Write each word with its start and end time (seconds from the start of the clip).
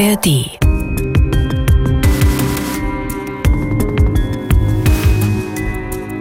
ARD. 0.00 0.58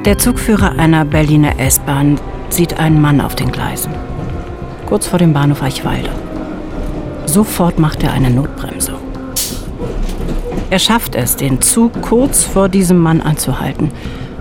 Der 0.04 0.18
Zugführer 0.18 0.78
einer 0.78 1.06
Berliner 1.06 1.58
S-Bahn 1.58 2.20
sieht 2.50 2.78
einen 2.78 3.00
Mann 3.00 3.22
auf 3.22 3.36
den 3.36 3.54
Gleisen. 3.54 3.94
Kurz 4.86 5.08
vor 5.08 5.18
dem 5.18 5.32
Bahnhof 5.32 5.64
Eichwalde. 5.64 6.10
Sofort 7.26 7.80
macht 7.80 8.04
er 8.04 8.12
eine 8.12 8.30
Notbremsung. 8.30 9.00
Er 10.70 10.80
schafft 10.80 11.16
es, 11.16 11.38
den 11.38 11.62
Zug 11.62 12.02
kurz 12.02 12.44
vor 12.44 12.68
diesem 12.68 12.98
Mann 12.98 13.22
anzuhalten 13.22 13.92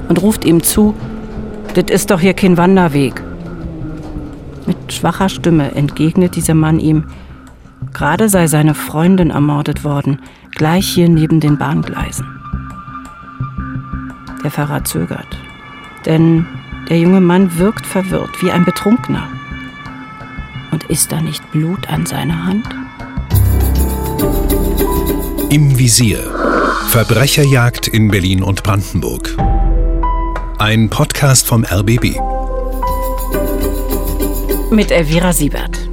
und 0.08 0.20
ruft 0.20 0.44
ihm 0.44 0.64
zu, 0.64 0.94
das 1.74 1.84
ist 1.92 2.10
doch 2.10 2.18
hier 2.18 2.34
kein 2.34 2.56
Wanderweg. 2.56 3.22
Mit 4.66 4.92
schwacher 4.92 5.28
Stimme 5.28 5.76
entgegnet 5.76 6.34
dieser 6.34 6.54
Mann 6.54 6.80
ihm, 6.80 7.04
gerade 7.98 8.28
sei 8.28 8.46
seine 8.46 8.76
Freundin 8.76 9.30
ermordet 9.30 9.82
worden, 9.82 10.20
gleich 10.52 10.86
hier 10.86 11.08
neben 11.08 11.40
den 11.40 11.58
Bahngleisen. 11.58 12.26
Der 14.44 14.52
Fahrer 14.52 14.84
zögert, 14.84 15.36
denn 16.06 16.46
der 16.88 17.00
junge 17.00 17.20
Mann 17.20 17.58
wirkt 17.58 17.84
verwirrt, 17.84 18.40
wie 18.40 18.52
ein 18.52 18.64
Betrunkener. 18.64 19.28
Und 20.70 20.84
ist 20.84 21.10
da 21.10 21.20
nicht 21.20 21.50
Blut 21.50 21.88
an 21.88 22.06
seiner 22.06 22.44
Hand? 22.44 22.68
Im 25.50 25.76
Visier. 25.76 26.20
Verbrecherjagd 26.90 27.88
in 27.88 28.12
Berlin 28.12 28.44
und 28.44 28.62
Brandenburg. 28.62 29.36
Ein 30.58 30.88
Podcast 30.88 31.48
vom 31.48 31.64
RBB. 31.64 32.16
Mit 34.70 34.92
Elvira 34.92 35.32
Siebert. 35.32 35.88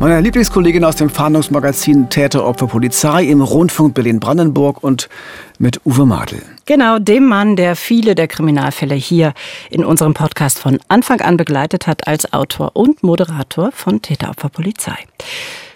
Meine 0.00 0.18
Lieblingskollegin 0.22 0.82
aus 0.82 0.96
dem 0.96 1.10
Fahndungsmagazin 1.10 2.08
Täter, 2.08 2.46
Opfer, 2.46 2.68
Polizei 2.68 3.24
im 3.24 3.42
Rundfunk 3.42 3.92
Berlin-Brandenburg 3.92 4.82
und 4.82 5.10
mit 5.58 5.84
Uwe 5.84 6.06
Madel. 6.06 6.40
Genau, 6.64 6.98
dem 6.98 7.26
Mann, 7.26 7.54
der 7.54 7.76
viele 7.76 8.14
der 8.14 8.26
Kriminalfälle 8.26 8.94
hier 8.94 9.34
in 9.68 9.84
unserem 9.84 10.14
Podcast 10.14 10.58
von 10.58 10.78
Anfang 10.88 11.20
an 11.20 11.36
begleitet 11.36 11.86
hat 11.86 12.08
als 12.08 12.32
Autor 12.32 12.70
und 12.76 13.02
Moderator 13.02 13.72
von 13.72 14.00
Täter, 14.00 14.30
Opfer, 14.30 14.48
Polizei. 14.48 14.96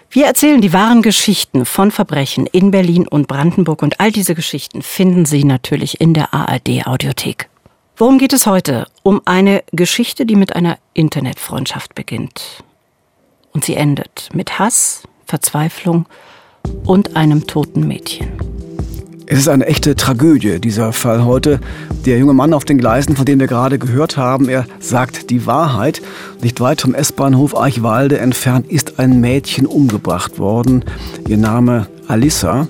Wir 0.09 0.25
erzählen 0.25 0.59
die 0.59 0.73
wahren 0.73 1.03
Geschichten 1.03 1.63
von 1.63 1.91
Verbrechen 1.91 2.47
in 2.47 2.71
Berlin 2.71 3.07
und 3.07 3.27
Brandenburg 3.27 3.83
und 3.83 3.99
all 3.99 4.11
diese 4.11 4.33
Geschichten 4.33 4.81
finden 4.81 5.25
Sie 5.25 5.43
natürlich 5.43 6.01
in 6.01 6.15
der 6.15 6.33
ARD 6.33 6.87
Audiothek. 6.87 7.47
Worum 7.95 8.17
geht 8.17 8.33
es 8.33 8.47
heute? 8.47 8.87
Um 9.03 9.21
eine 9.25 9.63
Geschichte, 9.71 10.25
die 10.25 10.35
mit 10.35 10.55
einer 10.55 10.79
Internetfreundschaft 10.95 11.93
beginnt. 11.93 12.64
Und 13.55 13.63
sie 13.63 13.75
endet 13.75 14.27
mit 14.33 14.59
Hass, 14.59 15.03
Verzweiflung 15.25 16.07
und 16.83 17.15
einem 17.15 17.47
toten 17.47 17.87
Mädchen. 17.87 18.27
Es 19.27 19.39
ist 19.39 19.47
eine 19.47 19.65
echte 19.65 19.95
Tragödie, 19.95 20.59
dieser 20.59 20.91
Fall 20.91 21.23
heute. 21.23 21.61
Der 22.05 22.19
junge 22.19 22.33
Mann 22.33 22.53
auf 22.53 22.65
den 22.65 22.77
Gleisen, 22.77 23.15
von 23.15 23.25
dem 23.25 23.39
wir 23.39 23.47
gerade 23.47 23.79
gehört 23.79 24.17
haben, 24.17 24.49
er 24.49 24.65
sagt 24.79 25.29
die 25.29 25.45
Wahrheit. 25.47 26.01
Nicht 26.41 26.59
weit 26.59 26.81
vom 26.81 26.93
S-Bahnhof 26.93 27.57
Eichwalde 27.57 28.19
entfernt 28.19 28.69
ist 28.69 28.99
ein 28.99 29.21
Mädchen 29.21 29.65
umgebracht 29.65 30.37
worden. 30.37 30.83
Ihr 31.25 31.37
Name 31.37 31.87
Alissa. 32.09 32.67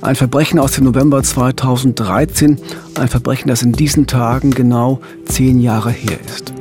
Ein 0.00 0.14
Verbrechen 0.14 0.60
aus 0.60 0.70
dem 0.70 0.84
November 0.84 1.20
2013. 1.20 2.60
Ein 2.94 3.08
Verbrechen, 3.08 3.48
das 3.48 3.62
in 3.62 3.72
diesen 3.72 4.06
Tagen 4.06 4.52
genau 4.52 5.00
zehn 5.26 5.58
Jahre 5.58 5.90
her 5.90 6.18
ist. 6.24 6.54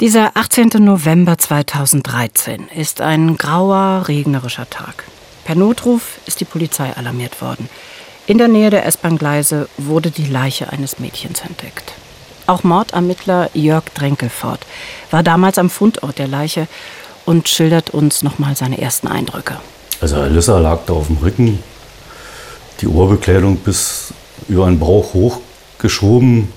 Dieser 0.00 0.32
18. 0.34 0.72
November 0.84 1.38
2013 1.38 2.68
ist 2.68 3.00
ein 3.00 3.38
grauer, 3.38 4.04
regnerischer 4.08 4.68
Tag. 4.68 5.04
Per 5.46 5.54
Notruf 5.54 6.18
ist 6.26 6.38
die 6.40 6.44
Polizei 6.44 6.94
alarmiert 6.94 7.40
worden. 7.40 7.70
In 8.26 8.36
der 8.36 8.48
Nähe 8.48 8.68
der 8.68 8.84
S-Bahn-Gleise 8.84 9.70
wurde 9.78 10.10
die 10.10 10.26
Leiche 10.26 10.70
eines 10.70 10.98
Mädchens 10.98 11.40
entdeckt. 11.40 11.94
Auch 12.46 12.62
Mordermittler 12.62 13.48
Jörg 13.54 13.84
Drenkelfort 13.94 14.66
war 15.10 15.22
damals 15.22 15.56
am 15.56 15.70
Fundort 15.70 16.18
der 16.18 16.28
Leiche 16.28 16.68
und 17.24 17.48
schildert 17.48 17.88
uns 17.88 18.22
nochmal 18.22 18.54
seine 18.54 18.78
ersten 18.78 19.08
Eindrücke. 19.08 19.56
Also 20.02 20.16
Alissa 20.16 20.58
lag 20.58 20.80
da 20.84 20.92
auf 20.92 21.06
dem 21.06 21.16
Rücken, 21.16 21.58
die 22.82 22.86
Ohrbekleidung 22.86 23.56
bis 23.56 24.12
über 24.46 24.66
den 24.66 24.78
Bauch 24.78 25.14
hochgeschoben, 25.14 26.52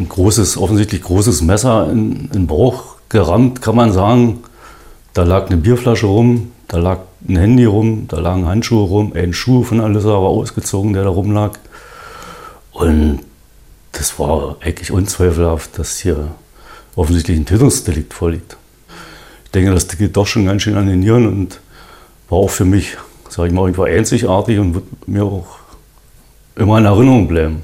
ein 0.00 0.08
großes, 0.08 0.56
offensichtlich 0.56 1.02
großes 1.02 1.42
Messer 1.42 1.90
in, 1.90 2.30
in 2.32 2.46
Bauch 2.46 2.96
gerammt, 3.08 3.62
kann 3.62 3.76
man 3.76 3.92
sagen. 3.92 4.40
Da 5.12 5.24
lag 5.24 5.46
eine 5.46 5.56
Bierflasche 5.56 6.06
rum, 6.06 6.52
da 6.68 6.78
lag 6.78 7.00
ein 7.28 7.36
Handy 7.36 7.64
rum, 7.64 8.06
da 8.08 8.18
lagen 8.18 8.46
Handschuhe 8.46 8.86
rum, 8.86 9.12
ein 9.14 9.32
Schuh 9.32 9.62
von 9.62 9.80
Alissa 9.80 10.08
war 10.08 10.28
ausgezogen, 10.28 10.92
der 10.92 11.04
da 11.04 11.10
rumlag. 11.10 11.58
Und 12.72 13.20
das 13.92 14.18
war 14.18 14.56
eigentlich 14.60 14.90
unzweifelhaft, 14.90 15.78
dass 15.78 15.98
hier 15.98 16.28
offensichtlich 16.96 17.36
ein 17.38 17.46
Tötungsdelikt 17.46 18.14
vorliegt. 18.14 18.56
Ich 19.44 19.50
denke, 19.50 19.72
das 19.72 19.88
geht 19.88 20.16
doch 20.16 20.26
schon 20.26 20.46
ganz 20.46 20.62
schön 20.62 20.76
an 20.76 20.86
den 20.86 21.00
Nieren 21.00 21.26
und 21.26 21.60
war 22.28 22.38
auch 22.38 22.50
für 22.50 22.64
mich, 22.64 22.96
sage 23.28 23.48
ich 23.48 23.54
mal, 23.54 23.72
einzigartig 23.84 24.58
und 24.58 24.74
wird 24.74 25.08
mir 25.08 25.24
auch 25.24 25.58
immer 26.54 26.78
in 26.78 26.84
Erinnerung 26.84 27.26
bleiben. 27.26 27.62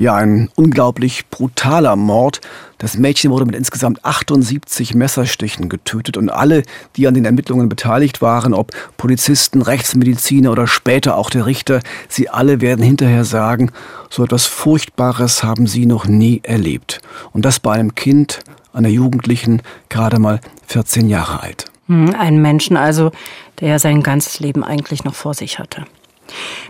Ja, 0.00 0.14
ein 0.14 0.48
unglaublich 0.54 1.28
brutaler 1.28 1.94
Mord. 1.94 2.40
Das 2.78 2.96
Mädchen 2.96 3.30
wurde 3.30 3.44
mit 3.44 3.54
insgesamt 3.54 4.02
78 4.02 4.94
Messerstichen 4.94 5.68
getötet 5.68 6.16
und 6.16 6.30
alle, 6.30 6.62
die 6.96 7.06
an 7.06 7.12
den 7.12 7.26
Ermittlungen 7.26 7.68
beteiligt 7.68 8.22
waren, 8.22 8.54
ob 8.54 8.72
Polizisten, 8.96 9.60
Rechtsmediziner 9.60 10.52
oder 10.52 10.66
später 10.66 11.18
auch 11.18 11.28
der 11.28 11.44
Richter, 11.44 11.80
sie 12.08 12.30
alle 12.30 12.62
werden 12.62 12.82
hinterher 12.82 13.26
sagen, 13.26 13.72
so 14.08 14.24
etwas 14.24 14.46
Furchtbares 14.46 15.42
haben 15.42 15.66
sie 15.66 15.84
noch 15.84 16.06
nie 16.06 16.40
erlebt. 16.44 17.02
Und 17.32 17.44
das 17.44 17.60
bei 17.60 17.74
einem 17.74 17.94
Kind, 17.94 18.40
einer 18.72 18.88
Jugendlichen, 18.88 19.60
gerade 19.90 20.18
mal 20.18 20.40
14 20.68 21.10
Jahre 21.10 21.42
alt. 21.42 21.66
Hm, 21.88 22.14
ein 22.18 22.40
Menschen 22.40 22.78
also, 22.78 23.12
der 23.60 23.78
sein 23.78 24.02
ganzes 24.02 24.40
Leben 24.40 24.64
eigentlich 24.64 25.04
noch 25.04 25.14
vor 25.14 25.34
sich 25.34 25.58
hatte. 25.58 25.84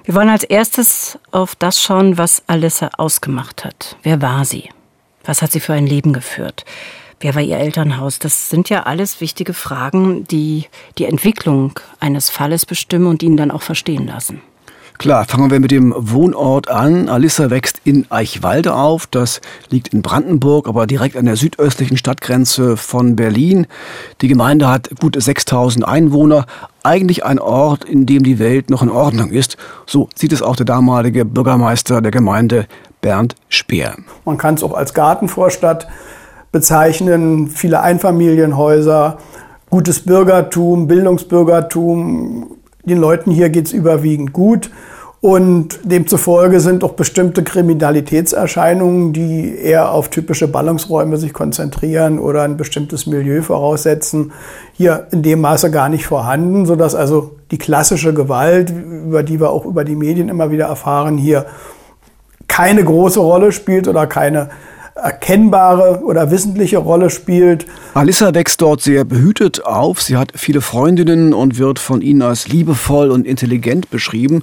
Wir 0.04 0.14
wollen 0.14 0.28
als 0.28 0.44
erstes 0.44 1.18
auf 1.30 1.54
das 1.54 1.80
schauen, 1.80 2.18
was 2.18 2.42
Alissa 2.46 2.90
ausgemacht 2.96 3.64
hat. 3.64 3.96
Wer 4.02 4.22
war 4.22 4.44
sie? 4.44 4.68
Was 5.24 5.42
hat 5.42 5.52
sie 5.52 5.60
für 5.60 5.74
ein 5.74 5.86
Leben 5.86 6.12
geführt? 6.12 6.64
Wer 7.20 7.34
war 7.34 7.42
ihr 7.42 7.58
Elternhaus? 7.58 8.18
Das 8.18 8.48
sind 8.48 8.70
ja 8.70 8.84
alles 8.84 9.20
wichtige 9.20 9.52
Fragen, 9.52 10.24
die 10.26 10.66
die 10.96 11.04
Entwicklung 11.04 11.78
eines 12.00 12.30
Falles 12.30 12.64
bestimmen 12.64 13.06
und 13.06 13.22
ihn 13.22 13.36
dann 13.36 13.50
auch 13.50 13.62
verstehen 13.62 14.06
lassen. 14.06 14.40
Klar, 15.00 15.24
fangen 15.24 15.50
wir 15.50 15.60
mit 15.60 15.70
dem 15.70 15.94
Wohnort 15.96 16.68
an. 16.68 17.08
Alissa 17.08 17.48
wächst 17.48 17.80
in 17.84 18.04
Eichwalde 18.10 18.74
auf. 18.74 19.06
Das 19.06 19.40
liegt 19.70 19.94
in 19.94 20.02
Brandenburg, 20.02 20.68
aber 20.68 20.86
direkt 20.86 21.16
an 21.16 21.24
der 21.24 21.36
südöstlichen 21.36 21.96
Stadtgrenze 21.96 22.76
von 22.76 23.16
Berlin. 23.16 23.66
Die 24.20 24.28
Gemeinde 24.28 24.68
hat 24.68 24.90
gut 25.00 25.16
6000 25.18 25.88
Einwohner. 25.88 26.44
Eigentlich 26.82 27.24
ein 27.24 27.38
Ort, 27.38 27.86
in 27.86 28.04
dem 28.04 28.24
die 28.24 28.38
Welt 28.38 28.68
noch 28.68 28.82
in 28.82 28.90
Ordnung 28.90 29.30
ist. 29.30 29.56
So 29.86 30.10
sieht 30.14 30.34
es 30.34 30.42
auch 30.42 30.56
der 30.56 30.66
damalige 30.66 31.24
Bürgermeister 31.24 32.02
der 32.02 32.10
Gemeinde, 32.10 32.66
Bernd 33.00 33.36
Speer. 33.48 33.94
Man 34.26 34.36
kann 34.36 34.56
es 34.56 34.62
auch 34.62 34.74
als 34.74 34.92
Gartenvorstadt 34.92 35.88
bezeichnen. 36.52 37.48
Viele 37.48 37.80
Einfamilienhäuser, 37.80 39.16
gutes 39.70 40.04
Bürgertum, 40.04 40.88
Bildungsbürgertum. 40.88 42.59
Den 42.84 42.98
Leuten 42.98 43.30
hier 43.30 43.50
geht 43.50 43.66
es 43.66 43.72
überwiegend 43.72 44.32
gut. 44.32 44.70
Und 45.22 45.80
demzufolge 45.84 46.60
sind 46.60 46.82
auch 46.82 46.94
bestimmte 46.94 47.44
Kriminalitätserscheinungen, 47.44 49.12
die 49.12 49.54
eher 49.54 49.92
auf 49.92 50.08
typische 50.08 50.48
Ballungsräume 50.48 51.18
sich 51.18 51.34
konzentrieren 51.34 52.18
oder 52.18 52.42
ein 52.42 52.56
bestimmtes 52.56 53.06
Milieu 53.06 53.42
voraussetzen, 53.42 54.32
hier 54.72 55.08
in 55.10 55.22
dem 55.22 55.42
Maße 55.42 55.70
gar 55.70 55.90
nicht 55.90 56.06
vorhanden, 56.06 56.64
sodass 56.64 56.94
also 56.94 57.32
die 57.50 57.58
klassische 57.58 58.14
Gewalt, 58.14 58.70
über 58.70 59.22
die 59.22 59.38
wir 59.38 59.50
auch 59.50 59.66
über 59.66 59.84
die 59.84 59.96
Medien 59.96 60.30
immer 60.30 60.50
wieder 60.50 60.66
erfahren, 60.66 61.18
hier 61.18 61.44
keine 62.48 62.82
große 62.82 63.20
Rolle 63.20 63.52
spielt 63.52 63.88
oder 63.88 64.06
keine 64.06 64.48
erkennbare 64.94 66.02
oder 66.02 66.30
wissentliche 66.30 66.78
Rolle 66.78 67.10
spielt. 67.10 67.66
Alissa 67.94 68.34
wächst 68.34 68.60
dort 68.60 68.80
sehr 68.80 69.04
behütet 69.04 69.64
auf. 69.64 70.02
Sie 70.02 70.16
hat 70.16 70.32
viele 70.34 70.60
Freundinnen 70.60 71.32
und 71.32 71.58
wird 71.58 71.78
von 71.78 72.02
ihnen 72.02 72.22
als 72.22 72.48
liebevoll 72.48 73.10
und 73.10 73.26
intelligent 73.26 73.90
beschrieben. 73.90 74.42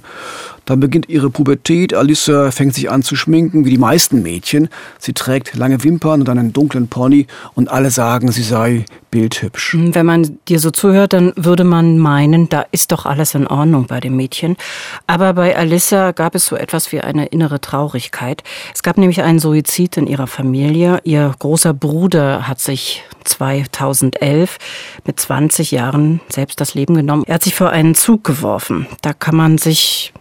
Dann 0.68 0.80
beginnt 0.80 1.08
ihre 1.08 1.30
Pubertät. 1.30 1.94
Alissa 1.94 2.50
fängt 2.50 2.74
sich 2.74 2.90
an 2.90 3.02
zu 3.02 3.16
schminken, 3.16 3.64
wie 3.64 3.70
die 3.70 3.78
meisten 3.78 4.22
Mädchen. 4.22 4.68
Sie 4.98 5.14
trägt 5.14 5.54
lange 5.54 5.82
Wimpern 5.82 6.20
und 6.20 6.28
einen 6.28 6.52
dunklen 6.52 6.88
Pony 6.88 7.26
und 7.54 7.70
alle 7.70 7.90
sagen, 7.90 8.30
sie 8.30 8.42
sei 8.42 8.84
bildhübsch. 9.10 9.78
Wenn 9.78 10.04
man 10.04 10.38
dir 10.46 10.60
so 10.60 10.70
zuhört, 10.70 11.14
dann 11.14 11.32
würde 11.36 11.64
man 11.64 11.96
meinen, 11.96 12.50
da 12.50 12.66
ist 12.70 12.92
doch 12.92 13.06
alles 13.06 13.34
in 13.34 13.46
Ordnung 13.46 13.86
bei 13.86 13.98
dem 14.00 14.14
Mädchen. 14.14 14.58
Aber 15.06 15.32
bei 15.32 15.56
Alissa 15.56 16.12
gab 16.12 16.34
es 16.34 16.44
so 16.44 16.54
etwas 16.54 16.92
wie 16.92 17.00
eine 17.00 17.24
innere 17.24 17.62
Traurigkeit. 17.62 18.42
Es 18.74 18.82
gab 18.82 18.98
nämlich 18.98 19.22
einen 19.22 19.38
Suizid 19.38 19.96
in 19.96 20.06
ihrer 20.06 20.26
Familie. 20.26 21.00
Ihr 21.04 21.34
großer 21.38 21.72
Bruder 21.72 22.46
hat 22.46 22.60
sich 22.60 23.04
2011 23.24 24.58
mit 25.06 25.18
20 25.18 25.70
Jahren 25.70 26.20
selbst 26.28 26.60
das 26.60 26.74
Leben 26.74 26.94
genommen. 26.94 27.24
Er 27.26 27.36
hat 27.36 27.42
sich 27.42 27.54
vor 27.54 27.70
einen 27.70 27.94
Zug 27.94 28.22
geworfen. 28.22 28.86
Da 29.00 29.14
kann 29.14 29.34
man 29.34 29.56
sich 29.56 30.12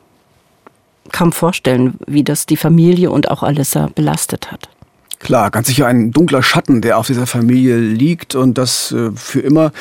kaum 1.12 1.32
vorstellen, 1.32 1.96
wie 2.06 2.24
das 2.24 2.46
die 2.46 2.58
Familie 2.58 3.12
und 3.12 3.30
auch 3.30 3.44
Alissa 3.44 3.90
belastet 3.94 4.52
hat. 4.52 4.70
Klar, 5.20 5.50
ganz 5.50 5.68
sicher 5.68 5.88
ein 5.88 6.12
dunkler 6.12 6.44
Schatten, 6.44 6.82
der 6.82 6.98
auf 6.98 7.08
dieser 7.08 7.26
Familie 7.26 7.78
liegt 7.78 8.36
und 8.36 8.58
das 8.58 8.92
äh, 8.92 9.12
für 9.16 9.40
immer. 9.40 9.72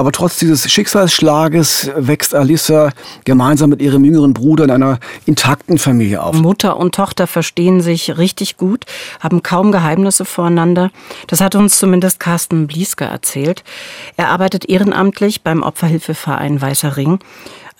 Aber 0.00 0.12
trotz 0.12 0.38
dieses 0.38 0.70
Schicksalsschlages 0.70 1.90
wächst 1.94 2.34
Alissa 2.34 2.90
gemeinsam 3.24 3.70
mit 3.70 3.82
ihrem 3.82 4.04
jüngeren 4.04 4.32
Bruder 4.32 4.64
in 4.64 4.70
einer 4.70 4.98
intakten 5.26 5.78
Familie 5.78 6.22
auf. 6.22 6.34
Mutter 6.36 6.78
und 6.78 6.94
Tochter 6.94 7.26
verstehen 7.26 7.80
sich 7.80 8.16
richtig 8.16 8.56
gut, 8.56 8.86
haben 9.18 9.42
kaum 9.42 9.72
Geheimnisse 9.72 10.24
voreinander. 10.24 10.90
Das 11.26 11.40
hat 11.40 11.54
uns 11.54 11.76
zumindest 11.76 12.18
Carsten 12.18 12.66
Blieske 12.66 13.04
erzählt. 13.04 13.62
Er 14.16 14.28
arbeitet 14.28 14.64
ehrenamtlich 14.68 15.42
beim 15.42 15.62
Opferhilfeverein 15.62 16.62
Weißer 16.62 16.96
Ring. 16.96 17.18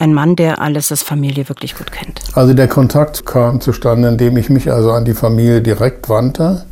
Ein 0.00 0.14
Mann, 0.14 0.35
der 0.35 0.62
Alissas 0.62 1.02
Familie 1.02 1.50
wirklich 1.50 1.76
gut 1.76 1.93
kennt. 1.93 2.20
Also 2.32 2.55
der 2.55 2.69
Kontakt 2.69 3.26
kam 3.26 3.61
zustande, 3.61 4.08
indem 4.08 4.38
ich 4.38 4.49
mich 4.49 4.73
also 4.73 4.93
an 4.93 5.05
die 5.05 5.12
Familie 5.12 5.61
direkt 5.61 6.08
wandte 6.08 6.64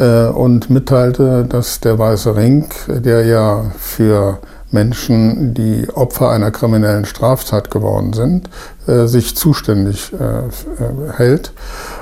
äh, 0.00 0.24
und 0.24 0.68
mitteilte, 0.68 1.44
dass 1.48 1.78
der 1.78 2.00
Weiße 2.00 2.34
Ring, 2.34 2.68
der 2.88 3.24
ja 3.24 3.70
für 3.78 4.40
Menschen, 4.70 5.54
die 5.54 5.88
Opfer 5.94 6.30
einer 6.30 6.50
kriminellen 6.50 7.04
Straftat 7.04 7.70
geworden 7.70 8.12
sind, 8.12 8.50
äh, 8.86 9.06
sich 9.06 9.36
zuständig 9.36 10.12
äh, 10.12 11.12
hält. 11.16 11.52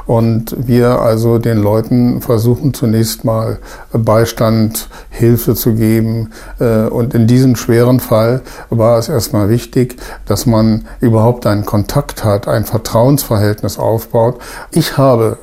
Und 0.06 0.56
wir 0.58 1.00
also 1.00 1.38
den 1.38 1.58
Leuten 1.58 2.20
versuchen 2.22 2.74
zunächst 2.74 3.24
mal 3.24 3.58
Beistand, 3.92 4.88
Hilfe 5.10 5.54
zu 5.54 5.74
geben. 5.74 6.30
Äh, 6.58 6.86
und 6.86 7.14
in 7.14 7.26
diesem 7.26 7.56
schweren 7.56 8.00
Fall 8.00 8.40
war 8.70 8.98
es 8.98 9.08
erstmal 9.08 9.48
wichtig, 9.48 9.96
dass 10.26 10.46
man 10.46 10.86
überhaupt 11.00 11.46
einen 11.46 11.66
Kontakt 11.66 12.24
hat, 12.24 12.48
ein 12.48 12.64
Vertrauensverhältnis 12.64 13.78
aufbaut. 13.78 14.40
Ich 14.72 14.98
habe 14.98 15.38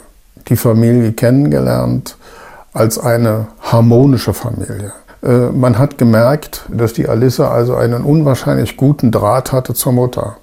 die 0.50 0.58
Familie 0.58 1.14
kennengelernt 1.14 2.18
als 2.74 2.98
eine 2.98 3.48
harmonische 3.62 4.34
Familie. 4.34 4.94
Äh, 5.24 5.50
man 5.52 5.78
hat 5.80 5.98
gemerkt, 5.98 6.64
dass 6.70 6.94
die 6.94 7.08
Alissa 7.08 7.50
also 7.50 7.76
einen 7.76 8.04
unwahrscheinlich 8.04 8.78
guten 8.78 9.12
Draht 9.12 9.52
hatte 9.52 9.74
zur 9.74 9.94
Mutter. 9.94 10.38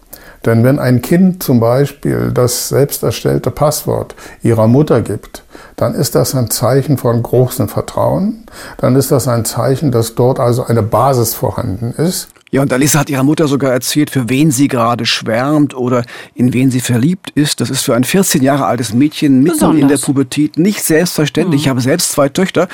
Denn 0.46 0.64
wenn 0.64 0.78
ein 0.78 1.02
Kind 1.02 1.42
zum 1.42 1.60
Beispiel 1.60 2.30
das 2.32 2.70
selbst 2.70 3.02
erstellte 3.02 3.50
Passwort 3.50 4.14
ihrer 4.42 4.66
Mutter 4.66 5.02
gibt, 5.02 5.44
dann 5.76 5.94
ist 5.94 6.14
das 6.14 6.34
ein 6.34 6.50
Zeichen 6.50 6.98
von 6.98 7.22
großem 7.22 7.68
Vertrauen. 7.68 8.44
Dann 8.78 8.96
ist 8.96 9.10
das 9.10 9.28
ein 9.28 9.44
Zeichen, 9.44 9.92
dass 9.92 10.14
dort 10.14 10.40
also 10.40 10.64
eine 10.64 10.82
Basis 10.82 11.34
vorhanden 11.34 11.92
ist. 11.96 12.28
Ja, 12.52 12.62
und 12.62 12.72
Alissa 12.72 12.98
hat 12.98 13.10
ihrer 13.10 13.22
Mutter 13.22 13.46
sogar 13.46 13.72
erzählt, 13.72 14.10
für 14.10 14.28
wen 14.28 14.50
sie 14.50 14.66
gerade 14.66 15.06
schwärmt 15.06 15.72
oder 15.72 16.04
in 16.34 16.52
wen 16.52 16.72
sie 16.72 16.80
verliebt 16.80 17.30
ist. 17.30 17.60
Das 17.60 17.70
ist 17.70 17.82
für 17.82 17.94
ein 17.94 18.02
14 18.02 18.42
Jahre 18.42 18.66
altes 18.66 18.92
Mädchen 18.92 19.38
mitten 19.38 19.52
Besonders. 19.52 19.80
in 19.82 19.88
der 19.88 19.98
Pubertät 19.98 20.58
nicht 20.58 20.82
selbstverständlich. 20.82 21.60
Mhm. 21.60 21.64
Ich 21.64 21.68
habe 21.68 21.80
selbst 21.80 22.10
zwei 22.10 22.28
Töchter 22.28 22.68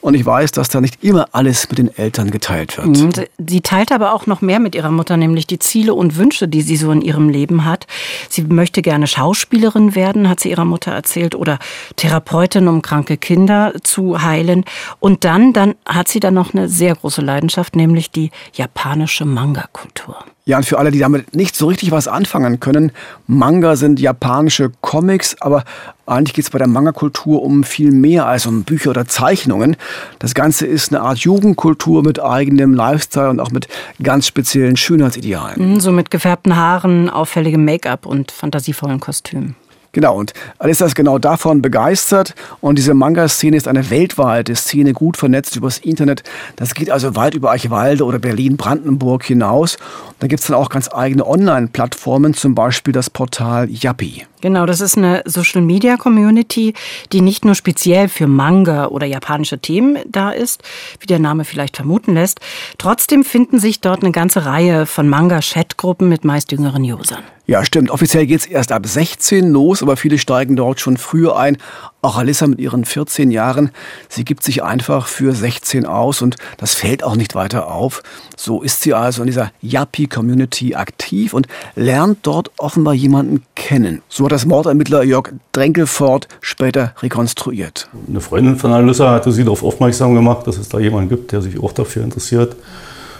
und 0.00 0.14
ich 0.14 0.24
weiß, 0.24 0.52
dass 0.52 0.70
da 0.70 0.80
nicht 0.80 1.04
immer 1.04 1.28
alles 1.32 1.68
mit 1.68 1.78
den 1.78 1.94
Eltern 1.94 2.30
geteilt 2.30 2.78
wird. 2.78 2.86
Mhm. 2.86 3.12
Sie 3.46 3.60
teilt 3.60 3.92
aber 3.92 4.14
auch 4.14 4.26
noch 4.26 4.40
mehr 4.40 4.58
mit 4.58 4.74
ihrer 4.74 4.90
Mutter, 4.90 5.18
nämlich 5.18 5.46
die 5.46 5.58
Ziele 5.58 5.92
und 5.92 6.16
Wünsche, 6.16 6.48
die 6.48 6.62
sie 6.62 6.76
so 6.76 6.90
in 6.90 7.02
ihrem 7.02 7.28
Leben 7.28 7.66
hat. 7.66 7.86
Sie 8.30 8.42
möchte 8.44 8.80
gerne 8.80 9.06
Schauspielerin 9.06 9.94
werden, 9.94 10.30
hat 10.30 10.40
sie 10.40 10.48
ihrer 10.48 10.64
Mutter 10.64 10.92
erzählt, 10.92 11.34
oder 11.34 11.58
Therapeutin, 11.96 12.19
um 12.68 12.82
kranke 12.82 13.16
Kinder 13.16 13.72
zu 13.82 14.22
heilen. 14.22 14.64
Und 14.98 15.24
dann, 15.24 15.52
dann 15.52 15.74
hat 15.86 16.08
sie 16.08 16.20
dann 16.20 16.34
noch 16.34 16.54
eine 16.54 16.68
sehr 16.68 16.94
große 16.94 17.22
Leidenschaft, 17.22 17.76
nämlich 17.76 18.10
die 18.10 18.30
japanische 18.54 19.00
japanische 19.00 19.24
Manga-Kultur. 19.24 20.16
Ja, 20.46 20.56
und 20.56 20.64
für 20.64 20.78
alle, 20.78 20.90
die 20.90 20.98
damit 20.98 21.34
nicht 21.34 21.54
so 21.54 21.68
richtig 21.68 21.90
was 21.90 22.08
anfangen 22.08 22.58
können, 22.58 22.92
Manga 23.26 23.76
sind 23.76 24.00
japanische 24.00 24.72
Comics, 24.80 25.36
aber 25.40 25.64
eigentlich 26.06 26.34
geht 26.34 26.44
es 26.44 26.50
bei 26.50 26.58
der 26.58 26.66
Manga-Kultur 26.66 27.42
um 27.42 27.62
viel 27.62 27.92
mehr 27.92 28.26
als 28.26 28.46
um 28.46 28.64
Bücher 28.64 28.90
oder 28.90 29.06
Zeichnungen. 29.06 29.76
Das 30.18 30.34
Ganze 30.34 30.66
ist 30.66 30.92
eine 30.92 31.02
Art 31.02 31.18
Jugendkultur 31.18 32.02
mit 32.02 32.20
eigenem 32.20 32.74
Lifestyle 32.74 33.30
und 33.30 33.38
auch 33.38 33.50
mit 33.50 33.68
ganz 34.02 34.26
speziellen 34.26 34.76
Schönheitsidealen. 34.76 35.74
Mhm, 35.74 35.80
so 35.80 35.92
mit 35.92 36.10
gefärbten 36.10 36.56
Haaren, 36.56 37.08
auffälligem 37.10 37.64
Make-up 37.64 38.06
und 38.06 38.32
fantasievollen 38.32 38.98
Kostümen. 38.98 39.54
Genau, 39.92 40.16
und 40.16 40.32
Alissa 40.58 40.86
ist 40.86 40.94
genau 40.94 41.18
davon 41.18 41.62
begeistert. 41.62 42.34
Und 42.60 42.76
diese 42.76 42.94
Manga-Szene 42.94 43.56
ist 43.56 43.66
eine 43.66 43.90
weltweite 43.90 44.54
Szene, 44.54 44.92
gut 44.92 45.16
vernetzt 45.16 45.56
übers 45.56 45.78
Internet. 45.78 46.22
Das 46.56 46.74
geht 46.74 46.90
also 46.90 47.16
weit 47.16 47.34
über 47.34 47.50
Eichwalde 47.50 48.04
oder 48.04 48.18
Berlin-Brandenburg 48.18 49.24
hinaus. 49.24 49.78
Da 50.20 50.28
gibt 50.28 50.40
es 50.40 50.46
dann 50.46 50.56
auch 50.56 50.68
ganz 50.68 50.88
eigene 50.92 51.26
Online-Plattformen, 51.26 52.34
zum 52.34 52.54
Beispiel 52.54 52.92
das 52.92 53.10
Portal 53.10 53.68
Yappi. 53.68 54.26
Genau, 54.40 54.64
das 54.64 54.80
ist 54.80 54.96
eine 54.96 55.22
Social 55.26 55.60
Media 55.60 55.96
Community, 55.96 56.74
die 57.12 57.20
nicht 57.20 57.44
nur 57.44 57.54
speziell 57.54 58.08
für 58.08 58.26
Manga 58.26 58.86
oder 58.86 59.06
japanische 59.06 59.58
Themen 59.58 59.98
da 60.06 60.30
ist, 60.30 60.62
wie 60.98 61.06
der 61.06 61.18
Name 61.18 61.44
vielleicht 61.44 61.76
vermuten 61.76 62.14
lässt. 62.14 62.40
Trotzdem 62.78 63.24
finden 63.24 63.58
sich 63.58 63.80
dort 63.80 64.02
eine 64.02 64.12
ganze 64.12 64.46
Reihe 64.46 64.86
von 64.86 65.08
Manga-Chat-Gruppen 65.08 66.08
mit 66.08 66.24
meist 66.24 66.52
jüngeren 66.52 66.82
Usern. 66.82 67.22
Ja, 67.50 67.64
stimmt. 67.64 67.90
Offiziell 67.90 68.26
geht 68.26 68.38
es 68.38 68.46
erst 68.46 68.70
ab 68.70 68.86
16 68.86 69.50
los, 69.50 69.82
aber 69.82 69.96
viele 69.96 70.18
steigen 70.18 70.54
dort 70.54 70.78
schon 70.78 70.96
früher 70.96 71.36
ein. 71.36 71.58
Auch 72.00 72.16
Alissa 72.16 72.46
mit 72.46 72.60
ihren 72.60 72.84
14 72.84 73.32
Jahren, 73.32 73.72
sie 74.08 74.24
gibt 74.24 74.44
sich 74.44 74.62
einfach 74.62 75.08
für 75.08 75.34
16 75.34 75.84
aus 75.84 76.22
und 76.22 76.36
das 76.58 76.74
fällt 76.74 77.02
auch 77.02 77.16
nicht 77.16 77.34
weiter 77.34 77.66
auf. 77.66 78.04
So 78.36 78.62
ist 78.62 78.82
sie 78.82 78.94
also 78.94 79.22
in 79.22 79.26
dieser 79.26 79.50
Yappi-Community 79.62 80.76
aktiv 80.76 81.34
und 81.34 81.48
lernt 81.74 82.18
dort 82.22 82.52
offenbar 82.56 82.94
jemanden 82.94 83.42
kennen. 83.56 84.02
So 84.08 84.28
hat 84.30 84.34
das 84.36 84.46
Mordermittler 84.46 85.02
Jörg 85.02 85.32
Drenkelfort 85.50 86.28
später 86.40 86.94
rekonstruiert. 87.02 87.88
Eine 88.08 88.20
Freundin 88.20 88.56
von 88.56 88.72
Alissa 88.72 89.10
hatte 89.10 89.32
sie 89.32 89.42
darauf 89.42 89.64
aufmerksam 89.64 90.14
gemacht, 90.14 90.46
dass 90.46 90.56
es 90.56 90.68
da 90.68 90.78
jemanden 90.78 91.08
gibt, 91.08 91.32
der 91.32 91.42
sich 91.42 91.60
auch 91.60 91.72
dafür 91.72 92.04
interessiert. 92.04 92.54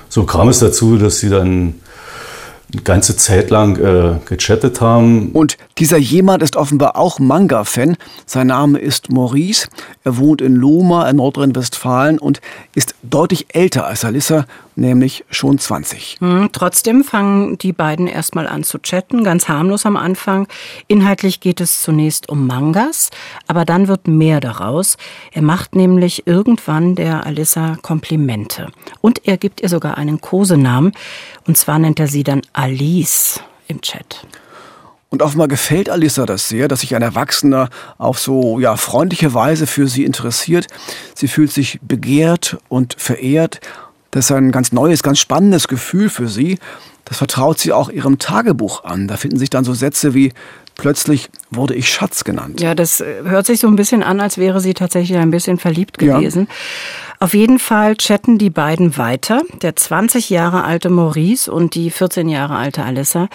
So 0.08 0.22
kam 0.22 0.48
es 0.48 0.60
dazu, 0.60 0.98
dass 0.98 1.18
sie 1.18 1.28
dann 1.28 1.74
eine 2.72 2.82
ganze 2.82 3.16
Zeit 3.16 3.50
lang 3.50 3.76
äh, 3.76 4.20
gechattet 4.24 4.80
haben. 4.80 5.30
Und 5.32 5.56
dieser 5.78 5.96
jemand 5.96 6.44
ist 6.44 6.54
offenbar 6.54 6.96
auch 6.96 7.18
Manga-Fan. 7.18 7.96
Sein 8.24 8.46
Name 8.46 8.78
ist 8.78 9.10
Maurice. 9.10 9.66
Er 10.04 10.16
wohnt 10.16 10.40
in 10.40 10.54
Lohma 10.54 11.10
in 11.10 11.16
Nordrhein-Westfalen 11.16 12.20
und 12.20 12.40
ist 12.76 12.94
deutlich 13.02 13.46
älter 13.52 13.84
als 13.84 14.04
Alissa, 14.04 14.46
nämlich 14.76 15.24
schon 15.30 15.58
20. 15.58 16.18
Hm, 16.20 16.50
trotzdem 16.52 17.04
fangen 17.04 17.58
die 17.58 17.72
beiden 17.72 18.06
erstmal 18.06 18.46
an 18.46 18.64
zu 18.64 18.78
chatten, 18.78 19.24
ganz 19.24 19.48
harmlos 19.48 19.86
am 19.86 19.96
Anfang. 19.96 20.48
Inhaltlich 20.88 21.40
geht 21.40 21.60
es 21.60 21.82
zunächst 21.82 22.28
um 22.28 22.46
Mangas, 22.46 23.10
aber 23.46 23.64
dann 23.64 23.88
wird 23.88 24.08
mehr 24.08 24.40
daraus. 24.40 24.96
Er 25.32 25.42
macht 25.42 25.74
nämlich 25.74 26.26
irgendwann 26.26 26.94
der 26.94 27.26
Alissa 27.26 27.76
Komplimente. 27.82 28.68
Und 29.00 29.26
er 29.26 29.36
gibt 29.36 29.60
ihr 29.60 29.68
sogar 29.68 29.98
einen 29.98 30.20
Kosenamen. 30.20 30.92
Und 31.46 31.56
zwar 31.56 31.78
nennt 31.78 32.00
er 32.00 32.08
sie 32.08 32.24
dann 32.24 32.42
Alice 32.52 33.40
im 33.68 33.80
Chat. 33.80 34.26
Und 35.10 35.22
offenbar 35.22 35.48
gefällt 35.48 35.90
Alissa 35.90 36.24
das 36.24 36.48
sehr, 36.48 36.68
dass 36.68 36.80
sich 36.80 36.94
ein 36.94 37.02
Erwachsener 37.02 37.68
auf 37.98 38.20
so 38.20 38.60
ja, 38.60 38.76
freundliche 38.76 39.34
Weise 39.34 39.66
für 39.66 39.88
sie 39.88 40.04
interessiert. 40.04 40.68
Sie 41.14 41.26
fühlt 41.26 41.50
sich 41.50 41.80
begehrt 41.82 42.58
und 42.68 42.94
verehrt. 42.96 43.60
Das 44.10 44.26
ist 44.26 44.32
ein 44.32 44.50
ganz 44.50 44.72
neues, 44.72 45.02
ganz 45.02 45.18
spannendes 45.18 45.68
Gefühl 45.68 46.08
für 46.08 46.28
sie. 46.28 46.58
Das 47.04 47.18
vertraut 47.18 47.58
sie 47.58 47.72
auch 47.72 47.90
ihrem 47.90 48.18
Tagebuch 48.18 48.84
an. 48.84 49.08
Da 49.08 49.16
finden 49.16 49.38
sich 49.38 49.50
dann 49.50 49.64
so 49.64 49.74
Sätze 49.74 50.14
wie 50.14 50.32
plötzlich 50.80 51.28
wurde 51.50 51.74
ich 51.74 51.88
Schatz 51.88 52.24
genannt. 52.24 52.60
Ja, 52.60 52.74
das 52.74 53.00
äh, 53.00 53.22
hört 53.24 53.46
sich 53.46 53.60
so 53.60 53.66
ein 53.66 53.76
bisschen 53.76 54.02
an, 54.02 54.20
als 54.20 54.38
wäre 54.38 54.60
sie 54.60 54.74
tatsächlich 54.74 55.18
ein 55.18 55.30
bisschen 55.30 55.58
verliebt 55.58 55.98
gewesen. 55.98 56.46
Ja. 56.48 56.54
Auf 57.22 57.34
jeden 57.34 57.58
Fall 57.58 57.96
chatten 57.96 58.38
die 58.38 58.48
beiden 58.48 58.96
weiter, 58.96 59.42
der 59.60 59.76
20 59.76 60.30
Jahre 60.30 60.64
alte 60.64 60.88
Maurice 60.88 61.52
und 61.52 61.74
die 61.74 61.90
14 61.90 62.30
Jahre 62.30 62.56
alte 62.56 62.82
Alissa. 62.82 63.28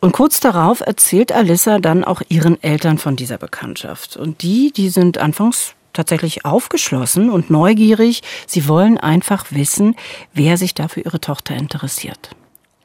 Und 0.00 0.12
kurz 0.12 0.40
darauf 0.40 0.80
erzählt 0.80 1.30
Alissa 1.30 1.78
dann 1.78 2.02
auch 2.02 2.20
ihren 2.28 2.60
Eltern 2.62 2.98
von 2.98 3.14
dieser 3.14 3.38
Bekanntschaft. 3.38 4.16
Und 4.16 4.42
die, 4.42 4.72
die 4.72 4.88
sind 4.88 5.18
anfangs 5.18 5.74
tatsächlich 5.98 6.44
aufgeschlossen 6.44 7.28
und 7.28 7.50
neugierig. 7.50 8.22
Sie 8.46 8.68
wollen 8.68 8.98
einfach 8.98 9.46
wissen, 9.50 9.96
wer 10.32 10.56
sich 10.56 10.72
da 10.72 10.86
für 10.86 11.00
ihre 11.00 11.20
Tochter 11.20 11.56
interessiert. 11.56 12.30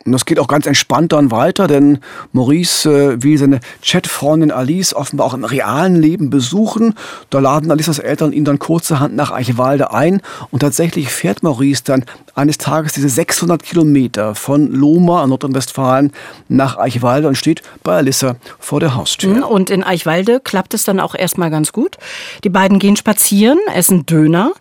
Und 0.05 0.11
das 0.11 0.25
geht 0.25 0.39
auch 0.39 0.47
ganz 0.47 0.65
entspannt 0.65 1.13
dann 1.13 1.31
weiter, 1.31 1.67
denn 1.67 1.99
Maurice 2.31 2.89
äh, 2.89 3.23
will 3.23 3.37
seine 3.37 3.59
Chatfreundin 3.81 4.51
Alice 4.51 4.93
offenbar 4.93 5.27
auch 5.27 5.33
im 5.33 5.45
realen 5.45 5.95
Leben 5.95 6.29
besuchen. 6.29 6.95
Da 7.29 7.39
laden 7.39 7.71
Alissas 7.71 7.99
Eltern 7.99 8.33
ihn 8.33 8.45
dann 8.45 8.59
kurzerhand 8.59 9.15
nach 9.15 9.31
Eichwalde 9.31 9.93
ein 9.93 10.21
und 10.51 10.59
tatsächlich 10.59 11.09
fährt 11.09 11.43
Maurice 11.43 11.83
dann 11.83 12.05
eines 12.35 12.57
Tages 12.57 12.93
diese 12.93 13.09
600 13.09 13.63
Kilometer 13.63 14.35
von 14.35 14.71
Lohmar 14.71 15.23
in 15.23 15.29
Nordrhein-Westfalen 15.29 16.11
nach 16.49 16.77
Eichwalde 16.77 17.27
und 17.27 17.37
steht 17.37 17.61
bei 17.83 17.97
Alissa 17.97 18.35
vor 18.59 18.79
der 18.79 18.95
Haustür. 18.95 19.35
Mhm, 19.35 19.43
und 19.43 19.69
in 19.69 19.83
Eichwalde 19.83 20.39
klappt 20.39 20.73
es 20.73 20.83
dann 20.83 20.99
auch 20.99 21.15
erstmal 21.15 21.49
ganz 21.49 21.71
gut. 21.71 21.97
Die 22.43 22.49
beiden 22.49 22.79
gehen 22.79 22.95
spazieren, 22.95 23.59
essen 23.73 24.05
Döner. 24.05 24.51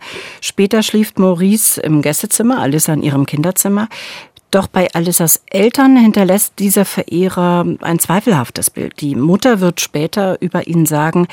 Später 0.41 0.83
schläft 0.83 1.19
Maurice 1.19 1.81
im 1.81 2.03
Gästezimmer, 2.03 2.59
Alissa 2.59 2.93
in 2.93 3.03
ihrem 3.03 3.27
Kinderzimmer. 3.27 3.89
Doch 4.53 4.67
bei 4.67 4.93
Alissas 4.93 5.43
Eltern 5.47 5.97
hinterlässt 5.97 6.59
dieser 6.59 6.85
Verehrer 6.85 7.65
ein 7.81 7.99
zweifelhaftes 7.99 8.69
Bild. 8.69 9.01
Die 9.01 9.15
Mutter 9.15 9.61
wird 9.61 9.81
später 9.81 10.37
über 10.43 10.67
ihn 10.67 10.85
sagen, 10.85 11.27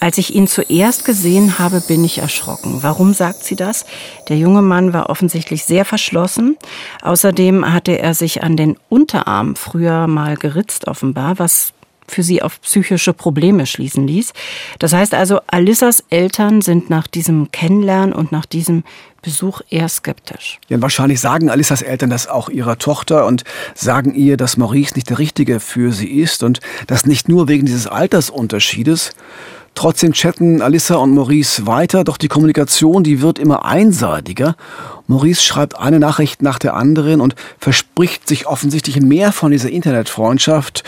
als 0.00 0.18
ich 0.18 0.34
ihn 0.34 0.48
zuerst 0.48 1.04
gesehen 1.04 1.60
habe, 1.60 1.80
bin 1.80 2.04
ich 2.04 2.18
erschrocken. 2.18 2.78
Warum 2.82 3.14
sagt 3.14 3.44
sie 3.44 3.54
das? 3.54 3.86
Der 4.28 4.38
junge 4.38 4.60
Mann 4.60 4.92
war 4.92 5.08
offensichtlich 5.08 5.64
sehr 5.64 5.84
verschlossen. 5.84 6.56
Außerdem 7.02 7.72
hatte 7.72 7.96
er 8.00 8.12
sich 8.12 8.42
an 8.42 8.56
den 8.56 8.76
Unterarm 8.88 9.54
früher 9.54 10.08
mal 10.08 10.34
geritzt, 10.36 10.88
offenbar, 10.88 11.38
was 11.38 11.74
für 12.08 12.24
sie 12.24 12.42
auf 12.42 12.60
psychische 12.60 13.12
Probleme 13.12 13.66
schließen 13.66 14.06
ließ. 14.06 14.32
Das 14.80 14.92
heißt 14.92 15.14
also, 15.14 15.40
Alissas 15.46 16.02
Eltern 16.10 16.60
sind 16.60 16.90
nach 16.90 17.06
diesem 17.06 17.52
Kennenlernen 17.52 18.12
und 18.12 18.32
nach 18.32 18.46
diesem 18.46 18.82
Besuch 19.24 19.62
eher 19.70 19.88
skeptisch. 19.88 20.60
Ja, 20.68 20.80
wahrscheinlich 20.82 21.20
sagen 21.20 21.48
Alissas 21.48 21.80
Eltern 21.82 22.10
das 22.10 22.28
auch 22.28 22.50
ihrer 22.50 22.78
Tochter 22.78 23.26
und 23.26 23.42
sagen 23.74 24.14
ihr, 24.14 24.36
dass 24.36 24.58
Maurice 24.58 24.94
nicht 24.94 25.08
der 25.08 25.18
Richtige 25.18 25.60
für 25.60 25.92
sie 25.92 26.20
ist 26.20 26.42
und 26.42 26.60
das 26.86 27.06
nicht 27.06 27.28
nur 27.28 27.48
wegen 27.48 27.64
dieses 27.64 27.86
Altersunterschiedes. 27.86 29.12
Trotzdem 29.74 30.12
chatten 30.12 30.62
Alissa 30.62 30.96
und 30.96 31.14
Maurice 31.14 31.66
weiter, 31.66 32.04
doch 32.04 32.16
die 32.16 32.28
Kommunikation, 32.28 33.02
die 33.02 33.20
wird 33.22 33.40
immer 33.40 33.64
einseitiger. 33.64 34.56
Maurice 35.08 35.42
schreibt 35.42 35.76
eine 35.76 35.98
Nachricht 35.98 36.42
nach 36.42 36.60
der 36.60 36.74
anderen 36.74 37.20
und 37.20 37.34
verspricht 37.58 38.28
sich 38.28 38.46
offensichtlich 38.46 39.00
mehr 39.00 39.32
von 39.32 39.50
dieser 39.50 39.70
Internetfreundschaft. 39.70 40.84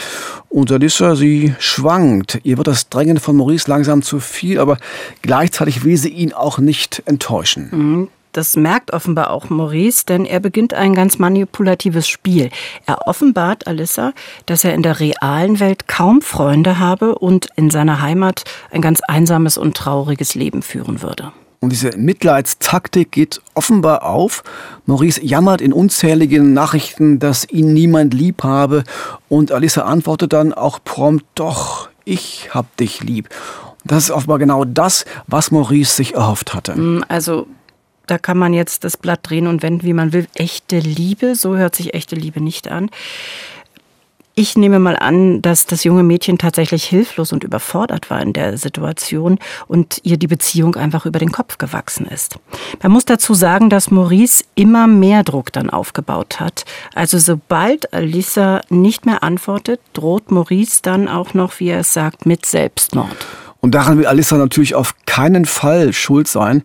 Und 0.49 0.71
Alissa, 0.71 1.17
sie 1.17 1.55
schwankt. 1.59 2.41
Ihr 2.45 2.59
wird 2.59 2.69
das 2.69 2.89
Drängen 2.89 3.19
von 3.19 3.37
Maurice 3.37 3.69
langsam 3.69 4.03
zu 4.03 4.21
viel, 4.21 4.61
aber 4.61 4.79
gleichzeitig 5.21 5.85
will 5.85 5.97
sie 5.97 6.11
ihn 6.11 6.33
auch 6.33 6.59
nicht 6.59 7.03
enttäuschen. 7.07 7.69
Mhm. 7.73 8.09
Das 8.37 8.55
merkt 8.55 8.93
offenbar 8.93 9.31
auch 9.31 9.49
Maurice, 9.49 10.05
denn 10.05 10.27
er 10.27 10.41
beginnt 10.41 10.75
ein 10.75 10.95
ganz 10.95 11.19
manipulatives 11.19 12.07
Spiel. 12.07 12.51
Er 12.85 13.09
offenbart 13.09 13.67
Alissa, 13.67 14.13
dass 14.45 14.63
er 14.63 14.75
in 14.75 14.83
der 14.83 15.01
realen 15.01 15.59
Welt 15.59 15.89
kaum 15.89 16.21
Freunde 16.21 16.79
habe 16.79 17.15
und 17.15 17.49
in 17.57 17.71
seiner 17.71 18.03
Heimat 18.03 18.45
ein 18.71 18.83
ganz 18.83 19.01
einsames 19.01 19.57
und 19.57 19.75
trauriges 19.75 20.35
Leben 20.35 20.61
führen 20.61 21.01
würde. 21.01 21.33
Und 21.61 21.71
diese 21.71 21.97
Mitleidstaktik 21.97 23.11
geht 23.11 23.41
offenbar 23.55 24.05
auf. 24.05 24.45
Maurice 24.85 25.25
jammert 25.25 25.63
in 25.63 25.73
unzähligen 25.73 26.53
Nachrichten, 26.53 27.19
dass 27.19 27.49
ihn 27.49 27.73
niemand 27.73 28.13
lieb 28.13 28.43
habe. 28.43 28.85
Und 29.31 29.51
Alissa 29.51 29.85
antwortet 29.85 30.35
dann 30.35 30.53
auch 30.53 30.79
prompt, 30.85 31.25
doch, 31.37 31.89
ich 32.05 32.51
hab 32.53 32.77
dich 32.77 33.03
lieb. 33.03 33.31
Das 33.87 34.05
ist 34.05 34.11
offenbar 34.11 34.39
genau 34.39 34.67
das, 34.67 35.07
was 35.27 35.51
Maurice 35.51 35.95
sich 35.95 36.15
erhofft 36.15 36.53
hatte. 36.53 36.79
Mm, 36.79 37.05
also 37.09 37.47
da 38.07 38.19
kann 38.19 38.39
man 38.39 38.55
jetzt 38.55 38.85
das 38.85 38.97
Blatt 38.97 39.21
drehen 39.23 39.47
und 39.47 39.63
wenden, 39.63 39.85
wie 39.85 39.93
man 39.93 40.13
will. 40.13 40.27
Echte 40.35 40.79
Liebe, 40.79 41.35
so 41.35 41.57
hört 41.57 41.75
sich 41.75 41.95
echte 41.95 42.17
Liebe 42.17 42.41
nicht 42.41 42.69
an. 42.69 42.91
Ich 44.39 44.55
nehme 44.55 44.79
mal 44.79 44.97
an, 44.97 45.41
dass 45.41 45.65
das 45.65 45.83
junge 45.83 46.03
Mädchen 46.03 46.37
tatsächlich 46.37 46.85
hilflos 46.85 47.33
und 47.33 47.43
überfordert 47.43 48.11
war 48.11 48.21
in 48.21 48.35
der 48.35 48.59
Situation 48.59 49.39
und 49.67 49.99
ihr 50.03 50.19
die 50.19 50.27
Beziehung 50.27 50.77
einfach 50.77 51.07
über 51.07 51.19
den 51.19 51.33
Kopf 51.33 51.57
gewachsen 51.57 52.05
ist. 52.05 52.39
Man 52.83 52.93
muss 52.93 53.07
dazu 53.07 53.33
sagen, 53.33 53.71
dass 53.71 53.91
Maurice 53.91 54.45
immer 54.55 54.89
mehr 54.89 55.23
Druck 55.23 55.55
dann 55.55 55.71
aufgebaut 55.71 56.39
hat. 56.39 56.67
Also 56.95 57.19
sobald 57.19 57.95
Alissa 57.95 58.61
nicht 58.69 59.07
mehr 59.07 59.23
antwortet, 59.23 59.81
droht 59.95 60.31
Maurice 60.31 60.83
dann 60.83 61.09
auch 61.09 61.33
noch, 61.33 61.59
wie 61.59 61.69
er 61.69 61.81
es 61.81 61.95
sagt, 61.95 62.27
mit 62.27 62.45
Selbstmord. 62.45 63.17
Und 63.67 63.73
daran 63.73 63.99
will 63.99 64.07
Alissa 64.07 64.37
natürlich 64.37 64.77
auf 64.77 64.95
keinen 65.07 65.45
Fall 65.45 65.93
schuld 65.93 66.29
sein. 66.29 66.63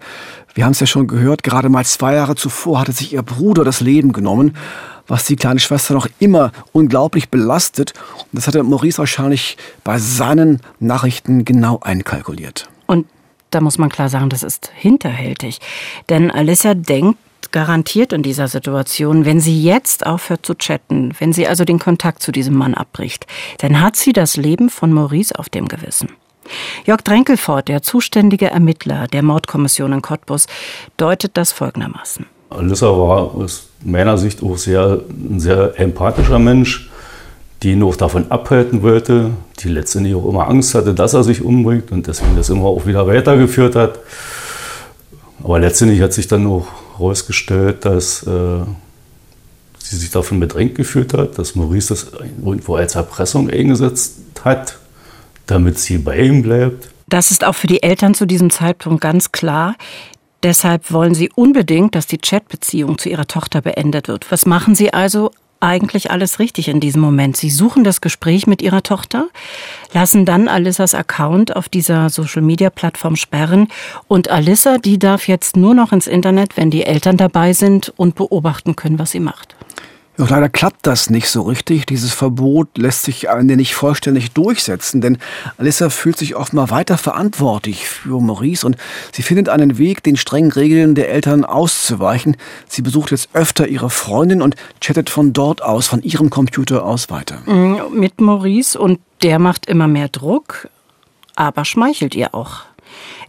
Wir 0.53 0.65
haben 0.65 0.73
es 0.73 0.81
ja 0.81 0.85
schon 0.85 1.07
gehört, 1.07 1.41
gerade 1.41 1.67
mal 1.67 1.83
zwei 1.83 2.13
Jahre 2.13 2.35
zuvor 2.35 2.79
hatte 2.79 2.91
sich 2.91 3.13
ihr 3.13 3.23
Bruder 3.23 3.63
das 3.63 3.81
Leben 3.81 4.11
genommen, 4.11 4.55
was 5.07 5.25
die 5.25 5.35
kleine 5.35 5.59
Schwester 5.59 5.95
noch 5.95 6.07
immer 6.19 6.51
unglaublich 6.73 7.29
belastet. 7.29 7.93
Und 8.19 8.29
das 8.33 8.45
hatte 8.45 8.61
Maurice 8.61 8.99
wahrscheinlich 8.99 9.57
bei 9.83 9.97
seinen 9.97 10.59
Nachrichten 10.79 11.43
genau 11.43 11.79
einkalkuliert. 11.79 12.69
Und 12.85 13.07
da 13.49 13.61
muss 13.61 13.79
man 13.79 13.89
klar 13.89 14.09
sagen, 14.09 14.29
das 14.29 14.43
ist 14.43 14.69
hinterhältig. 14.75 15.57
Denn 16.07 16.29
Alissa 16.29 16.75
denkt, 16.75 17.17
garantiert 17.51 18.13
in 18.13 18.21
dieser 18.21 18.47
Situation, 18.47 19.25
wenn 19.25 19.39
sie 19.39 19.59
jetzt 19.59 20.05
aufhört 20.05 20.45
zu 20.45 20.53
chatten, 20.53 21.15
wenn 21.17 21.33
sie 21.33 21.47
also 21.47 21.65
den 21.65 21.79
Kontakt 21.79 22.21
zu 22.21 22.31
diesem 22.31 22.53
Mann 22.53 22.75
abbricht, 22.75 23.25
dann 23.57 23.81
hat 23.81 23.95
sie 23.95 24.13
das 24.13 24.37
Leben 24.37 24.69
von 24.69 24.93
Maurice 24.93 25.39
auf 25.39 25.49
dem 25.49 25.67
Gewissen. 25.67 26.09
Jörg 26.85 27.01
Drenkelfort, 27.01 27.67
der 27.67 27.81
zuständige 27.81 28.49
Ermittler 28.49 29.07
der 29.07 29.23
Mordkommission 29.23 29.93
in 29.93 30.01
Cottbus, 30.01 30.47
deutet 30.97 31.31
das 31.35 31.51
folgendermaßen. 31.51 32.25
Alissa 32.49 32.87
war 32.87 33.33
aus 33.35 33.69
meiner 33.83 34.17
Sicht 34.17 34.43
auch 34.43 34.57
sehr, 34.57 34.99
ein 35.09 35.39
sehr 35.39 35.79
empathischer 35.79 36.39
Mensch, 36.39 36.89
die 37.63 37.71
ihn 37.71 37.83
auch 37.83 37.95
davon 37.95 38.29
abhalten 38.29 38.81
wollte, 38.81 39.31
die 39.59 39.69
letztendlich 39.69 40.15
auch 40.15 40.27
immer 40.27 40.47
Angst 40.49 40.75
hatte, 40.75 40.93
dass 40.93 41.13
er 41.13 41.23
sich 41.23 41.43
umbringt 41.43 41.91
und 41.91 42.07
deswegen 42.07 42.35
das 42.35 42.49
immer 42.49 42.65
auch 42.65 42.85
wieder 42.85 43.07
weitergeführt 43.07 43.75
hat. 43.75 43.99
Aber 45.43 45.59
letztendlich 45.59 46.01
hat 46.01 46.13
sich 46.13 46.27
dann 46.27 46.45
auch 46.47 46.67
herausgestellt, 46.97 47.85
dass 47.85 48.23
äh, 48.23 48.61
sie 49.77 49.95
sich 49.97 50.11
davon 50.11 50.39
bedrängt 50.39 50.75
gefühlt 50.75 51.13
hat, 51.13 51.37
dass 51.37 51.55
Maurice 51.55 51.89
das 51.89 52.07
irgendwo 52.45 52.75
als 52.75 52.95
Erpressung 52.95 53.49
eingesetzt 53.49 54.17
hat 54.43 54.80
damit 55.51 55.77
sie 55.77 55.97
bei 55.97 56.19
ihm 56.19 56.41
bleibt. 56.41 56.89
Das 57.07 57.29
ist 57.29 57.43
auch 57.43 57.55
für 57.55 57.67
die 57.67 57.83
Eltern 57.83 58.13
zu 58.13 58.25
diesem 58.25 58.49
Zeitpunkt 58.49 59.01
ganz 59.01 59.31
klar. 59.31 59.75
Deshalb 60.43 60.91
wollen 60.91 61.13
sie 61.13 61.29
unbedingt, 61.35 61.93
dass 61.93 62.07
die 62.07 62.17
Chatbeziehung 62.17 62.97
zu 62.97 63.09
ihrer 63.09 63.27
Tochter 63.27 63.61
beendet 63.61 64.07
wird. 64.07 64.31
Was 64.31 64.45
machen 64.45 64.73
sie 64.75 64.93
also? 64.93 65.31
Eigentlich 65.59 66.09
alles 66.09 66.39
richtig 66.39 66.69
in 66.69 66.79
diesem 66.79 67.01
Moment. 67.01 67.37
Sie 67.37 67.51
suchen 67.51 67.83
das 67.83 68.01
Gespräch 68.01 68.47
mit 68.47 68.63
ihrer 68.63 68.81
Tochter, 68.81 69.27
lassen 69.93 70.25
dann 70.25 70.47
Alissas 70.47 70.95
Account 70.95 71.55
auf 71.55 71.69
dieser 71.69 72.09
Social-Media-Plattform 72.09 73.15
sperren 73.15 73.67
und 74.07 74.31
Alissa, 74.31 74.79
die 74.79 74.97
darf 74.97 75.27
jetzt 75.27 75.55
nur 75.57 75.75
noch 75.75 75.91
ins 75.91 76.07
Internet, 76.07 76.57
wenn 76.57 76.71
die 76.71 76.83
Eltern 76.83 77.17
dabei 77.17 77.53
sind 77.53 77.93
und 77.95 78.15
beobachten 78.15 78.75
können, 78.75 78.97
was 78.97 79.11
sie 79.11 79.19
macht. 79.19 79.55
Doch 80.21 80.29
leider 80.29 80.49
klappt 80.49 80.85
das 80.85 81.09
nicht 81.09 81.29
so 81.29 81.41
richtig. 81.41 81.87
Dieses 81.87 82.13
Verbot 82.13 82.77
lässt 82.77 83.01
sich 83.01 83.27
am 83.31 83.47
nicht 83.47 83.73
vollständig 83.73 84.33
durchsetzen, 84.33 85.01
denn 85.01 85.17
Alissa 85.57 85.89
fühlt 85.89 86.15
sich 86.15 86.35
offenbar 86.35 86.69
weiter 86.69 86.99
verantwortlich 86.99 87.87
für 87.87 88.21
Maurice 88.21 88.67
und 88.67 88.77
sie 89.13 89.23
findet 89.23 89.49
einen 89.49 89.79
Weg, 89.79 90.03
den 90.03 90.17
strengen 90.17 90.51
Regeln 90.51 90.93
der 90.93 91.09
Eltern 91.09 91.43
auszuweichen. 91.43 92.37
Sie 92.67 92.83
besucht 92.83 93.09
jetzt 93.09 93.29
öfter 93.33 93.67
ihre 93.67 93.89
Freundin 93.89 94.43
und 94.43 94.55
chattet 94.79 95.09
von 95.09 95.33
dort 95.33 95.63
aus, 95.63 95.87
von 95.87 96.03
ihrem 96.03 96.29
Computer 96.29 96.85
aus 96.85 97.09
weiter. 97.09 97.39
Mm, 97.47 97.77
mit 97.91 98.21
Maurice 98.21 98.77
und 98.77 98.99
der 99.23 99.39
macht 99.39 99.65
immer 99.65 99.87
mehr 99.87 100.09
Druck, 100.09 100.69
aber 101.35 101.65
schmeichelt 101.65 102.13
ihr 102.13 102.35
auch. 102.35 102.65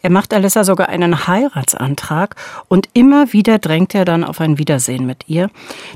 Er 0.02 0.11
macht 0.11 0.35
Alissa 0.35 0.64
sogar 0.64 0.88
einen 0.88 1.26
Heiratsantrag 1.26 2.37
und 2.69 2.88
immer 2.92 3.33
wieder 3.33 3.59
drängt 3.59 3.95
er 3.95 4.04
dann 4.04 4.25
auf 4.25 4.40
ein 4.40 4.59
Wiedersehen 4.59 5.07
mit 5.07 5.28
ihr. 5.28 5.50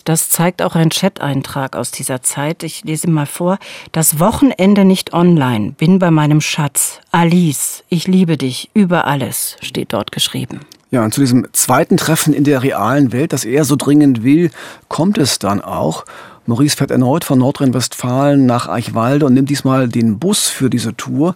Das 0.04 0.30
zeigt 0.30 0.62
auch 0.62 0.74
ein 0.74 0.90
Chat-Eintrag 0.90 1.76
aus 1.76 1.90
dieser 1.90 2.22
Zeit. 2.22 2.62
Ich 2.62 2.84
lese 2.84 3.10
mal 3.10 3.26
vor. 3.26 3.58
Das 3.92 4.20
Wochenende 4.20 4.84
nicht 4.84 5.12
online. 5.12 5.72
Bin 5.72 5.98
bei 5.98 6.10
meinem 6.10 6.40
Schatz. 6.40 7.00
Alice, 7.10 7.84
ich 7.88 8.06
liebe 8.06 8.36
dich 8.36 8.70
über 8.74 9.06
alles, 9.06 9.56
steht 9.60 9.92
dort 9.92 10.12
geschrieben. 10.12 10.60
Ja, 10.90 11.04
und 11.04 11.12
zu 11.12 11.20
diesem 11.20 11.48
zweiten 11.52 11.96
Treffen 11.96 12.32
in 12.32 12.44
der 12.44 12.62
realen 12.62 13.12
Welt, 13.12 13.32
das 13.32 13.44
er 13.44 13.64
so 13.64 13.74
dringend 13.74 14.22
will, 14.22 14.50
kommt 14.88 15.18
es 15.18 15.38
dann 15.38 15.60
auch. 15.60 16.04
Maurice 16.46 16.76
fährt 16.76 16.92
erneut 16.92 17.24
von 17.24 17.40
Nordrhein-Westfalen 17.40 18.46
nach 18.46 18.68
Eichwalde 18.68 19.26
und 19.26 19.34
nimmt 19.34 19.50
diesmal 19.50 19.88
den 19.88 20.20
Bus 20.20 20.48
für 20.48 20.70
diese 20.70 20.96
Tour. 20.96 21.34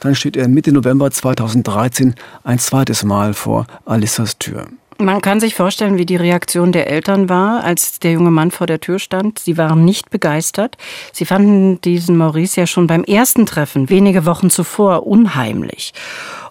Dann 0.00 0.14
steht 0.14 0.36
er 0.36 0.48
Mitte 0.48 0.72
November 0.72 1.10
2013 1.10 2.14
ein 2.42 2.58
zweites 2.58 3.04
Mal 3.04 3.34
vor 3.34 3.66
Alissas 3.84 4.38
Tür. 4.38 4.66
Man 5.00 5.22
kann 5.22 5.40
sich 5.40 5.54
vorstellen, 5.54 5.96
wie 5.96 6.04
die 6.04 6.16
Reaktion 6.16 6.72
der 6.72 6.90
Eltern 6.90 7.30
war, 7.30 7.64
als 7.64 8.00
der 8.00 8.12
junge 8.12 8.30
Mann 8.30 8.50
vor 8.50 8.66
der 8.66 8.80
Tür 8.80 8.98
stand. 8.98 9.38
Sie 9.38 9.56
waren 9.56 9.82
nicht 9.82 10.10
begeistert. 10.10 10.76
Sie 11.14 11.24
fanden 11.24 11.80
diesen 11.80 12.18
Maurice 12.18 12.60
ja 12.60 12.66
schon 12.66 12.86
beim 12.86 13.04
ersten 13.04 13.46
Treffen, 13.46 13.88
wenige 13.88 14.26
Wochen 14.26 14.50
zuvor, 14.50 15.06
unheimlich. 15.06 15.94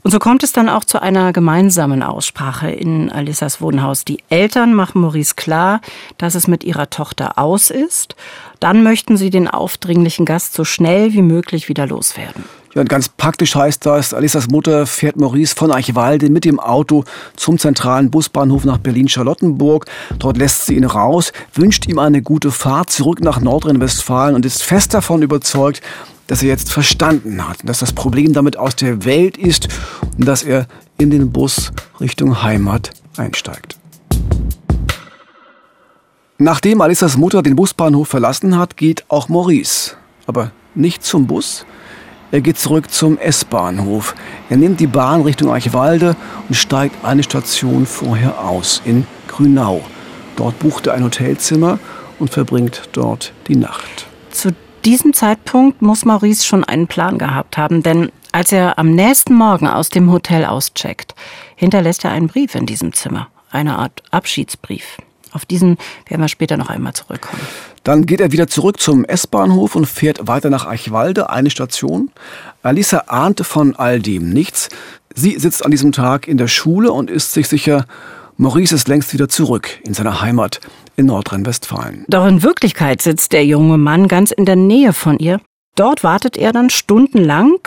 Und 0.01 0.09
so 0.09 0.17
kommt 0.17 0.41
es 0.41 0.51
dann 0.51 0.67
auch 0.67 0.83
zu 0.83 0.99
einer 0.99 1.31
gemeinsamen 1.31 2.01
Aussprache 2.01 2.71
in 2.71 3.11
Alissas 3.11 3.61
Wohnhaus. 3.61 4.03
Die 4.03 4.23
Eltern 4.29 4.73
machen 4.73 5.01
Maurice 5.01 5.35
klar, 5.35 5.79
dass 6.17 6.33
es 6.33 6.47
mit 6.47 6.63
ihrer 6.63 6.89
Tochter 6.89 7.37
aus 7.37 7.69
ist. 7.69 8.15
Dann 8.59 8.81
möchten 8.81 9.15
sie 9.15 9.29
den 9.29 9.47
aufdringlichen 9.47 10.25
Gast 10.25 10.55
so 10.55 10.63
schnell 10.63 11.13
wie 11.13 11.21
möglich 11.21 11.69
wieder 11.69 11.85
loswerden. 11.85 12.45
Ganz 12.87 13.09
praktisch 13.09 13.55
heißt 13.55 13.85
das, 13.85 14.13
Alissas 14.13 14.47
Mutter 14.47 14.87
fährt 14.87 15.17
Maurice 15.17 15.55
von 15.55 15.71
Eichwalde 15.71 16.29
mit 16.29 16.45
dem 16.45 16.59
Auto 16.59 17.03
zum 17.35 17.57
zentralen 17.57 18.09
Busbahnhof 18.09 18.63
nach 18.63 18.77
Berlin-Charlottenburg. 18.77 19.85
Dort 20.17 20.37
lässt 20.37 20.65
sie 20.65 20.75
ihn 20.75 20.85
raus, 20.85 21.31
wünscht 21.53 21.87
ihm 21.87 21.99
eine 21.99 22.21
gute 22.21 22.51
Fahrt 22.51 22.89
zurück 22.89 23.21
nach 23.21 23.41
Nordrhein-Westfalen 23.41 24.35
und 24.35 24.45
ist 24.45 24.63
fest 24.63 24.93
davon 24.93 25.21
überzeugt, 25.21 25.81
dass 26.27 26.41
er 26.43 26.49
jetzt 26.49 26.71
verstanden 26.71 27.47
hat, 27.47 27.57
dass 27.63 27.79
das 27.79 27.91
Problem 27.91 28.33
damit 28.33 28.55
aus 28.55 28.75
der 28.75 29.03
Welt 29.03 29.37
ist 29.37 29.67
und 30.17 30.27
dass 30.27 30.43
er 30.43 30.67
in 30.97 31.09
den 31.09 31.31
Bus 31.31 31.71
Richtung 31.99 32.43
Heimat 32.43 32.91
einsteigt. 33.17 33.77
Nachdem 36.37 36.81
Alissas 36.81 37.17
Mutter 37.17 37.41
den 37.41 37.55
Busbahnhof 37.55 38.07
verlassen 38.07 38.57
hat, 38.57 38.77
geht 38.77 39.03
auch 39.09 39.27
Maurice. 39.27 39.95
Aber 40.27 40.51
nicht 40.75 41.03
zum 41.03 41.27
Bus, 41.27 41.65
er 42.31 42.41
geht 42.41 42.59
zurück 42.59 42.91
zum 42.91 43.17
S-Bahnhof. 43.17 44.15
Er 44.49 44.57
nimmt 44.57 44.79
die 44.79 44.87
Bahn 44.87 45.21
Richtung 45.21 45.51
Eichwalde 45.51 46.15
und 46.47 46.55
steigt 46.55 47.03
eine 47.03 47.23
Station 47.23 47.85
vorher 47.85 48.43
aus, 48.43 48.81
in 48.85 49.07
Grünau. 49.27 49.81
Dort 50.35 50.59
bucht 50.59 50.87
er 50.87 50.93
ein 50.93 51.03
Hotelzimmer 51.03 51.79
und 52.19 52.29
verbringt 52.29 52.89
dort 52.93 53.33
die 53.47 53.55
Nacht. 53.55 54.07
Zu 54.29 54.51
diesem 54.85 55.13
Zeitpunkt 55.13 55.81
muss 55.81 56.05
Maurice 56.05 56.45
schon 56.45 56.63
einen 56.63 56.87
Plan 56.87 57.17
gehabt 57.17 57.57
haben, 57.57 57.83
denn 57.83 58.11
als 58.31 58.51
er 58.51 58.77
am 58.77 58.91
nächsten 58.91 59.33
Morgen 59.33 59.67
aus 59.67 59.89
dem 59.89 60.11
Hotel 60.11 60.45
auscheckt, 60.45 61.15
hinterlässt 61.55 62.05
er 62.05 62.11
einen 62.11 62.27
Brief 62.27 62.53
in 62.53 62.67
diesem 62.67 62.93
Zimmer, 62.93 63.27
eine 63.49 63.77
Art 63.77 64.03
Abschiedsbrief. 64.11 64.97
Auf 65.31 65.45
diesen 65.45 65.77
werden 66.07 66.21
wir 66.21 66.27
später 66.27 66.57
noch 66.57 66.69
einmal 66.69 66.93
zurückkommen. 66.93 67.41
Dann 67.83 68.05
geht 68.05 68.19
er 68.19 68.31
wieder 68.31 68.47
zurück 68.47 68.79
zum 68.79 69.05
S-Bahnhof 69.05 69.75
und 69.75 69.85
fährt 69.85 70.27
weiter 70.27 70.49
nach 70.49 70.65
Eichwalde, 70.65 71.29
eine 71.29 71.49
Station. 71.49 72.11
Alisa 72.61 73.03
ahnte 73.07 73.43
von 73.43 73.75
all 73.75 73.99
dem 73.99 74.29
nichts. 74.29 74.69
Sie 75.15 75.37
sitzt 75.39 75.63
an 75.63 75.71
diesem 75.71 75.91
Tag 75.91 76.27
in 76.27 76.37
der 76.37 76.47
Schule 76.47 76.91
und 76.91 77.09
ist 77.09 77.33
sich 77.33 77.47
sicher, 77.47 77.85
Maurice 78.37 78.75
ist 78.75 78.87
längst 78.87 79.13
wieder 79.13 79.27
zurück 79.27 79.79
in 79.83 79.93
seiner 79.93 80.21
Heimat 80.21 80.61
in 80.95 81.07
Nordrhein-Westfalen. 81.07 82.05
Doch 82.07 82.25
in 82.25 82.43
Wirklichkeit 82.43 83.01
sitzt 83.01 83.33
der 83.33 83.45
junge 83.45 83.77
Mann 83.77 84.07
ganz 84.07 84.31
in 84.31 84.45
der 84.45 84.55
Nähe 84.55 84.93
von 84.93 85.19
ihr. 85.19 85.41
Dort 85.75 86.03
wartet 86.03 86.37
er 86.37 86.51
dann 86.51 86.69
stundenlang. 86.69 87.59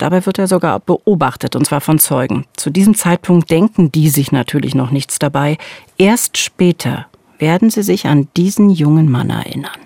Dabei 0.00 0.24
wird 0.24 0.38
er 0.38 0.48
sogar 0.48 0.80
beobachtet, 0.80 1.54
und 1.56 1.66
zwar 1.66 1.82
von 1.82 1.98
Zeugen. 1.98 2.46
Zu 2.56 2.70
diesem 2.70 2.94
Zeitpunkt 2.94 3.50
denken 3.50 3.92
die 3.92 4.08
sich 4.08 4.32
natürlich 4.32 4.74
noch 4.74 4.90
nichts 4.90 5.18
dabei. 5.18 5.58
Erst 5.98 6.38
später 6.38 7.06
werden 7.38 7.68
Sie 7.68 7.82
sich 7.82 8.06
an 8.06 8.26
diesen 8.34 8.70
jungen 8.70 9.10
Mann 9.10 9.28
erinnern. 9.28 9.76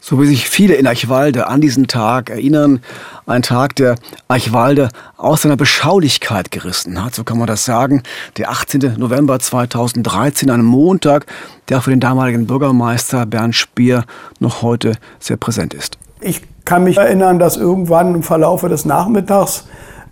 So 0.00 0.20
wie 0.20 0.26
sich 0.26 0.48
viele 0.48 0.74
in 0.74 0.88
Eichwalde 0.88 1.46
an 1.46 1.60
diesen 1.60 1.86
Tag 1.86 2.28
erinnern, 2.30 2.80
ein 3.26 3.42
Tag, 3.42 3.76
der 3.76 3.94
Eichwalde 4.26 4.88
aus 5.16 5.42
seiner 5.42 5.56
Beschaulichkeit 5.56 6.50
gerissen 6.50 7.02
hat, 7.04 7.14
so 7.14 7.22
kann 7.22 7.38
man 7.38 7.46
das 7.46 7.64
sagen. 7.64 8.02
Der 8.38 8.50
18. 8.50 8.96
November 8.98 9.38
2013, 9.38 10.50
ein 10.50 10.64
Montag, 10.64 11.26
der 11.68 11.80
für 11.80 11.90
den 11.90 12.00
damaligen 12.00 12.48
Bürgermeister 12.48 13.26
Bernd 13.26 13.54
Spier 13.54 14.06
noch 14.40 14.62
heute 14.62 14.96
sehr 15.20 15.36
präsent 15.36 15.72
ist. 15.72 15.98
Ich 16.20 16.42
kann 16.66 16.84
mich 16.84 16.98
erinnern, 16.98 17.38
dass 17.38 17.56
irgendwann 17.56 18.14
im 18.16 18.22
Verlaufe 18.22 18.68
des 18.68 18.84
Nachmittags 18.84 19.64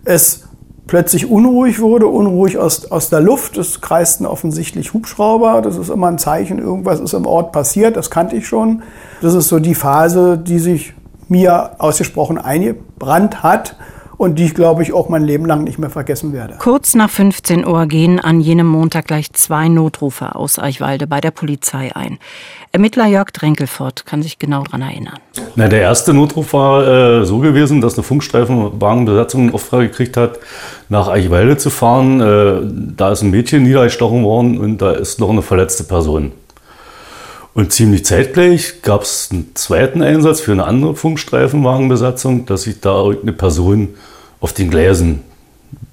es 0.05 0.47
plötzlich 0.87 1.29
unruhig 1.29 1.79
wurde, 1.79 2.07
unruhig 2.07 2.57
aus, 2.57 2.91
aus 2.91 3.09
der 3.09 3.19
Luft. 3.19 3.57
Es 3.57 3.81
kreisten 3.81 4.25
offensichtlich 4.25 4.93
Hubschrauber. 4.93 5.61
Das 5.61 5.77
ist 5.77 5.89
immer 5.89 6.07
ein 6.07 6.17
Zeichen, 6.17 6.57
irgendwas 6.57 6.99
ist 6.99 7.13
im 7.13 7.25
Ort 7.27 7.51
passiert. 7.51 7.97
Das 7.97 8.09
kannte 8.09 8.35
ich 8.35 8.47
schon. 8.47 8.81
Das 9.21 9.33
ist 9.33 9.49
so 9.49 9.59
die 9.59 9.75
Phase, 9.75 10.37
die 10.37 10.59
sich 10.59 10.93
mir 11.27 11.71
ausgesprochen 11.79 12.37
eingebrannt 12.37 13.43
hat 13.43 13.75
und 14.17 14.39
die 14.39 14.45
ich, 14.45 14.53
glaube 14.53 14.83
ich, 14.83 14.93
auch 14.93 15.09
mein 15.09 15.23
Leben 15.23 15.45
lang 15.45 15.63
nicht 15.63 15.79
mehr 15.79 15.89
vergessen 15.89 16.33
werde. 16.33 16.55
Kurz 16.59 16.95
nach 16.95 17.09
15 17.09 17.65
Uhr 17.65 17.85
gehen 17.87 18.19
an 18.19 18.39
jenem 18.39 18.67
Montag 18.67 19.07
gleich 19.07 19.31
zwei 19.33 19.67
Notrufe 19.67 20.35
aus 20.35 20.59
Eichwalde 20.59 21.07
bei 21.07 21.21
der 21.21 21.31
Polizei 21.31 21.95
ein. 21.95 22.19
Ermittler 22.71 23.07
Jörg 23.07 23.31
Drenkelfort 23.31 24.05
kann 24.05 24.21
sich 24.21 24.39
genau 24.39 24.63
daran 24.63 24.81
erinnern. 24.81 25.19
Na, 25.55 25.67
der 25.67 25.81
erste 25.81 26.13
Notruf 26.13 26.53
war 26.53 26.87
äh, 27.21 27.25
so 27.25 27.39
gewesen, 27.39 27.81
dass 27.81 27.95
eine 27.95 28.03
Funkstreifenwagenbesatzung 28.03 29.53
Auftrag 29.53 29.81
gekriegt 29.91 30.17
hat, 30.17 30.39
nach 30.89 31.07
Eichwalde 31.07 31.57
zu 31.57 31.69
fahren. 31.69 32.21
Äh, 32.21 32.93
da 32.97 33.11
ist 33.11 33.21
ein 33.21 33.31
Mädchen 33.31 33.63
niedergestochen 33.63 34.23
worden 34.23 34.57
und 34.57 34.81
da 34.81 34.91
ist 34.91 35.19
noch 35.19 35.29
eine 35.29 35.41
verletzte 35.41 35.83
Person. 35.83 36.31
Und 37.55 37.71
ziemlich 37.71 38.03
zeitgleich 38.05 38.81
gab 38.81 39.03
es 39.03 39.29
einen 39.31 39.55
zweiten 39.55 40.01
Einsatz 40.01 40.41
für 40.41 40.51
eine 40.51 40.65
andere 40.65 40.93
Funkstreifenwagenbesatzung, 40.93 42.45
dass 42.45 42.63
sich 42.63 42.81
da 42.81 42.97
irgendeine 42.97 43.31
Person 43.31 43.95
auf 44.41 44.51
den 44.51 44.69
Gleisen 44.69 45.21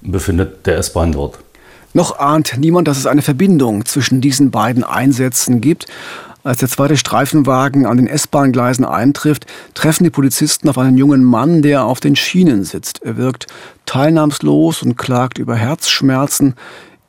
befindet, 0.01 0.65
der 0.65 0.77
S-Bahn 0.77 1.13
dort. 1.13 1.39
Noch 1.93 2.19
ahnt 2.19 2.57
niemand, 2.57 2.89
dass 2.89 2.97
es 2.97 3.05
eine 3.05 3.21
Verbindung 3.21 3.85
zwischen 3.85 4.19
diesen 4.19 4.51
beiden 4.51 4.83
Einsätzen 4.83 5.61
gibt. 5.61 5.85
Als 6.43 6.59
der 6.59 6.67
zweite 6.67 6.97
Streifenwagen 6.97 7.85
an 7.85 7.95
den 7.95 8.07
S-Bahn-Gleisen 8.07 8.83
eintrifft, 8.83 9.45
treffen 9.73 10.03
die 10.03 10.09
Polizisten 10.09 10.67
auf 10.67 10.77
einen 10.77 10.97
jungen 10.97 11.23
Mann, 11.23 11.61
der 11.61 11.85
auf 11.85 12.01
den 12.01 12.17
Schienen 12.17 12.65
sitzt. 12.65 13.01
Er 13.03 13.15
wirkt 13.15 13.47
teilnahmslos 13.85 14.83
und 14.83 14.97
klagt 14.97 15.37
über 15.37 15.55
Herzschmerzen. 15.55 16.55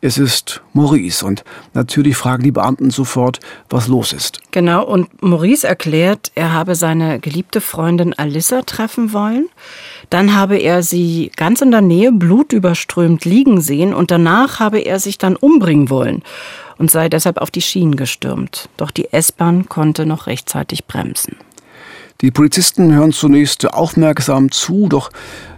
Es 0.05 0.19
ist 0.19 0.61
Maurice 0.75 1.25
und 1.25 1.45
natürlich 1.73 2.19
fragen 2.19 2.43
die 2.43 2.53
Beamten 2.53 2.91
sofort, 2.91 3.41
was 3.71 3.89
los 3.89 4.13
ist. 4.13 4.39
Genau, 4.51 4.85
und 4.85 5.23
Maurice 5.23 5.67
erklärt, 5.67 6.31
er 6.35 6.53
habe 6.53 6.75
seine 6.75 7.19
geliebte 7.21 7.63
Freundin 7.63 8.13
Alissa 8.13 8.61
treffen 8.61 9.15
wollen. 9.15 9.49
Dann 10.11 10.35
habe 10.35 10.59
er 10.59 10.83
sie 10.83 11.33
ganz 11.37 11.63
in 11.63 11.71
der 11.71 11.81
Nähe 11.81 12.13
blutüberströmt 12.13 13.25
liegen 13.25 13.63
sehen 13.63 13.95
und 13.95 14.11
danach 14.11 14.61
habe 14.61 14.81
er 14.81 15.01
sich 15.01 15.17
dann 15.17 15.37
umbringen 15.37 15.89
wollen 15.89 16.23
und 16.77 16.91
sei 16.91 17.09
deshalb 17.09 17.39
auf 17.39 17.51
die 17.51 17.63
Schienen 17.63 17.97
gestürmt. 17.97 18.69
Doch 18.77 18.91
die 18.91 19.11
S-Bahn 19.11 19.71
konnte 19.71 20.05
noch 20.05 20.27
rechtzeitig 20.27 20.85
bremsen. 20.85 21.39
Die 22.21 22.31
Polizisten 22.31 22.95
hören 22.95 23.13
zunächst 23.13 23.73
aufmerksam 23.73 24.51
zu, 24.51 24.89
doch 24.89 25.11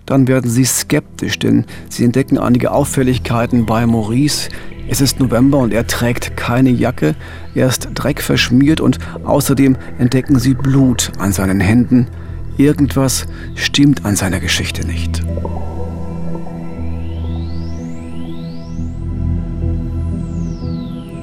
dann 0.06 0.26
werden 0.26 0.50
sie 0.50 0.64
skeptisch, 0.64 1.38
denn 1.38 1.66
sie 1.90 2.04
entdecken 2.04 2.38
einige 2.38 2.70
Auffälligkeiten 2.70 3.66
bei 3.66 3.86
Maurice. 3.86 4.48
Es 4.88 5.00
ist 5.00 5.20
November 5.20 5.58
und 5.58 5.72
er 5.72 5.86
trägt 5.86 6.36
keine 6.36 6.70
Jacke, 6.70 7.14
er 7.54 7.66
ist 7.68 7.88
dreckverschmiert 7.92 8.80
und 8.80 8.98
außerdem 9.24 9.76
entdecken 9.98 10.38
sie 10.38 10.54
Blut 10.54 11.12
an 11.18 11.32
seinen 11.32 11.60
Händen. 11.60 12.06
Irgendwas 12.56 13.26
stimmt 13.54 14.04
an 14.04 14.16
seiner 14.16 14.40
Geschichte 14.40 14.86
nicht. 14.86 15.22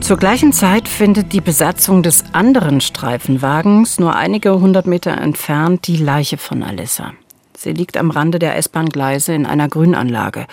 Zur 0.04 0.18
gleichen 0.18 0.52
Zeit 0.52 0.90
findet 0.90 1.32
die 1.32 1.40
Besatzung 1.40 2.04
des 2.04 2.26
anderen 2.34 2.82
Streifenwagens 2.82 4.02
nur 4.02 4.14
einige 4.18 4.60
hundert 4.60 4.86
Meter 4.86 5.18
entfernt 5.18 5.88
die 5.88 5.96
Leiche 5.96 6.38
von 6.38 6.62
Alissa. 6.62 7.14
Sie 7.58 7.72
liegt 7.72 7.96
am 7.96 8.12
Rande 8.12 8.38
der 8.38 8.58
S-Bahn-Gleise 8.58 9.34
in 9.34 9.46
einer 9.46 9.70
Grünanlage. 9.70 10.46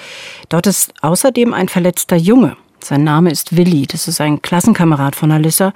Dort 0.50 0.68
ist 0.68 0.94
außerdem 1.02 1.52
ein 1.52 1.68
verletzter 1.68 2.14
Junge. 2.14 2.56
Sein 2.78 3.02
Name 3.02 3.32
ist 3.32 3.56
Willi. 3.56 3.88
Das 3.88 4.06
ist 4.06 4.20
ein 4.20 4.40
Klassenkamerad 4.40 5.16
von 5.16 5.32
Alissa 5.32 5.72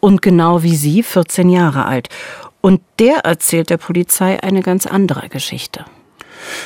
und 0.00 0.22
genau 0.22 0.62
wie 0.62 0.74
sie 0.74 1.02
14 1.02 1.50
Jahre 1.50 1.84
alt. 1.84 2.08
Und 2.62 2.80
der 2.98 3.26
erzählt 3.26 3.68
der 3.68 3.76
Polizei 3.76 4.42
eine 4.42 4.62
ganz 4.62 4.86
andere 4.86 5.28
Geschichte. 5.28 5.84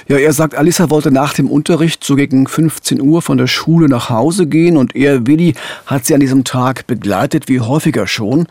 Ja, 0.08 0.16
er 0.16 0.32
sagt, 0.32 0.54
Alissa 0.54 0.90
wollte 0.90 1.10
nach 1.10 1.34
dem 1.34 1.50
Unterricht 1.50 2.04
so 2.04 2.16
gegen 2.16 2.46
15 2.46 3.00
Uhr 3.00 3.22
von 3.22 3.38
der 3.38 3.46
Schule 3.46 3.88
nach 3.88 4.10
Hause 4.10 4.46
gehen 4.46 4.76
und 4.76 4.94
er, 4.94 5.26
Willi, 5.26 5.54
hat 5.86 6.06
sie 6.06 6.14
an 6.14 6.20
diesem 6.20 6.44
Tag 6.44 6.86
begleitet, 6.86 7.48
wie 7.48 7.60
häufiger 7.60 8.06
schon. 8.06 8.46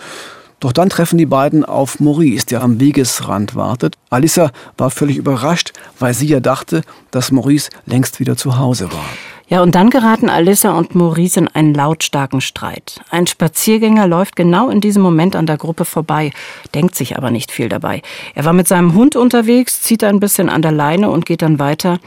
Doch 0.60 0.72
dann 0.72 0.90
treffen 0.90 1.18
die 1.18 1.26
beiden 1.26 1.66
auf 1.66 2.00
Maurice, 2.00 2.46
der 2.46 2.62
am 2.62 2.80
Wegesrand 2.80 3.56
wartet. 3.56 3.96
Alissa 4.12 4.52
war 4.78 4.92
völlig 4.92 5.18
überrascht, 5.18 5.74
weil 5.98 6.14
sie 6.14 6.28
ja 6.28 6.40
dachte, 6.40 6.84
dass 7.10 7.32
Maurice 7.32 7.72
längst 7.88 8.20
wieder 8.20 8.38
zu 8.38 8.60
Hause 8.60 8.92
war. 8.92 9.06
Ja, 9.52 9.62
und 9.62 9.76
dann 9.76 9.90
geraten 9.90 10.30
Alissa 10.30 10.72
und 10.72 10.96
Maurice 10.96 11.38
in 11.38 11.50
einen 11.50 11.74
lautstarken 11.74 12.40
Streit. 12.40 13.02
Ein 13.10 13.28
Spaziergänger 13.28 14.08
läuft 14.08 14.38
genau 14.38 14.70
in 14.70 14.80
diesem 14.80 15.02
Moment 15.02 15.36
an 15.36 15.46
der 15.46 15.58
Gruppe 15.58 15.84
vorbei, 15.84 16.32
denkt 16.74 16.96
sich 16.96 17.18
aber 17.18 17.32
nicht 17.32 17.52
viel 17.52 17.68
dabei. 17.68 18.02
Er 18.34 18.46
war 18.46 18.54
mit 18.54 18.70
seinem 18.70 18.94
Hund 18.94 19.18
unterwegs, 19.18 19.82
zieht 19.82 20.06
ein 20.06 20.22
bisschen 20.22 20.48
an 20.48 20.62
der 20.62 20.72
Leine 20.72 21.10
und 21.10 21.26
geht 21.26 21.42
dann 21.42 21.60
weiter. 21.60 22.00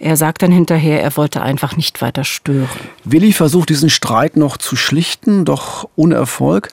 Er 0.00 0.16
sagt 0.16 0.42
dann 0.42 0.50
hinterher, 0.50 1.00
er 1.00 1.16
wollte 1.16 1.40
einfach 1.40 1.76
nicht 1.76 2.02
weiter 2.02 2.24
stören. 2.24 2.68
Willi 3.04 3.32
versucht 3.32 3.68
diesen 3.68 3.90
Streit 3.90 4.36
noch 4.36 4.56
zu 4.56 4.74
schlichten, 4.74 5.44
doch 5.44 5.88
ohne 5.94 6.16
Erfolg. 6.16 6.70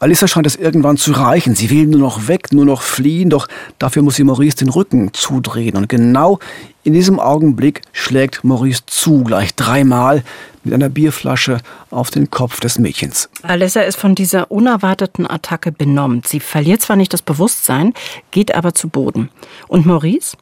Alissa 0.00 0.26
scheint 0.26 0.46
es 0.46 0.56
irgendwann 0.56 0.96
zu 0.96 1.12
reichen. 1.12 1.54
Sie 1.54 1.68
will 1.68 1.86
nur 1.86 2.00
noch 2.00 2.26
weg, 2.26 2.52
nur 2.52 2.64
noch 2.64 2.80
fliehen, 2.80 3.28
doch 3.28 3.48
dafür 3.78 4.00
muss 4.00 4.16
sie 4.16 4.24
Maurice 4.24 4.56
den 4.56 4.70
Rücken 4.70 5.12
zudrehen. 5.12 5.76
Und 5.76 5.90
genau 5.90 6.38
in 6.84 6.94
diesem 6.94 7.20
Augenblick 7.20 7.82
schlägt 7.92 8.42
Maurice 8.42 8.80
zu, 8.86 9.24
gleich 9.24 9.54
dreimal 9.54 10.24
mit 10.64 10.72
einer 10.72 10.88
Bierflasche 10.88 11.58
auf 11.90 12.10
den 12.10 12.30
Kopf 12.30 12.60
des 12.60 12.78
Mädchens. 12.78 13.28
Alessa 13.42 13.82
ist 13.82 13.96
von 13.96 14.14
dieser 14.14 14.50
unerwarteten 14.50 15.28
Attacke 15.28 15.70
benommen. 15.70 16.22
Sie 16.24 16.40
verliert 16.40 16.80
zwar 16.80 16.96
nicht 16.96 17.12
das 17.12 17.20
Bewusstsein, 17.20 17.92
geht 18.30 18.54
aber 18.54 18.72
zu 18.72 18.88
Boden. 18.88 19.28
Und 19.68 19.84
Maurice? 19.84 20.34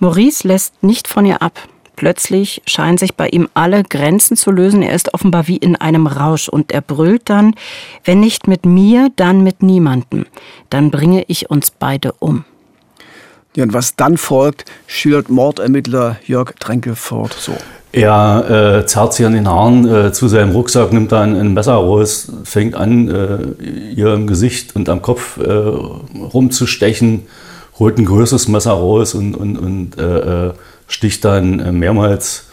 Maurice 0.00 0.46
lässt 0.46 0.82
nicht 0.82 1.06
von 1.06 1.24
ihr 1.24 1.40
ab. 1.40 1.60
Plötzlich 1.96 2.62
scheinen 2.66 2.98
sich 2.98 3.14
bei 3.14 3.28
ihm 3.28 3.48
alle 3.54 3.82
Grenzen 3.84 4.36
zu 4.36 4.50
lösen. 4.50 4.82
Er 4.82 4.94
ist 4.94 5.14
offenbar 5.14 5.48
wie 5.48 5.56
in 5.56 5.76
einem 5.76 6.06
Rausch 6.06 6.48
und 6.48 6.72
er 6.72 6.80
brüllt 6.80 7.28
dann, 7.30 7.54
wenn 8.04 8.20
nicht 8.20 8.48
mit 8.48 8.66
mir, 8.66 9.10
dann 9.16 9.42
mit 9.42 9.62
niemandem. 9.62 10.26
Dann 10.70 10.90
bringe 10.90 11.24
ich 11.28 11.50
uns 11.50 11.70
beide 11.70 12.12
um. 12.18 12.44
Ja, 13.56 13.62
und 13.62 13.72
was 13.72 13.94
dann 13.94 14.16
folgt, 14.16 14.64
schildert 14.86 15.28
Mordermittler 15.28 16.16
Jörg 16.26 16.54
Tränkelfort 16.58 17.32
so. 17.38 17.56
Er 17.92 18.80
äh, 18.80 18.86
zerrt 18.86 19.14
sie 19.14 19.24
an 19.24 19.34
den 19.34 19.48
Haaren 19.48 19.86
äh, 19.86 20.12
zu 20.12 20.26
seinem 20.26 20.50
Rucksack, 20.50 20.92
nimmt 20.92 21.12
dann 21.12 21.36
ein 21.38 21.54
Messer 21.54 21.74
raus, 21.74 22.32
fängt 22.42 22.74
an, 22.74 23.08
äh, 23.08 23.64
ihr 23.94 24.14
im 24.14 24.26
Gesicht 24.26 24.74
und 24.74 24.88
am 24.88 25.00
Kopf 25.00 25.36
äh, 25.36 25.48
rumzustechen, 25.52 27.26
holt 27.78 27.98
ein 27.98 28.04
größeres 28.04 28.48
Messer 28.48 28.72
raus 28.72 29.14
und, 29.14 29.34
und, 29.34 29.56
und 29.56 29.98
äh, 29.98 30.48
äh, 30.48 30.52
sticht 30.86 31.24
dann 31.24 31.78
mehrmals 31.78 32.46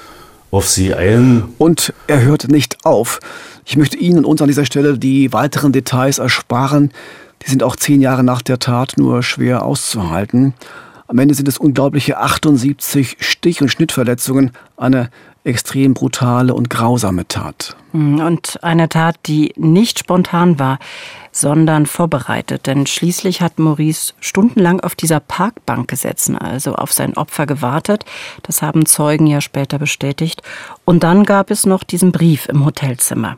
auf 0.52 0.68
sie 0.68 0.94
ein. 0.94 1.44
Und 1.58 1.94
er 2.08 2.22
hört 2.22 2.50
nicht 2.50 2.86
auf. 2.86 3.20
Ich 3.66 3.78
möchte 3.78 3.98
Ihnen 3.98 4.20
und 4.20 4.26
uns 4.26 4.42
an 4.42 4.48
dieser 4.48 4.66
Stelle 4.66 4.98
die 4.98 5.32
weiteren 5.34 5.72
Details 5.72 6.20
ersparen. 6.20 6.92
Die 7.44 7.50
sind 7.50 7.64
auch 7.64 7.76
zehn 7.76 8.02
Jahre 8.02 8.24
nach 8.24 8.42
der 8.42 8.60
Tat 8.60 8.94
nur 8.98 9.24
schwer 9.24 9.64
auszuhalten. 9.64 10.54
Am 11.08 11.20
Ende 11.20 11.36
sind 11.36 11.48
es 11.48 11.58
unglaubliche 11.58 12.18
78 12.18 13.18
Stich- 13.20 13.62
und 13.62 13.70
Schnittverletzungen, 13.70 14.52
eine 14.78 15.10
extrem 15.44 15.94
brutale 15.94 16.54
und 16.54 16.70
grausame 16.70 17.28
Tat. 17.28 17.76
Und 17.92 18.60
eine 18.62 18.88
Tat, 18.88 19.18
die 19.26 19.54
nicht 19.58 20.00
spontan 20.00 20.60
war, 20.60 20.80
sondern 21.32 21.86
vorbereitet. 21.86 22.68
Denn 22.68 22.86
schließlich 22.86 23.42
hat 23.42 23.60
Maurice 23.60 24.14
stundenlang 24.20 24.80
auf 24.82 24.96
dieser 24.96 25.20
Parkbank 25.20 25.88
gesessen, 25.88 26.38
also 26.38 26.76
auf 26.76 26.92
sein 26.92 27.16
Opfer 27.18 27.46
gewartet. 27.46 28.06
Das 28.44 28.62
haben 28.62 28.86
Zeugen 28.86 29.28
ja 29.28 29.42
später 29.42 29.80
bestätigt. 29.80 30.42
Und 30.86 31.04
dann 31.04 31.24
gab 31.24 31.52
es 31.52 31.66
noch 31.66 31.84
diesen 31.84 32.12
Brief 32.12 32.48
im 32.48 32.66
Hotelzimmer. 32.66 33.38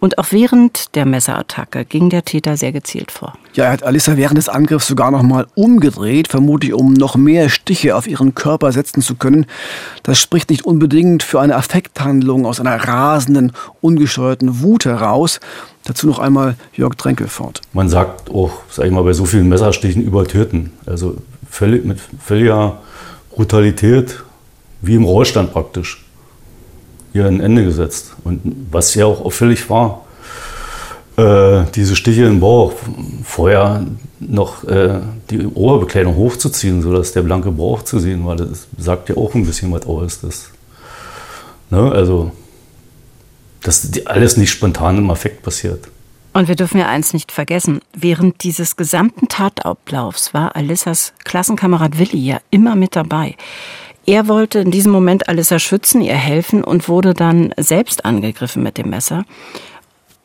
Und 0.00 0.18
auch 0.18 0.26
während 0.32 0.94
der 0.96 1.06
Messerattacke 1.06 1.86
ging 1.86 2.10
der 2.10 2.26
Täter 2.26 2.58
sehr 2.58 2.72
gezielt 2.72 3.10
vor. 3.10 3.32
Ja, 3.54 3.64
er 3.64 3.72
hat 3.72 3.84
Alissa 3.84 4.18
während 4.18 4.36
des 4.36 4.50
Angriffs 4.50 4.86
sogar 4.86 5.10
noch 5.10 5.22
mal 5.22 5.46
umgedreht, 5.54 6.28
vermutlich 6.28 6.74
um 6.74 6.92
noch 6.92 7.16
mehr 7.16 7.48
Stiche 7.48 7.96
auf 7.96 8.06
ihren 8.06 8.34
Körper 8.34 8.70
setzen 8.72 9.00
zu 9.00 9.14
können. 9.14 9.46
Das 10.02 10.18
spricht 10.18 10.50
nicht 10.50 10.66
unbedingt 10.66 11.22
für 11.22 11.40
eine 11.40 11.56
Affekthandlung 11.56 12.44
aus 12.44 12.60
einer 12.60 12.76
rasenden, 12.76 13.52
ungesteuerten 13.80 14.60
Wut 14.60 14.84
heraus. 14.84 15.40
Dazu 15.84 16.06
noch 16.06 16.18
einmal 16.18 16.56
Jörg 16.72 16.94
Tränkel 16.96 17.28
fort. 17.28 17.60
Man 17.72 17.88
sagt 17.88 18.30
auch, 18.30 18.50
sag 18.70 18.86
ich 18.86 18.92
mal, 18.92 19.04
bei 19.04 19.12
so 19.12 19.26
vielen 19.26 19.48
Messerstichen 19.48 20.02
übertöten. 20.02 20.72
Also 20.86 21.16
völlig, 21.50 21.84
mit 21.84 21.98
völliger 22.22 22.78
Brutalität, 23.30 24.22
wie 24.80 24.94
im 24.94 25.04
Rollstand 25.04 25.52
praktisch 25.52 26.04
hier 27.12 27.26
ein 27.26 27.40
Ende 27.40 27.64
gesetzt. 27.64 28.14
Und 28.24 28.40
was 28.70 28.94
ja 28.94 29.06
auch 29.06 29.24
auffällig 29.24 29.68
war, 29.68 30.04
äh, 31.16 31.64
diese 31.74 31.96
Stiche 31.96 32.24
im 32.24 32.40
Bauch, 32.40 32.72
vorher 33.22 33.86
noch 34.18 34.64
äh, 34.64 35.00
die 35.30 35.46
Oberbekleidung 35.46 36.16
hochzuziehen, 36.16 36.82
sodass 36.82 37.12
der 37.12 37.22
blanke 37.22 37.50
Bauch 37.52 37.82
zu 37.82 37.98
sehen 37.98 38.26
war, 38.26 38.36
das 38.36 38.66
sagt 38.78 39.10
ja 39.10 39.16
auch 39.16 39.34
ein 39.34 39.44
bisschen 39.44 39.70
was 39.72 39.86
aus. 39.86 40.20
Das, 40.20 40.50
ne, 41.70 41.92
also, 41.92 42.32
dass 43.64 43.90
alles 44.06 44.36
nicht 44.36 44.50
spontan 44.50 44.98
im 44.98 45.10
Affekt 45.10 45.42
passiert. 45.42 45.88
Und 46.32 46.48
wir 46.48 46.56
dürfen 46.56 46.78
ja 46.78 46.88
eins 46.88 47.12
nicht 47.12 47.32
vergessen. 47.32 47.80
Während 47.92 48.42
dieses 48.42 48.76
gesamten 48.76 49.28
Tatablaufs 49.28 50.34
war 50.34 50.56
Alissas 50.56 51.12
Klassenkamerad 51.24 51.98
Willi 51.98 52.18
ja 52.18 52.38
immer 52.50 52.74
mit 52.74 52.96
dabei. 52.96 53.36
Er 54.06 54.28
wollte 54.28 54.58
in 54.58 54.70
diesem 54.70 54.92
Moment 54.92 55.28
Alissa 55.28 55.58
schützen, 55.58 56.02
ihr 56.02 56.16
helfen 56.16 56.62
und 56.62 56.88
wurde 56.88 57.14
dann 57.14 57.54
selbst 57.56 58.04
angegriffen 58.04 58.62
mit 58.62 58.76
dem 58.76 58.90
Messer. 58.90 59.24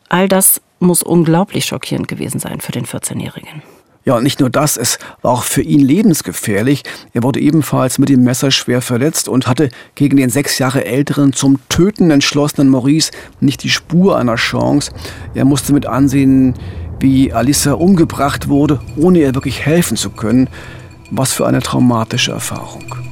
All 0.10 0.28
das 0.28 0.62
muss 0.80 1.04
unglaublich 1.04 1.66
schockierend 1.66 2.08
gewesen 2.08 2.40
sein 2.40 2.60
für 2.60 2.72
den 2.72 2.86
14-Jährigen. 2.86 3.62
Ja, 4.10 4.16
und 4.16 4.24
nicht 4.24 4.40
nur 4.40 4.50
das, 4.50 4.76
es 4.76 4.98
war 5.22 5.34
auch 5.34 5.44
für 5.44 5.62
ihn 5.62 5.82
lebensgefährlich. 5.82 6.82
Er 7.14 7.22
wurde 7.22 7.40
ebenfalls 7.40 8.00
mit 8.00 8.10
dem 8.10 8.24
Messer 8.24 8.50
schwer 8.50 8.82
verletzt 8.82 9.30
und 9.30 9.46
hatte 9.46 9.70
gegen 9.94 10.18
den 10.18 10.32
sechs 10.32 10.58
Jahre 10.58 10.84
älteren, 10.84 11.32
zum 11.32 11.60
Töten 11.70 12.10
entschlossenen 12.10 12.70
Maurice 12.70 13.12
nicht 13.40 13.62
die 13.62 13.70
Spur 13.70 14.18
einer 14.18 14.34
Chance. 14.34 14.90
Er 15.36 15.46
musste 15.46 15.74
mit 15.74 15.86
ansehen, 15.86 16.56
wie 17.00 17.34
Alissa 17.34 17.74
umgebracht 17.74 18.48
wurde, 18.48 18.80
ohne 18.98 19.20
ihr 19.20 19.36
wirklich 19.36 19.64
helfen 19.64 19.96
zu 19.96 20.10
können. 20.10 20.50
Was 21.12 21.32
für 21.32 21.46
eine 21.46 21.62
traumatische 21.62 22.32
Erfahrung. 22.32 23.09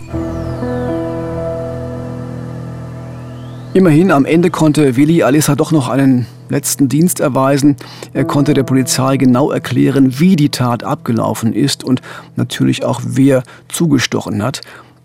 Immerhin, 3.77 4.09
am 4.09 4.25
Ende 4.25 4.49
konnte 4.49 4.95
Willi 4.95 5.21
Alissa 5.21 5.53
doch 5.53 5.71
noch 5.71 5.87
einen 5.87 6.25
letzten 6.49 6.89
Dienst 6.89 7.19
erweisen. 7.19 7.75
Er 8.11 8.25
konnte 8.25 8.55
der 8.55 8.63
Polizei 8.63 9.17
genau 9.17 9.51
erklären, 9.51 10.19
wie 10.19 10.35
die 10.35 10.49
Tat 10.49 10.83
abgelaufen 10.83 11.53
ist 11.53 11.83
und 11.83 12.01
natürlich 12.35 12.83
auch 12.83 13.01
wer 13.05 13.43
zugestochen 13.67 14.41
hat. 14.41 14.61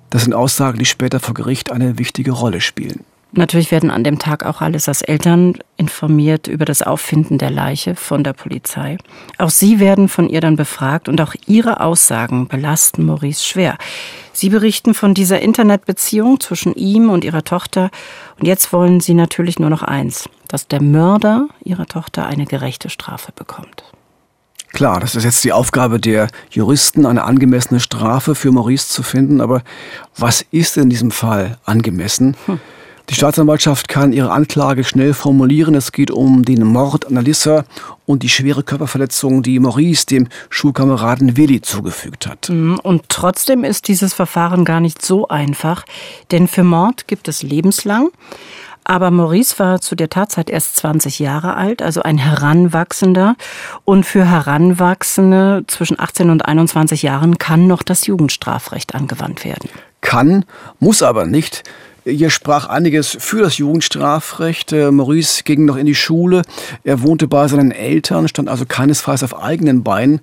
Das 0.08 0.22
sind 0.22 0.32
Aussagen, 0.32 0.78
die 0.78 0.86
später 0.86 1.20
vor 1.20 1.34
Gericht 1.34 1.70
eine 1.70 1.98
wichtige 1.98 2.30
Rolle 2.30 2.62
spielen. 2.62 3.00
Natürlich 3.34 3.70
werden 3.70 3.90
an 3.90 4.04
dem 4.04 4.18
Tag 4.18 4.44
auch 4.44 4.60
Alissas 4.60 5.00
Eltern 5.00 5.54
informiert 5.78 6.48
über 6.48 6.66
das 6.66 6.82
Auffinden 6.82 7.38
der 7.38 7.50
Leiche 7.50 7.96
von 7.96 8.22
der 8.22 8.34
Polizei. 8.34 8.98
Auch 9.38 9.48
sie 9.48 9.80
werden 9.80 10.08
von 10.08 10.28
ihr 10.28 10.42
dann 10.42 10.56
befragt 10.56 11.08
und 11.08 11.18
auch 11.20 11.34
ihre 11.46 11.80
Aussagen 11.80 12.46
belasten 12.46 13.06
Maurice 13.06 13.42
schwer. 13.42 13.78
Sie 14.34 14.50
berichten 14.50 14.92
von 14.92 15.14
dieser 15.14 15.40
Internetbeziehung 15.40 16.40
zwischen 16.40 16.74
ihm 16.74 17.08
und 17.08 17.24
ihrer 17.24 17.42
Tochter 17.42 17.90
und 18.38 18.46
jetzt 18.46 18.70
wollen 18.70 19.00
sie 19.00 19.14
natürlich 19.14 19.58
nur 19.58 19.70
noch 19.70 19.82
eins, 19.82 20.28
dass 20.48 20.68
der 20.68 20.82
Mörder 20.82 21.48
ihrer 21.64 21.86
Tochter 21.86 22.26
eine 22.26 22.44
gerechte 22.44 22.90
Strafe 22.90 23.32
bekommt. 23.34 23.84
Klar, 24.74 25.00
das 25.00 25.14
ist 25.14 25.24
jetzt 25.24 25.44
die 25.44 25.52
Aufgabe 25.52 25.98
der 26.00 26.28
Juristen, 26.50 27.06
eine 27.06 27.24
angemessene 27.24 27.80
Strafe 27.80 28.34
für 28.34 28.52
Maurice 28.52 28.88
zu 28.88 29.02
finden. 29.02 29.40
Aber 29.40 29.62
was 30.16 30.44
ist 30.50 30.78
in 30.78 30.88
diesem 30.88 31.10
Fall 31.10 31.58
angemessen? 31.64 32.36
Hm. 32.46 32.58
Die 33.12 33.16
Staatsanwaltschaft 33.16 33.88
kann 33.88 34.14
ihre 34.14 34.30
Anklage 34.30 34.84
schnell 34.84 35.12
formulieren. 35.12 35.74
Es 35.74 35.92
geht 35.92 36.10
um 36.10 36.46
den 36.46 36.64
Mord 36.64 37.06
an 37.06 37.18
Alissa 37.18 37.66
und 38.06 38.22
die 38.22 38.30
schwere 38.30 38.62
Körperverletzung, 38.62 39.42
die 39.42 39.58
Maurice 39.58 40.06
dem 40.06 40.28
Schulkameraden 40.48 41.36
Willi 41.36 41.60
zugefügt 41.60 42.26
hat. 42.26 42.48
Mhm, 42.48 42.78
und 42.82 43.10
trotzdem 43.10 43.64
ist 43.64 43.88
dieses 43.88 44.14
Verfahren 44.14 44.64
gar 44.64 44.80
nicht 44.80 45.04
so 45.04 45.28
einfach, 45.28 45.84
denn 46.30 46.48
für 46.48 46.64
Mord 46.64 47.06
gibt 47.06 47.28
es 47.28 47.42
lebenslang. 47.42 48.08
Aber 48.82 49.10
Maurice 49.10 49.58
war 49.58 49.82
zu 49.82 49.94
der 49.94 50.08
Tatzeit 50.08 50.48
erst 50.48 50.76
20 50.76 51.18
Jahre 51.18 51.54
alt, 51.54 51.82
also 51.82 52.02
ein 52.02 52.16
Heranwachsender. 52.16 53.36
Und 53.84 54.06
für 54.06 54.24
Heranwachsende 54.24 55.64
zwischen 55.66 56.00
18 56.00 56.30
und 56.30 56.46
21 56.46 57.02
Jahren 57.02 57.36
kann 57.36 57.66
noch 57.66 57.82
das 57.82 58.06
Jugendstrafrecht 58.06 58.94
angewandt 58.94 59.44
werden. 59.44 59.68
Kann, 60.00 60.46
muss 60.80 61.02
aber 61.02 61.26
nicht. 61.26 61.62
Hier 62.04 62.30
sprach 62.30 62.66
einiges 62.66 63.16
für 63.20 63.42
das 63.42 63.58
Jugendstrafrecht. 63.58 64.72
Äh, 64.72 64.90
Maurice 64.90 65.44
ging 65.44 65.64
noch 65.64 65.76
in 65.76 65.86
die 65.86 65.94
Schule. 65.94 66.42
Er 66.82 67.02
wohnte 67.02 67.28
bei 67.28 67.46
seinen 67.46 67.70
Eltern, 67.70 68.26
stand 68.26 68.48
also 68.48 68.64
keinesfalls 68.66 69.22
auf 69.22 69.40
eigenen 69.40 69.84
Beinen. 69.84 70.20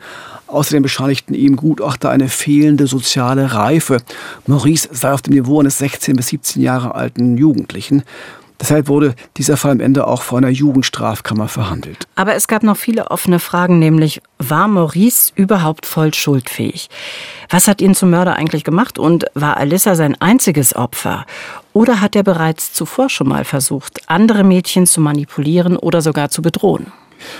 Außerdem 0.47 0.83
bescheinigten 0.83 1.33
ihm 1.33 1.55
Gutachter 1.55 2.09
eine 2.09 2.27
fehlende 2.27 2.85
soziale 2.85 3.53
Reife. 3.53 4.01
Maurice 4.45 4.89
sei 4.91 5.13
auf 5.13 5.21
dem 5.21 5.35
Niveau 5.35 5.61
eines 5.61 5.77
16 5.77 6.17
bis 6.17 6.27
17 6.27 6.61
Jahre 6.61 6.95
alten 6.95 7.37
Jugendlichen. 7.37 8.03
Deshalb 8.59 8.87
wurde 8.89 9.15
dieser 9.37 9.55
Fall 9.55 9.71
am 9.71 9.79
Ende 9.79 10.05
auch 10.05 10.21
vor 10.21 10.37
einer 10.37 10.49
Jugendstrafkammer 10.49 11.47
verhandelt. 11.47 12.07
Aber 12.15 12.35
es 12.35 12.47
gab 12.47 12.63
noch 12.63 12.75
viele 12.75 13.09
offene 13.09 13.39
Fragen, 13.39 13.79
nämlich 13.79 14.21
war 14.37 14.67
Maurice 14.67 15.31
überhaupt 15.35 15.85
voll 15.85 16.13
schuldfähig? 16.13 16.89
Was 17.49 17.67
hat 17.67 17.81
ihn 17.81 17.95
zum 17.95 18.09
Mörder 18.09 18.35
eigentlich 18.35 18.63
gemacht 18.63 18.99
und 18.99 19.25
war 19.33 19.57
Alissa 19.57 19.95
sein 19.95 20.19
einziges 20.19 20.75
Opfer? 20.75 21.25
Oder 21.71 22.01
hat 22.01 22.15
er 22.15 22.23
bereits 22.23 22.73
zuvor 22.73 23.09
schon 23.09 23.29
mal 23.29 23.45
versucht, 23.45 24.01
andere 24.07 24.43
Mädchen 24.43 24.85
zu 24.85 24.99
manipulieren 24.99 25.77
oder 25.77 26.01
sogar 26.01 26.29
zu 26.29 26.41
bedrohen? 26.41 26.91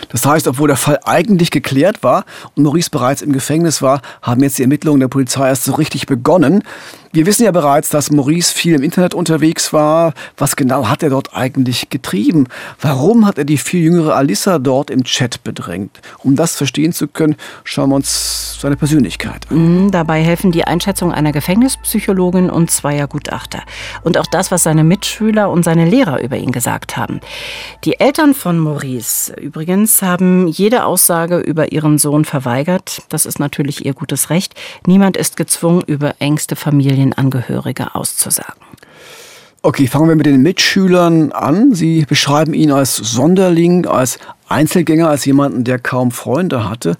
Das 0.10 0.26
heißt, 0.26 0.48
obwohl 0.48 0.68
der 0.68 0.78
Fall 0.78 1.00
eigentlich 1.06 1.52
geklärt 1.52 2.04
war 2.04 2.26
und 2.56 2.64
Maurice 2.64 2.90
bereits 2.90 3.22
im 3.22 3.32
Gefängnis 3.32 3.82
war, 3.82 4.02
haben 4.22 4.42
jetzt 4.44 4.58
die 4.58 4.64
Ermittlungen 4.64 5.00
der 5.00 5.08
Polizei 5.08 5.48
erst 5.48 5.66
so 5.66 5.74
richtig 5.74 6.06
begonnen. 6.06 6.64
Wir 7.12 7.26
wissen 7.26 7.44
ja 7.44 7.50
bereits, 7.50 7.90
dass 7.90 8.12
Maurice 8.12 8.54
viel 8.54 8.76
im 8.76 8.84
Internet 8.84 9.16
unterwegs 9.16 9.74
war. 9.74 10.14
Was 10.38 10.56
genau 10.56 10.88
hat 10.88 11.02
er 11.02 11.10
dort 11.10 11.36
eigentlich 11.36 11.90
getrieben? 11.90 12.48
Warum 12.80 13.26
hat 13.26 13.40
er 13.40 13.46
die 13.46 13.58
viel 13.58 13.82
jüngere 13.82 14.16
Alissa 14.16 14.60
dort 14.60 14.92
im 14.92 15.04
Chat 15.04 15.44
bedrängt? 15.44 16.02
Um 16.24 16.36
das 16.36 16.56
verstehen 16.56 16.94
zu 16.94 17.08
können, 17.08 17.36
schauen 17.64 17.90
wir 17.90 17.96
uns 17.96 18.60
seine 18.62 18.76
Persönlichkeit 18.76 19.50
an. 19.50 19.86
Mhm, 19.86 19.92
dabei 19.92 20.22
helfen 20.22 20.52
die 20.52 20.66
Einschätzung 20.66 21.12
einer 21.12 21.32
Gefängnispsychologin 21.32 22.52
und 22.52 22.70
zweier 22.70 23.08
Gutachter. 23.08 23.64
Und 24.04 24.20
auch 24.20 24.28
das, 24.28 24.52
was 24.52 24.62
seine 24.62 24.84
Mitschüler 24.84 25.50
und 25.50 25.64
seine 25.64 25.86
Lehrer 25.86 26.22
über 26.22 26.38
ihn 26.38 26.52
gesagt 26.52 26.96
haben. 26.96 27.22
Die 27.86 28.00
Eltern 28.00 28.36
von 28.36 28.60
Maurice 28.60 29.34
übrigens 29.34 30.04
haben 30.04 30.48
jede 30.48 30.86
Aussage 30.86 31.40
über 31.40 31.72
ihren 31.72 31.98
Sohn 31.98 32.24
verweigert. 32.24 33.02
Das 33.10 33.26
ist 33.26 33.40
natürlich 33.40 33.84
ihr 33.84 33.96
gutes 33.96 34.30
Recht. 34.30 34.54
Niemand 34.86 35.18
ist 35.18 35.38
gezwungen, 35.38 35.82
über 35.88 36.14
engste 36.20 36.56
Familienangehörige 37.00 37.96
auszusagen. 37.96 38.62
Okay, 39.62 39.88
fangen 39.88 40.08
wir 40.10 40.16
mit 40.16 40.26
den 40.26 40.42
Mitschülern 40.42 41.32
an. 41.32 41.74
Sie 41.74 42.06
beschreiben 42.06 42.54
ihn 42.54 42.72
als 42.72 42.96
Sonderling, 42.96 43.86
als 43.86 44.20
Einzelgänger, 44.48 45.10
als 45.10 45.26
jemanden, 45.26 45.64
der 45.64 45.80
kaum 45.80 46.12
Freunde 46.12 46.70
hatte 46.70 46.98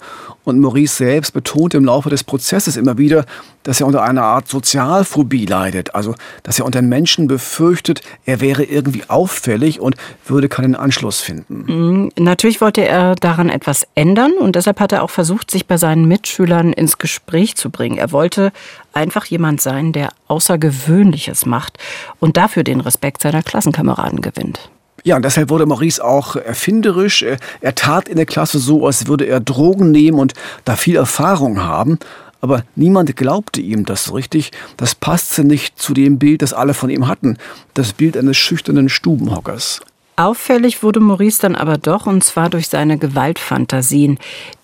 und 0.50 0.60
Maurice 0.60 0.96
selbst 0.96 1.32
betont 1.32 1.72
im 1.74 1.84
Laufe 1.84 2.10
des 2.10 2.24
Prozesses 2.24 2.76
immer 2.76 2.98
wieder, 2.98 3.24
dass 3.62 3.80
er 3.80 3.86
unter 3.86 4.02
einer 4.02 4.22
Art 4.22 4.48
Sozialphobie 4.48 5.46
leidet. 5.46 5.94
Also, 5.94 6.14
dass 6.42 6.58
er 6.58 6.66
unter 6.66 6.82
Menschen 6.82 7.26
befürchtet, 7.26 8.00
er 8.24 8.40
wäre 8.40 8.64
irgendwie 8.64 9.04
auffällig 9.08 9.80
und 9.80 9.96
würde 10.26 10.48
keinen 10.48 10.74
Anschluss 10.74 11.20
finden. 11.20 11.64
Mhm. 11.66 12.12
Natürlich 12.18 12.60
wollte 12.60 12.86
er 12.86 13.14
daran 13.14 13.48
etwas 13.48 13.86
ändern 13.94 14.32
und 14.38 14.56
deshalb 14.56 14.80
hat 14.80 14.92
er 14.92 15.02
auch 15.02 15.10
versucht, 15.10 15.50
sich 15.50 15.66
bei 15.66 15.76
seinen 15.76 16.06
Mitschülern 16.06 16.72
ins 16.72 16.98
Gespräch 16.98 17.56
zu 17.56 17.70
bringen. 17.70 17.96
Er 17.96 18.12
wollte 18.12 18.52
einfach 18.92 19.24
jemand 19.26 19.60
sein, 19.60 19.92
der 19.92 20.10
Außergewöhnliches 20.28 21.46
macht 21.46 21.78
und 22.18 22.36
dafür 22.36 22.64
den 22.64 22.80
Respekt 22.80 23.22
seiner 23.22 23.42
Klassenkameraden 23.42 24.20
gewinnt. 24.20 24.70
Ja, 25.02 25.16
und 25.16 25.24
deshalb 25.24 25.50
wurde 25.50 25.66
Maurice 25.66 26.04
auch 26.04 26.36
erfinderisch. 26.36 27.24
Er 27.60 27.74
tat 27.74 28.08
in 28.08 28.16
der 28.16 28.26
Klasse 28.26 28.58
so, 28.58 28.86
als 28.86 29.06
würde 29.06 29.24
er 29.26 29.40
Drogen 29.40 29.90
nehmen 29.90 30.18
und 30.18 30.34
da 30.64 30.76
viel 30.76 30.96
Erfahrung 30.96 31.62
haben. 31.62 31.98
Aber 32.40 32.64
niemand 32.74 33.14
glaubte 33.16 33.60
ihm 33.60 33.84
das 33.84 34.04
so 34.04 34.14
richtig. 34.14 34.50
Das 34.76 34.94
passte 34.94 35.44
nicht 35.44 35.78
zu 35.78 35.92
dem 35.92 36.18
Bild, 36.18 36.42
das 36.42 36.52
alle 36.52 36.74
von 36.74 36.90
ihm 36.90 37.06
hatten. 37.06 37.36
Das 37.74 37.92
Bild 37.92 38.16
eines 38.16 38.36
schüchternen 38.36 38.88
Stubenhockers. 38.88 39.80
Auffällig 40.20 40.82
wurde 40.82 41.00
Maurice 41.00 41.40
dann 41.40 41.56
aber 41.56 41.78
doch, 41.78 42.06
und 42.06 42.22
zwar 42.22 42.50
durch 42.50 42.68
seine 42.68 42.98
Gewaltfantasien, 42.98 44.18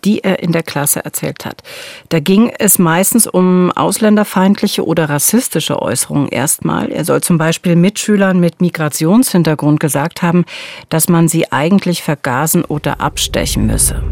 die 0.04 0.22
er 0.22 0.42
in 0.42 0.52
der 0.52 0.62
Klasse 0.62 1.02
erzählt 1.02 1.46
hat. 1.46 1.62
Da 2.10 2.20
ging 2.20 2.52
es 2.58 2.78
meistens 2.78 3.26
um 3.26 3.72
ausländerfeindliche 3.72 4.84
oder 4.84 5.08
rassistische 5.08 5.80
Äußerungen 5.80 6.28
erstmal. 6.28 6.92
Er 6.92 7.06
soll 7.06 7.22
zum 7.22 7.38
Beispiel 7.38 7.74
Mitschülern 7.74 8.38
mit 8.38 8.60
Migrationshintergrund 8.60 9.80
gesagt 9.80 10.20
haben, 10.20 10.44
dass 10.90 11.08
man 11.08 11.26
sie 11.26 11.50
eigentlich 11.50 12.02
vergasen 12.02 12.62
oder 12.62 13.00
abstechen 13.00 13.66
müsse. 13.66 14.02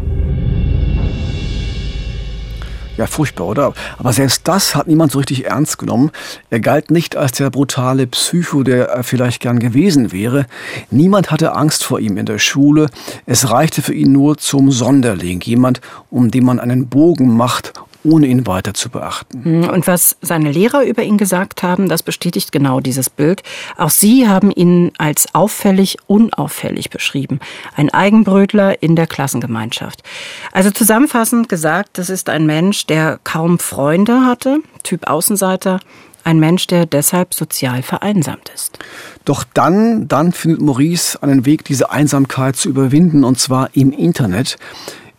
Ja, 2.97 3.07
furchtbar, 3.07 3.47
oder? 3.47 3.73
Aber 3.97 4.13
selbst 4.13 4.47
das 4.47 4.73
hat 4.73 4.87
niemand 4.87 5.11
so 5.11 5.17
richtig 5.17 5.45
ernst 5.45 5.77
genommen. 5.77 6.11
Er 6.49 6.61
galt 6.61 6.91
nicht 6.91 7.17
als 7.17 7.33
der 7.33 7.49
brutale 7.49 8.07
Psycho, 8.07 8.63
der 8.63 8.87
er 8.87 9.03
vielleicht 9.03 9.41
gern 9.41 9.59
gewesen 9.59 10.13
wäre. 10.13 10.45
Niemand 10.91 11.29
hatte 11.29 11.53
Angst 11.53 11.83
vor 11.83 11.99
ihm 11.99 12.17
in 12.17 12.25
der 12.25 12.39
Schule. 12.39 12.87
Es 13.25 13.49
reichte 13.51 13.81
für 13.81 13.93
ihn 13.93 14.13
nur 14.13 14.37
zum 14.37 14.71
Sonderling, 14.71 15.41
jemand, 15.41 15.81
um 16.09 16.31
den 16.31 16.45
man 16.45 16.59
einen 16.61 16.87
Bogen 16.87 17.35
macht 17.35 17.73
ohne 18.05 18.27
ihn 18.27 18.47
weiter 18.47 18.73
zu 18.73 18.89
beachten. 18.89 19.43
Hm, 19.43 19.69
und 19.69 19.87
was 19.87 20.17
seine 20.21 20.51
Lehrer 20.51 20.83
über 20.83 21.03
ihn 21.03 21.17
gesagt 21.17 21.63
haben, 21.63 21.89
das 21.89 22.03
bestätigt 22.03 22.51
genau 22.51 22.79
dieses 22.79 23.09
Bild. 23.09 23.43
Auch 23.77 23.89
sie 23.89 24.27
haben 24.27 24.51
ihn 24.51 24.91
als 24.97 25.33
auffällig 25.33 25.97
unauffällig 26.07 26.89
beschrieben. 26.89 27.39
Ein 27.75 27.89
Eigenbrötler 27.89 28.81
in 28.81 28.95
der 28.95 29.07
Klassengemeinschaft. 29.07 30.03
Also 30.51 30.71
zusammenfassend 30.71 31.49
gesagt, 31.49 31.97
das 31.97 32.09
ist 32.09 32.29
ein 32.29 32.45
Mensch, 32.45 32.85
der 32.85 33.19
kaum 33.23 33.59
Freunde 33.59 34.25
hatte, 34.25 34.59
Typ 34.83 35.07
Außenseiter, 35.07 35.79
ein 36.25 36.39
Mensch, 36.39 36.67
der 36.67 36.85
deshalb 36.85 37.33
sozial 37.33 37.83
vereinsamt 37.83 38.49
ist. 38.53 38.79
Doch 39.25 39.43
dann, 39.53 40.07
dann 40.07 40.31
findet 40.31 40.61
Maurice 40.61 41.21
einen 41.21 41.45
Weg, 41.45 41.65
diese 41.65 41.91
Einsamkeit 41.91 42.55
zu 42.55 42.67
überwinden, 42.67 43.23
und 43.23 43.39
zwar 43.39 43.69
im 43.73 43.91
Internet. 43.91 44.57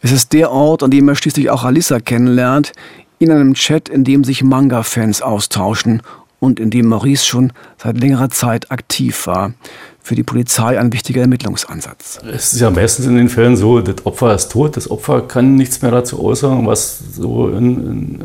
Es 0.02 0.12
ist 0.12 0.32
der 0.32 0.50
Ort, 0.50 0.82
an 0.82 0.90
dem 0.90 1.08
er 1.08 1.16
schließlich 1.16 1.50
auch 1.50 1.64
Alissa 1.64 2.00
kennenlernt, 2.00 2.72
in 3.18 3.30
einem 3.30 3.54
Chat, 3.54 3.88
in 3.88 4.04
dem 4.04 4.24
sich 4.24 4.42
Manga-Fans 4.42 5.22
austauschen 5.22 6.02
und 6.38 6.60
in 6.60 6.70
dem 6.70 6.86
Maurice 6.86 7.24
schon 7.24 7.52
seit 7.82 7.98
längerer 7.98 8.30
Zeit 8.30 8.70
aktiv 8.70 9.26
war. 9.26 9.54
Für 10.02 10.14
die 10.14 10.22
Polizei 10.22 10.78
ein 10.78 10.92
wichtiger 10.92 11.22
Ermittlungsansatz. 11.22 12.20
Es 12.32 12.52
ist 12.52 12.60
ja 12.60 12.70
meistens 12.70 13.06
in 13.06 13.16
den 13.16 13.28
Fällen 13.28 13.56
so, 13.56 13.80
das 13.80 14.06
Opfer 14.06 14.34
ist 14.34 14.52
tot, 14.52 14.76
das 14.76 14.88
Opfer 14.88 15.22
kann 15.22 15.56
nichts 15.56 15.82
mehr 15.82 15.90
dazu 15.90 16.22
äußern, 16.22 16.64
was 16.64 17.00
so 17.14 17.48
in, 17.48 17.56
in, 17.56 18.24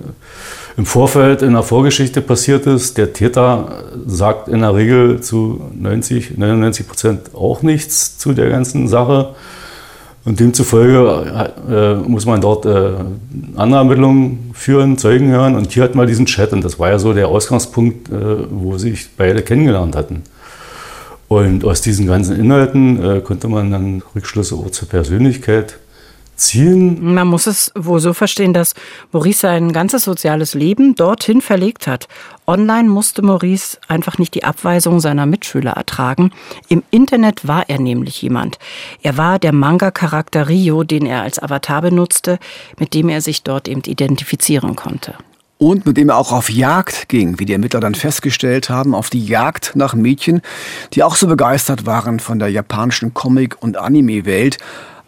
im 0.78 0.86
Vorfeld 0.86 1.42
in 1.42 1.54
der 1.54 1.64
Vorgeschichte 1.64 2.22
passiert 2.22 2.68
ist. 2.68 3.00
Der 3.00 3.14
Täter 3.14 3.84
sagt 4.06 4.48
in 4.48 4.60
der 4.60 4.76
Regel 4.76 5.22
zu 5.22 5.72
90, 5.74 6.38
99 6.38 6.88
Prozent 6.88 7.34
auch 7.34 7.64
nichts 7.64 8.20
zu 8.20 8.34
der 8.34 8.50
ganzen 8.50 8.88
Sache. 8.88 9.34
Und 10.24 10.40
demzufolge 10.40 11.50
äh, 11.70 11.96
muss 12.08 12.28
man 12.28 12.42
dort 12.42 12.66
äh, 12.66 12.92
andere 13.56 13.80
Ermittlungen 13.80 14.52
führen, 14.54 14.98
Zeugen 14.98 15.30
hören. 15.30 15.56
Und 15.56 15.72
hier 15.72 15.84
hat 15.84 15.96
man 15.96 16.06
diesen 16.06 16.28
Chat. 16.28 16.54
Und 16.54 16.64
das 16.64 16.78
war 16.78 16.90
ja 16.90 17.00
so 17.00 17.14
der 17.14 17.28
Ausgangspunkt, 17.28 18.10
äh, 18.10 18.14
wo 18.52 18.78
sich 18.78 19.10
beide 19.18 19.42
kennengelernt 19.42 19.96
hatten. 19.96 20.24
Und 21.28 21.66
aus 21.66 21.82
diesen 21.82 22.08
ganzen 22.08 22.36
Inhalten 22.36 23.04
äh, 23.04 23.22
konnte 23.22 23.48
man 23.48 23.72
dann 23.72 24.04
Rückschlüsse 24.16 24.56
auch 24.56 24.70
zur 24.70 24.90
Persönlichkeit 24.90 25.80
ziehen. 26.42 27.14
Man 27.14 27.28
muss 27.28 27.48
es 27.48 27.72
wohl 27.76 28.00
so 28.00 28.14
verstehen, 28.14 28.54
dass 28.54 28.74
Maurice 29.12 29.40
sein 29.40 29.72
ganzes 29.72 30.04
soziales 30.04 30.54
Leben 30.54 30.96
dorthin 30.96 31.42
verlegt 31.42 31.88
hat. 31.88 32.08
Online 32.48 32.90
musste 32.90 33.22
Maurice 33.22 33.78
einfach 33.88 34.18
nicht 34.18 34.34
die 34.34 34.44
Abweisung 34.44 35.00
seiner 35.00 35.26
Mitschüler 35.26 35.72
ertragen. 35.72 36.32
Im 36.68 36.84
Internet 36.92 37.48
war 37.48 37.70
er 37.70 37.80
nämlich 37.80 38.22
jemand. 38.22 38.60
Er 39.02 39.18
war 39.18 39.40
der 39.40 39.54
Manga-Charakter 39.54 40.50
Rio, 40.50 40.84
den 40.84 41.06
er 41.06 41.22
als 41.22 41.42
Avatar 41.42 41.82
benutzte, 41.82 42.40
mit 42.78 42.94
dem 42.94 43.10
er 43.10 43.22
sich 43.22 43.44
dort 43.44 43.68
eben 43.68 43.82
identifizieren 43.86 44.76
konnte 44.76 45.16
und 45.62 45.86
mit 45.86 45.96
dem 45.96 46.10
er 46.10 46.18
auch 46.18 46.32
auf 46.32 46.50
Jagd 46.50 47.08
ging, 47.08 47.38
wie 47.38 47.46
die 47.46 47.54
Ermittler 47.54 47.80
dann 47.80 47.94
festgestellt 47.94 48.72
haben, 48.72 48.96
auf 48.96 49.12
die 49.12 49.24
Jagd 49.24 49.74
nach 49.76 49.94
Mädchen, 49.94 50.42
die 50.94 51.04
auch 51.04 51.16
so 51.16 51.28
begeistert 51.28 51.86
waren 51.86 52.20
von 52.20 52.40
der 52.40 52.48
japanischen 52.48 53.14
Comic- 53.14 53.62
und 53.62 53.78
Anime-Welt 53.78 54.58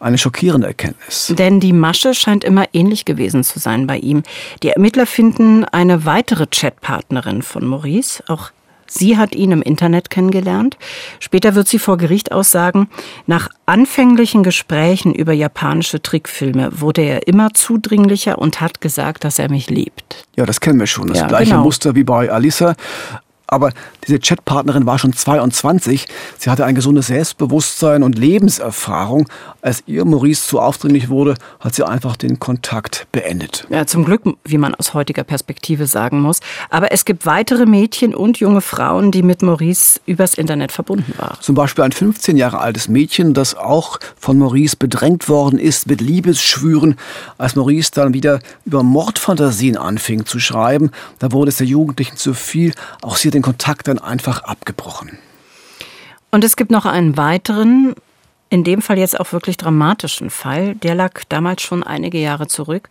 eine 0.03 0.17
schockierende 0.17 0.67
Erkenntnis. 0.67 1.33
Denn 1.37 1.59
die 1.59 1.73
Masche 1.73 2.13
scheint 2.13 2.43
immer 2.43 2.65
ähnlich 2.73 3.05
gewesen 3.05 3.43
zu 3.43 3.59
sein 3.59 3.87
bei 3.87 3.97
ihm. 3.97 4.23
Die 4.61 4.69
Ermittler 4.69 5.05
finden 5.05 5.65
eine 5.65 6.05
weitere 6.05 6.45
Chatpartnerin 6.47 7.41
von 7.41 7.65
Maurice, 7.65 8.23
auch 8.27 8.51
Sie 8.85 9.17
hat 9.17 9.33
ihn 9.33 9.51
im 9.51 9.61
Internet 9.61 10.09
kennengelernt. 10.09 10.77
Später 11.19 11.55
wird 11.55 11.67
sie 11.67 11.79
vor 11.79 11.97
Gericht 11.97 12.31
aussagen, 12.31 12.89
nach 13.25 13.49
anfänglichen 13.65 14.43
Gesprächen 14.43 15.15
über 15.15 15.33
japanische 15.33 16.01
Trickfilme 16.01 16.69
wurde 16.79 17.01
er 17.01 17.27
immer 17.27 17.53
zudringlicher 17.53 18.37
und 18.37 18.61
hat 18.61 18.81
gesagt, 18.81 19.23
dass 19.23 19.39
er 19.39 19.49
mich 19.49 19.69
liebt. 19.69 20.27
Ja, 20.35 20.45
das 20.45 20.59
kennen 20.59 20.79
wir 20.79 20.87
schon. 20.87 21.07
Das 21.07 21.19
ja, 21.19 21.27
gleiche 21.27 21.51
genau. 21.51 21.63
Muster 21.63 21.95
wie 21.95 22.03
bei 22.03 22.29
Alissa. 22.29 22.75
Aber 23.53 23.69
diese 24.07 24.19
Chatpartnerin 24.19 24.87
war 24.87 24.97
schon 24.97 25.13
22. 25.13 26.07
Sie 26.39 26.49
hatte 26.49 26.65
ein 26.65 26.73
gesundes 26.73 27.07
Selbstbewusstsein 27.07 28.01
und 28.01 28.17
Lebenserfahrung. 28.17 29.29
Als 29.61 29.83
ihr 29.85 30.03
Maurice 30.05 30.47
zu 30.47 30.59
aufdringlich 30.59 31.09
wurde, 31.09 31.35
hat 31.59 31.75
sie 31.75 31.87
einfach 31.87 32.15
den 32.15 32.39
Kontakt 32.39 33.05
beendet. 33.11 33.67
Ja, 33.69 33.85
zum 33.85 34.05
Glück, 34.05 34.23
wie 34.43 34.57
man 34.57 34.73
aus 34.73 34.95
heutiger 34.95 35.23
Perspektive 35.23 35.85
sagen 35.85 36.19
muss. 36.19 36.39
Aber 36.71 36.91
es 36.91 37.05
gibt 37.05 37.27
weitere 37.27 37.67
Mädchen 37.67 38.15
und 38.15 38.39
junge 38.39 38.61
Frauen, 38.61 39.11
die 39.11 39.21
mit 39.21 39.43
Maurice 39.43 39.99
übers 40.07 40.33
Internet 40.33 40.71
verbunden 40.71 41.13
waren. 41.17 41.37
Zum 41.39 41.53
Beispiel 41.53 41.83
ein 41.83 41.91
15 41.91 42.35
Jahre 42.35 42.57
altes 42.57 42.87
Mädchen, 42.87 43.35
das 43.35 43.53
auch 43.53 43.99
von 44.19 44.39
Maurice 44.39 44.77
bedrängt 44.77 45.29
worden 45.29 45.59
ist 45.59 45.85
mit 45.85 46.01
Liebesschwüren. 46.01 46.95
Als 47.37 47.55
Maurice 47.55 47.91
dann 47.93 48.15
wieder 48.15 48.39
über 48.65 48.81
Mordfantasien 48.81 49.77
anfing 49.77 50.25
zu 50.25 50.39
schreiben, 50.39 50.89
da 51.19 51.31
wurde 51.31 51.49
es 51.49 51.57
der 51.57 51.67
Jugendlichen 51.67 52.17
zu 52.17 52.33
viel. 52.33 52.73
Auch 53.01 53.15
sie 53.17 53.29
den 53.29 53.42
Kontakt 53.43 53.87
dann 53.87 53.99
einfach 53.99 54.43
abgebrochen. 54.43 55.19
Und 56.31 56.43
es 56.43 56.55
gibt 56.55 56.71
noch 56.71 56.85
einen 56.85 57.15
weiteren 57.15 57.93
in 58.53 58.63
dem 58.63 58.83
Fall 58.83 58.99
jetzt 58.99 59.19
auch 59.19 59.33
wirklich 59.33 59.57
dramatischen 59.57 60.29
Fall. 60.29 60.75
Der 60.75 60.93
lag 60.93 61.23
damals 61.27 61.63
schon 61.63 61.81
einige 61.81 62.19
Jahre 62.19 62.45
zurück. 62.45 62.87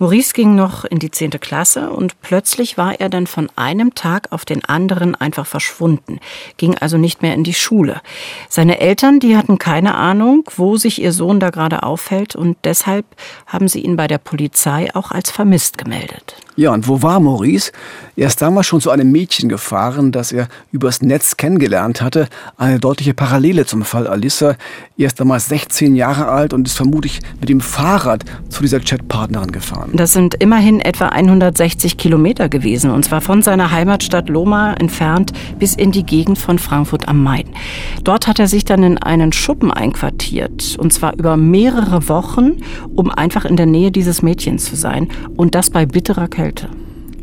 Maurice 0.00 0.32
ging 0.32 0.56
noch 0.56 0.84
in 0.84 0.98
die 0.98 1.12
zehnte 1.12 1.38
Klasse 1.38 1.90
und 1.90 2.20
plötzlich 2.20 2.76
war 2.78 2.98
er 2.98 3.08
dann 3.08 3.28
von 3.28 3.48
einem 3.54 3.94
Tag 3.94 4.32
auf 4.32 4.44
den 4.44 4.64
anderen 4.64 5.14
einfach 5.14 5.46
verschwunden, 5.46 6.18
ging 6.56 6.76
also 6.76 6.98
nicht 6.98 7.22
mehr 7.22 7.34
in 7.34 7.44
die 7.44 7.54
Schule. 7.54 8.00
Seine 8.48 8.80
Eltern, 8.80 9.20
die 9.20 9.36
hatten 9.36 9.56
keine 9.56 9.94
Ahnung, 9.94 10.42
wo 10.56 10.76
sich 10.78 11.00
ihr 11.00 11.12
Sohn 11.12 11.38
da 11.38 11.50
gerade 11.50 11.84
aufhält 11.84 12.34
und 12.34 12.56
deshalb 12.64 13.06
haben 13.46 13.68
sie 13.68 13.82
ihn 13.82 13.94
bei 13.94 14.08
der 14.08 14.18
Polizei 14.18 14.92
auch 14.96 15.12
als 15.12 15.30
vermisst 15.30 15.78
gemeldet. 15.78 16.34
Ja, 16.56 16.72
und 16.72 16.86
wo 16.86 17.02
war 17.02 17.18
Maurice? 17.18 17.72
Er 18.14 18.28
ist 18.28 18.40
damals 18.40 18.66
schon 18.66 18.80
zu 18.80 18.90
einem 18.90 19.10
Mädchen 19.10 19.48
gefahren, 19.48 20.12
das 20.12 20.30
er 20.30 20.46
übers 20.70 21.02
Netz 21.02 21.36
kennengelernt 21.36 22.00
hatte. 22.00 22.28
Eine 22.56 22.78
deutliche 22.78 23.12
Parallele 23.12 23.66
zum 23.66 23.82
Fall 23.82 24.06
Alissa. 24.06 24.54
Er 25.04 25.08
ist 25.08 25.20
damals 25.20 25.50
16 25.50 25.96
Jahre 25.96 26.28
alt 26.28 26.54
und 26.54 26.66
ist 26.66 26.78
vermutlich 26.78 27.20
mit 27.38 27.50
dem 27.50 27.60
Fahrrad 27.60 28.24
zu 28.48 28.62
dieser 28.62 28.80
Chatpartnerin 28.80 29.52
gefahren. 29.52 29.90
Das 29.92 30.14
sind 30.14 30.34
immerhin 30.36 30.80
etwa 30.80 31.08
160 31.08 31.98
Kilometer 31.98 32.48
gewesen, 32.48 32.90
und 32.90 33.04
zwar 33.04 33.20
von 33.20 33.42
seiner 33.42 33.70
Heimatstadt 33.70 34.30
Loma 34.30 34.72
entfernt 34.72 35.34
bis 35.58 35.74
in 35.74 35.92
die 35.92 36.06
Gegend 36.06 36.38
von 36.38 36.58
Frankfurt 36.58 37.06
am 37.06 37.22
Main. 37.22 37.44
Dort 38.02 38.26
hat 38.26 38.38
er 38.38 38.48
sich 38.48 38.64
dann 38.64 38.82
in 38.82 38.96
einen 38.96 39.34
Schuppen 39.34 39.70
einquartiert, 39.70 40.78
und 40.78 40.90
zwar 40.90 41.12
über 41.18 41.36
mehrere 41.36 42.08
Wochen, 42.08 42.62
um 42.94 43.10
einfach 43.10 43.44
in 43.44 43.58
der 43.58 43.66
Nähe 43.66 43.90
dieses 43.90 44.22
Mädchens 44.22 44.64
zu 44.64 44.74
sein, 44.74 45.08
und 45.36 45.54
das 45.54 45.68
bei 45.68 45.84
bitterer 45.84 46.28
Kälte. 46.28 46.70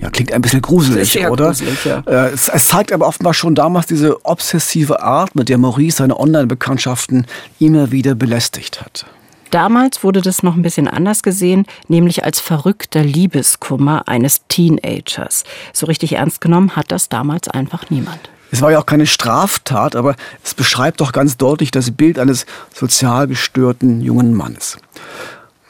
Ja, 0.02 0.10
klingt 0.10 0.34
ein 0.34 0.42
bisschen 0.42 0.62
gruselig, 0.62 1.12
Sehr 1.12 1.32
oder? 1.32 1.48
Gruselig, 1.48 1.86
ja. 1.86 2.00
Äh, 2.08 2.32
es, 2.32 2.50
es, 2.50 2.68
zeigt 2.68 2.92
aber 2.92 3.08
offenbar 3.08 3.36
schon 3.36 3.54
damals 3.54 3.86
diese 3.86 4.26
obsessive 4.26 5.02
Art, 5.04 5.36
mit 5.36 5.48
der 5.48 5.60
Maurice 5.60 5.98
seine 5.98 6.20
Online-Bekanntschaften 6.20 7.28
immer 7.60 7.92
wieder 7.92 8.16
belästigt 8.16 8.82
hat. 8.82 9.06
Damals 9.52 10.04
wurde 10.04 10.22
das 10.22 10.44
noch 10.44 10.56
ein 10.56 10.62
bisschen 10.64 10.88
anders 10.88 11.24
gesehen, 11.24 11.66
nämlich 11.88 12.24
als 12.24 12.40
verrückter 12.40 13.04
Liebeskummer 13.04 14.08
eines 14.08 14.48
Teenagers. 14.48 15.44
So 15.74 15.86
richtig 15.86 16.14
ernst 16.14 16.42
genommen 16.42 16.76
hat 16.76 16.92
das 16.92 17.10
damals 17.10 17.48
einfach 17.50 17.90
niemand. 17.90 18.30
Es 18.50 18.62
war 18.62 18.72
ja 18.72 18.80
auch 18.80 18.86
keine 18.86 19.08
Straftat, 19.08 19.96
aber 19.96 20.16
es 20.44 20.54
beschreibt 20.54 21.00
doch 21.00 21.12
ganz 21.12 21.38
deutlich 21.38 21.70
das 21.70 21.92
Bild 21.92 22.18
eines 22.18 22.46
sozial 22.74 23.28
gestörten 23.28 24.02
jungen 24.02 24.34
Mannes. 24.34 24.78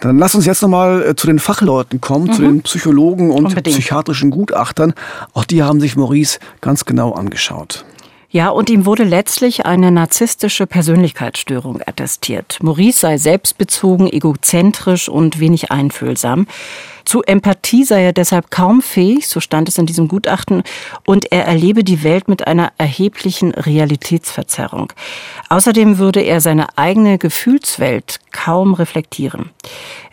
Dann 0.02 0.18
lass 0.18 0.36
uns 0.36 0.46
jetzt 0.46 0.62
nochmal 0.62 1.04
äh, 1.04 1.16
zu 1.16 1.28
den 1.28 1.40
Fachleuten 1.40 2.02
kommen, 2.02 2.26
mhm. 2.26 2.34
zu 2.34 2.42
den 2.42 2.62
Psychologen 2.64 3.32
und 3.32 3.46
Unbedingt. 3.46 3.78
psychiatrischen 3.78 4.32
Gutachtern. 4.32 4.94
Auch 5.34 5.46
die 5.46 5.64
haben 5.64 5.80
sich 5.80 5.96
Maurice 5.96 6.40
ganz 6.60 6.86
genau 6.86 7.14
angeschaut. 7.14 7.86
Ja, 8.34 8.48
und 8.48 8.70
ihm 8.70 8.86
wurde 8.86 9.04
letztlich 9.04 9.66
eine 9.66 9.92
narzisstische 9.92 10.66
Persönlichkeitsstörung 10.66 11.82
attestiert. 11.86 12.60
Maurice 12.62 13.00
sei 13.00 13.18
selbstbezogen, 13.18 14.08
egozentrisch 14.08 15.10
und 15.10 15.42
wenig 15.42 15.70
einfühlsam. 15.70 16.48
Zu 17.04 17.24
Empathie 17.24 17.84
sei 17.84 18.04
er 18.04 18.14
deshalb 18.14 18.50
kaum 18.50 18.82
fähig, 18.82 19.28
so 19.28 19.42
stand 19.42 19.68
es 19.68 19.78
in 19.78 19.86
diesem 19.86 20.08
Gutachten, 20.08 20.64
und 21.06 21.30
er 21.34 21.46
erlebe 21.46 21.84
die 21.84 22.04
Welt 22.04 22.30
mit 22.30 22.48
einer 22.48 22.72
erheblichen 22.78 23.52
Realitätsverzerrung. 23.52 24.94
Außerdem 25.50 25.98
würde 25.98 26.22
er 26.22 26.40
seine 26.40 26.78
eigene 26.78 27.18
Gefühlswelt 27.18 28.22
kaum 28.32 28.74
reflektieren. 28.74 29.50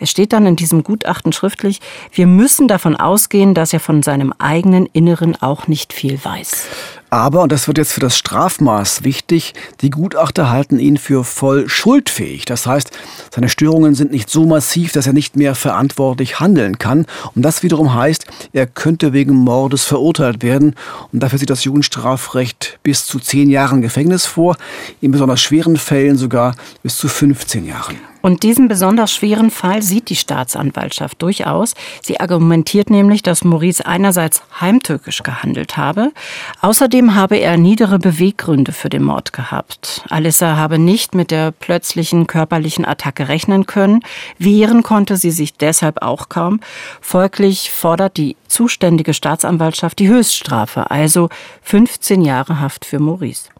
Es 0.00 0.10
steht 0.10 0.32
dann 0.32 0.46
in 0.46 0.56
diesem 0.56 0.82
Gutachten 0.82 1.32
schriftlich, 1.32 1.80
wir 2.12 2.26
müssen 2.26 2.66
davon 2.66 2.96
ausgehen, 2.96 3.54
dass 3.54 3.72
er 3.72 3.80
von 3.80 4.02
seinem 4.02 4.32
eigenen 4.38 4.86
Inneren 4.86 5.40
auch 5.40 5.68
nicht 5.68 5.92
viel 5.92 6.18
weiß. 6.24 6.66
Aber, 7.10 7.42
und 7.42 7.52
das 7.52 7.66
wird 7.66 7.78
jetzt 7.78 7.92
für 7.92 8.00
das 8.00 8.18
Strafmaß 8.18 9.04
wichtig, 9.04 9.54
die 9.80 9.90
Gutachter 9.90 10.50
halten 10.50 10.78
ihn 10.78 10.98
für 10.98 11.24
voll 11.24 11.68
schuldfähig. 11.68 12.44
Das 12.44 12.66
heißt, 12.66 12.90
seine 13.34 13.48
Störungen 13.48 13.94
sind 13.94 14.10
nicht 14.10 14.28
so 14.28 14.44
massiv, 14.44 14.92
dass 14.92 15.06
er 15.06 15.14
nicht 15.14 15.36
mehr 15.36 15.54
verantwortlich 15.54 16.40
handeln 16.40 16.78
kann. 16.78 17.06
Und 17.34 17.42
das 17.42 17.62
wiederum 17.62 17.94
heißt, 17.94 18.26
er 18.52 18.66
könnte 18.66 19.12
wegen 19.12 19.34
Mordes 19.34 19.84
verurteilt 19.84 20.42
werden. 20.42 20.74
Und 21.12 21.22
dafür 21.22 21.38
sieht 21.38 21.50
das 21.50 21.64
Jugendstrafrecht 21.64 22.78
bis 22.82 23.06
zu 23.06 23.18
zehn 23.18 23.48
Jahren 23.48 23.80
Gefängnis 23.80 24.26
vor, 24.26 24.56
in 25.00 25.12
besonders 25.12 25.40
schweren 25.40 25.76
Fällen 25.76 26.16
sogar 26.16 26.54
bis 26.82 26.96
zu 26.96 27.08
15 27.08 27.66
Jahren. 27.66 27.96
Und 28.22 28.42
diesen 28.42 28.68
besonders 28.68 29.12
schweren 29.12 29.50
Fall 29.50 29.82
sieht 29.82 30.08
die 30.08 30.16
Staatsanwaltschaft 30.16 31.20
durchaus. 31.22 31.74
Sie 32.02 32.20
argumentiert 32.20 32.90
nämlich, 32.90 33.22
dass 33.22 33.44
Maurice 33.44 33.84
einerseits 33.84 34.42
heimtückisch 34.60 35.22
gehandelt 35.22 35.76
habe, 35.76 36.12
außerdem 36.60 37.14
habe 37.14 37.36
er 37.36 37.56
niedere 37.56 37.98
Beweggründe 37.98 38.72
für 38.72 38.88
den 38.88 39.04
Mord 39.04 39.32
gehabt. 39.32 40.02
Alissa 40.08 40.56
habe 40.56 40.78
nicht 40.78 41.14
mit 41.14 41.30
der 41.30 41.52
plötzlichen 41.52 42.26
körperlichen 42.26 42.84
Attacke 42.84 43.28
rechnen 43.28 43.66
können, 43.66 44.00
wehren 44.38 44.82
konnte 44.82 45.16
sie 45.16 45.30
sich 45.30 45.54
deshalb 45.54 46.02
auch 46.02 46.28
kaum. 46.28 46.60
Folglich 47.00 47.70
fordert 47.70 48.16
die 48.16 48.36
zuständige 48.48 49.14
Staatsanwaltschaft 49.14 49.98
die 49.98 50.08
Höchststrafe, 50.08 50.90
also 50.90 51.28
15 51.62 52.22
Jahre 52.22 52.60
Haft 52.60 52.84
für 52.84 52.98
Maurice. 52.98 53.50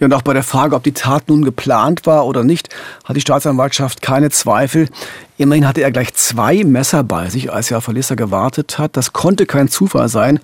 Ja, 0.00 0.06
und 0.06 0.14
auch 0.14 0.22
bei 0.22 0.32
der 0.32 0.42
Frage, 0.42 0.74
ob 0.74 0.82
die 0.82 0.92
Tat 0.92 1.28
nun 1.28 1.44
geplant 1.44 2.06
war 2.06 2.26
oder 2.26 2.42
nicht, 2.42 2.70
hat 3.04 3.16
die 3.16 3.20
Staatsanwaltschaft 3.20 4.00
keine 4.00 4.30
Zweifel. 4.30 4.88
Immerhin 5.36 5.68
hatte 5.68 5.82
er 5.82 5.90
gleich 5.90 6.14
zwei 6.14 6.64
Messer 6.64 7.04
bei 7.04 7.28
sich, 7.28 7.52
als 7.52 7.70
er 7.70 7.78
auf 7.78 7.88
Alissa 7.88 8.14
gewartet 8.14 8.78
hat. 8.78 8.96
Das 8.96 9.12
konnte 9.12 9.44
kein 9.44 9.68
Zufall 9.68 10.08
sein. 10.08 10.40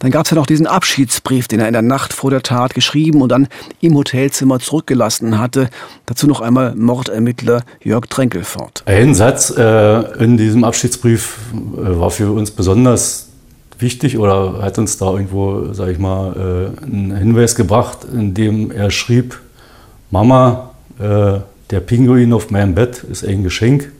Dann 0.00 0.10
gab 0.10 0.26
es 0.26 0.30
ja 0.30 0.34
noch 0.34 0.46
diesen 0.46 0.66
Abschiedsbrief, 0.66 1.48
den 1.48 1.60
er 1.60 1.66
in 1.66 1.72
der 1.72 1.82
Nacht 1.82 2.12
vor 2.12 2.30
der 2.30 2.42
Tat 2.42 2.74
geschrieben 2.74 3.22
und 3.22 3.30
dann 3.30 3.48
im 3.80 3.94
Hotelzimmer 3.96 4.58
zurückgelassen 4.58 5.38
hatte. 5.38 5.70
Dazu 6.04 6.26
noch 6.26 6.42
einmal 6.42 6.74
Mordermittler 6.74 7.62
Jörg 7.82 8.06
Tränkel 8.06 8.44
fort. 8.44 8.82
Ein 8.84 9.14
Satz 9.14 9.50
äh, 9.56 10.22
in 10.22 10.36
diesem 10.36 10.64
Abschiedsbrief 10.64 11.38
äh, 11.54 11.98
war 11.98 12.10
für 12.10 12.32
uns 12.32 12.50
besonders 12.50 13.29
wichtig 13.80 14.18
oder 14.18 14.62
hat 14.62 14.78
uns 14.78 14.96
da 14.98 15.12
irgendwo, 15.12 15.72
sag 15.72 15.88
ich 15.90 15.98
mal, 15.98 16.72
äh, 16.80 16.84
einen 16.84 17.16
Hinweis 17.16 17.54
gebracht, 17.54 17.98
in 18.04 18.34
dem 18.34 18.70
er 18.70 18.90
schrieb, 18.90 19.40
Mama, 20.10 20.70
äh, 20.98 21.40
der 21.70 21.80
Pinguin 21.80 22.32
auf 22.32 22.50
meinem 22.50 22.74
Bett 22.74 23.04
ist 23.04 23.24
ein 23.24 23.42
Geschenk 23.42 23.92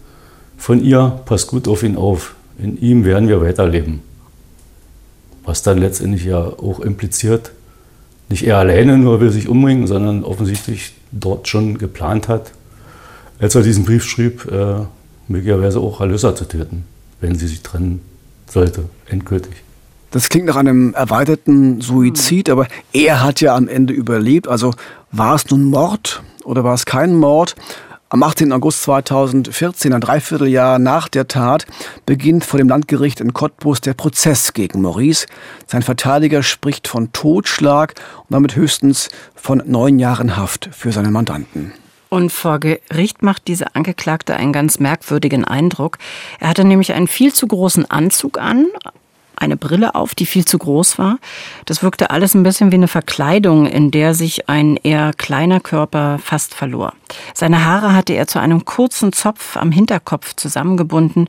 von 0.57 0.83
ihr, 0.83 1.21
pass 1.25 1.47
gut 1.47 1.69
auf 1.69 1.83
ihn 1.83 1.97
auf, 1.97 2.35
in 2.59 2.81
ihm 2.81 3.05
werden 3.05 3.29
wir 3.29 3.41
weiterleben. 3.41 4.01
Was 5.45 5.63
dann 5.63 5.79
letztendlich 5.79 6.25
ja 6.25 6.39
auch 6.39 6.81
impliziert, 6.81 7.53
nicht 8.29 8.45
er 8.45 8.59
alleine 8.59 8.99
nur 8.99 9.21
will 9.21 9.31
sich 9.31 9.49
umbringen, 9.49 9.87
sondern 9.87 10.25
offensichtlich 10.25 10.95
dort 11.13 11.49
schon 11.49 11.79
geplant 11.79 12.29
hat, 12.29 12.53
als 13.39 13.55
er 13.55 13.63
diesen 13.63 13.85
Brief 13.85 14.05
schrieb, 14.05 14.51
äh, 14.51 14.85
möglicherweise 15.29 15.81
auch 15.81 16.01
Alyssa 16.01 16.35
zu 16.35 16.47
töten, 16.47 16.85
wenn 17.21 17.37
sie 17.37 17.47
sich 17.47 17.63
trennen 17.63 18.01
sollte, 18.49 18.85
endgültig. 19.07 19.55
Das 20.11 20.29
klingt 20.29 20.47
nach 20.47 20.57
einem 20.57 20.93
erweiterten 20.95 21.81
Suizid, 21.81 22.51
aber 22.51 22.67
er 22.93 23.23
hat 23.23 23.41
ja 23.41 23.55
am 23.55 23.69
Ende 23.69 23.93
überlebt. 23.93 24.49
Also 24.49 24.75
war 25.13 25.37
es 25.37 25.49
nun 25.51 25.65
Mord 25.65 26.23
oder 26.45 26.65
war 26.65 26.75
es 26.75 26.85
kein 26.85 27.15
Mord? 27.15 27.55
Am 28.13 28.25
18. 28.25 28.53
August 28.53 28.83
2014, 28.83 29.93
ein 29.93 30.01
Dreivierteljahr 30.01 30.81
nach 30.81 31.07
der 31.07 31.29
Tat, 31.29 31.65
beginnt 32.07 32.45
vor 32.45 32.59
dem 32.59 32.69
Landgericht 32.69 33.21
in 33.21 33.33
Cottbus 33.33 33.81
der 33.81 33.95
Prozess 33.95 34.53
gegen 34.53 34.83
Maurice. 34.83 35.27
Sein 35.69 35.83
Verteidiger 35.83 36.43
spricht 36.43 36.89
von 36.89 37.13
Totschlag 37.13 37.95
und 38.19 38.33
damit 38.35 38.57
höchstens 38.57 39.11
von 39.37 39.63
neun 39.65 40.01
Jahren 40.01 40.37
Haft 40.37 40.71
für 40.73 40.91
seinen 40.91 41.13
Mandanten. 41.13 41.73
Und 42.09 42.33
vor 42.33 42.59
Gericht 42.59 43.23
macht 43.23 43.47
dieser 43.47 43.77
Angeklagte 43.77 44.35
einen 44.35 44.53
ganz 44.53 44.81
merkwürdigen 44.81 45.45
Eindruck. 45.45 45.99
Er 46.41 46.49
hatte 46.49 46.65
nämlich 46.65 46.93
einen 46.93 47.07
viel 47.07 47.33
zu 47.33 47.47
großen 47.47 47.89
Anzug 47.89 48.41
an, 48.41 48.67
eine 49.41 49.57
Brille 49.57 49.95
auf, 49.95 50.15
die 50.15 50.27
viel 50.27 50.45
zu 50.45 50.59
groß 50.59 50.99
war. 50.99 51.19
Das 51.65 51.83
wirkte 51.83 52.11
alles 52.11 52.35
ein 52.35 52.43
bisschen 52.43 52.71
wie 52.71 52.77
eine 52.77 52.89
Verkleidung, 52.89 53.67
in 53.67 53.91
der 53.91 54.15
sich 54.15 54.49
ein 54.49 54.77
eher 54.77 55.13
kleiner 55.17 55.61
Körper 55.61 56.19
fast 56.23 56.55
verlor. 56.55 56.93
Seine 57.35 57.65
Haare 57.65 57.95
hatte 57.95 58.13
er 58.13 58.27
zu 58.27 58.39
einem 58.39 58.65
kurzen 58.65 59.13
Zopf 59.13 59.57
am 59.57 59.73
Hinterkopf 59.73 60.35
zusammengebunden. 60.37 61.29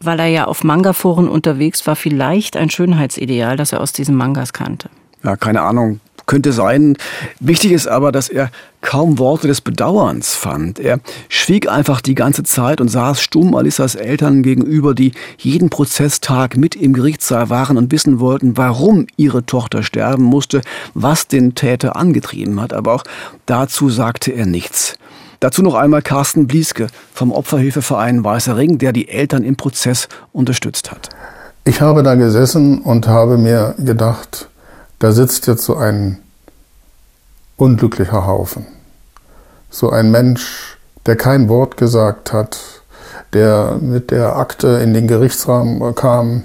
Weil 0.00 0.20
er 0.20 0.26
ja 0.26 0.44
auf 0.44 0.64
Manga-Foren 0.64 1.28
unterwegs 1.28 1.86
war, 1.86 1.96
vielleicht 1.96 2.56
ein 2.56 2.68
Schönheitsideal, 2.68 3.56
das 3.56 3.72
er 3.72 3.80
aus 3.80 3.92
diesen 3.92 4.16
Mangas 4.16 4.52
kannte. 4.52 4.90
Ja, 5.22 5.36
keine 5.36 5.62
Ahnung 5.62 6.00
könnte 6.26 6.52
sein. 6.52 6.96
Wichtig 7.40 7.72
ist 7.72 7.86
aber, 7.86 8.12
dass 8.12 8.28
er 8.28 8.50
kaum 8.80 9.18
Worte 9.18 9.46
des 9.46 9.60
Bedauerns 9.60 10.34
fand. 10.34 10.78
Er 10.78 11.00
schwieg 11.28 11.68
einfach 11.68 12.00
die 12.00 12.14
ganze 12.14 12.42
Zeit 12.42 12.80
und 12.80 12.88
saß 12.88 13.20
stumm 13.20 13.54
Alissas 13.54 13.94
Eltern 13.94 14.42
gegenüber, 14.42 14.94
die 14.94 15.12
jeden 15.38 15.70
Prozesstag 15.70 16.56
mit 16.56 16.76
im 16.76 16.92
Gerichtssaal 16.92 17.50
waren 17.50 17.78
und 17.78 17.92
wissen 17.92 18.20
wollten, 18.20 18.56
warum 18.56 19.06
ihre 19.16 19.46
Tochter 19.46 19.82
sterben 19.82 20.24
musste, 20.24 20.60
was 20.92 21.28
den 21.28 21.54
Täter 21.54 21.96
angetrieben 21.96 22.60
hat. 22.60 22.72
Aber 22.72 22.94
auch 22.94 23.04
dazu 23.46 23.88
sagte 23.88 24.32
er 24.32 24.46
nichts. 24.46 24.96
Dazu 25.40 25.62
noch 25.62 25.74
einmal 25.74 26.02
Carsten 26.02 26.46
Blieske 26.46 26.86
vom 27.12 27.32
Opferhilfeverein 27.32 28.24
Weißer 28.24 28.56
Ring, 28.56 28.78
der 28.78 28.92
die 28.92 29.08
Eltern 29.08 29.42
im 29.42 29.56
Prozess 29.56 30.08
unterstützt 30.32 30.90
hat. 30.90 31.10
Ich 31.64 31.80
habe 31.80 32.02
da 32.02 32.14
gesessen 32.14 32.80
und 32.82 33.08
habe 33.08 33.38
mir 33.38 33.74
gedacht, 33.78 34.48
da 34.98 35.12
sitzt 35.12 35.46
jetzt 35.46 35.64
so 35.64 35.76
ein 35.76 36.18
unglücklicher 37.56 38.26
Haufen. 38.26 38.66
so 39.70 39.90
ein 39.90 40.10
Mensch, 40.10 40.78
der 41.06 41.16
kein 41.16 41.48
Wort 41.48 41.76
gesagt 41.76 42.32
hat, 42.32 42.58
der 43.32 43.78
mit 43.80 44.10
der 44.12 44.36
Akte 44.36 44.68
in 44.82 44.94
den 44.94 45.08
Gerichtsraum 45.08 45.94
kam 45.96 46.44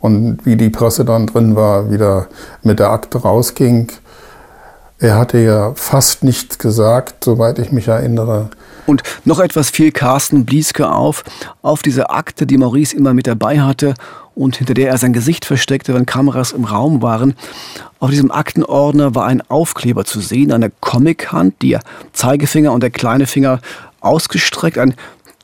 und 0.00 0.46
wie 0.46 0.56
die 0.56 0.70
Presse 0.70 1.04
dann 1.04 1.26
drin 1.26 1.56
war, 1.56 1.90
wieder 1.90 2.28
mit 2.62 2.78
der 2.78 2.90
Akte 2.90 3.18
rausging. 3.18 3.88
Er 5.00 5.16
hatte 5.16 5.38
ja 5.38 5.72
fast 5.74 6.22
nichts 6.22 6.58
gesagt, 6.58 7.24
soweit 7.24 7.58
ich 7.58 7.72
mich 7.72 7.88
erinnere. 7.88 8.50
Und 8.86 9.02
noch 9.24 9.40
etwas 9.40 9.70
fiel 9.70 9.92
Carsten 9.92 10.44
Blieske 10.44 10.90
auf, 10.90 11.24
auf 11.62 11.82
diese 11.82 12.10
Akte, 12.10 12.46
die 12.46 12.58
Maurice 12.58 12.96
immer 12.96 13.12
mit 13.12 13.26
dabei 13.26 13.60
hatte 13.60 13.94
und 14.38 14.56
hinter 14.56 14.74
der 14.74 14.90
er 14.90 14.98
sein 14.98 15.12
Gesicht 15.12 15.44
versteckte, 15.44 15.94
wenn 15.94 16.06
Kameras 16.06 16.52
im 16.52 16.64
Raum 16.64 17.02
waren. 17.02 17.34
Auf 17.98 18.10
diesem 18.10 18.30
Aktenordner 18.30 19.14
war 19.14 19.26
ein 19.26 19.42
Aufkleber 19.50 20.04
zu 20.04 20.20
sehen, 20.20 20.52
eine 20.52 20.70
Comic-Hand, 20.80 21.60
die 21.60 21.76
Zeigefinger 22.12 22.72
und 22.72 22.82
der 22.82 22.90
kleine 22.90 23.26
Finger 23.26 23.60
ausgestreckt, 24.00 24.78
ein 24.78 24.94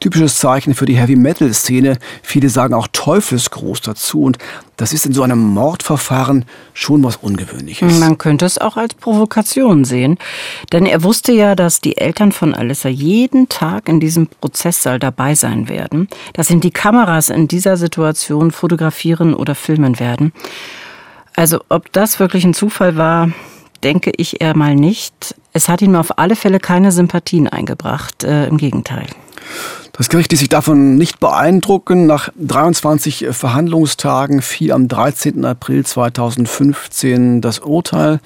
typisches 0.04 0.36
Zeichen 0.36 0.74
für 0.74 0.84
die 0.84 0.98
Heavy-Metal-Szene. 0.98 1.96
Viele 2.22 2.50
sagen 2.50 2.74
auch 2.74 2.88
Teufelsgruß 2.92 3.80
dazu. 3.80 4.24
Und 4.24 4.36
das 4.76 4.92
ist 4.92 5.06
in 5.06 5.14
so 5.14 5.22
einem 5.22 5.38
Mordverfahren 5.38 6.44
schon 6.74 7.02
was 7.02 7.16
Ungewöhnliches. 7.16 8.00
Man 8.00 8.18
könnte 8.18 8.44
es 8.44 8.58
auch 8.58 8.76
als 8.76 8.92
Provokation 8.92 9.86
sehen. 9.86 10.18
Denn 10.72 10.84
er 10.84 11.02
wusste 11.02 11.32
ja, 11.32 11.54
dass 11.54 11.80
die 11.80 11.96
Eltern 11.96 12.32
von 12.32 12.54
Alissa 12.54 12.90
jeden 12.90 13.48
Tag 13.48 13.88
in 13.88 13.98
diesem 13.98 14.26
Prozesssaal 14.26 14.98
dabei 14.98 15.34
sein 15.34 15.70
werden, 15.70 16.08
dass 16.34 16.50
ihm 16.50 16.60
die 16.60 16.70
Kameras 16.70 17.30
in 17.30 17.48
dieser 17.48 17.78
Situation 17.78 18.50
fotografieren 18.50 19.32
oder 19.32 19.54
filmen 19.54 19.98
werden. 19.98 20.34
Also 21.34 21.60
ob 21.70 21.90
das 21.92 22.20
wirklich 22.20 22.44
ein 22.44 22.52
Zufall 22.52 22.98
war, 22.98 23.30
denke 23.82 24.12
ich 24.14 24.42
eher 24.42 24.54
mal 24.54 24.74
nicht. 24.74 25.34
Es 25.54 25.70
hat 25.70 25.80
ihm 25.80 25.96
auf 25.96 26.18
alle 26.18 26.36
Fälle 26.36 26.60
keine 26.60 26.92
Sympathien 26.92 27.48
eingebracht, 27.48 28.22
äh, 28.22 28.48
im 28.48 28.58
Gegenteil. 28.58 29.06
Das 29.96 30.08
Gericht 30.08 30.32
ließ 30.32 30.40
sich 30.40 30.48
davon 30.48 30.96
nicht 30.96 31.20
beeindrucken. 31.20 32.06
Nach 32.06 32.28
23 32.36 33.26
Verhandlungstagen 33.30 34.42
fiel 34.42 34.72
am 34.72 34.88
13. 34.88 35.44
April 35.44 35.86
2015 35.86 37.40
das 37.40 37.60
Urteil. 37.60 38.18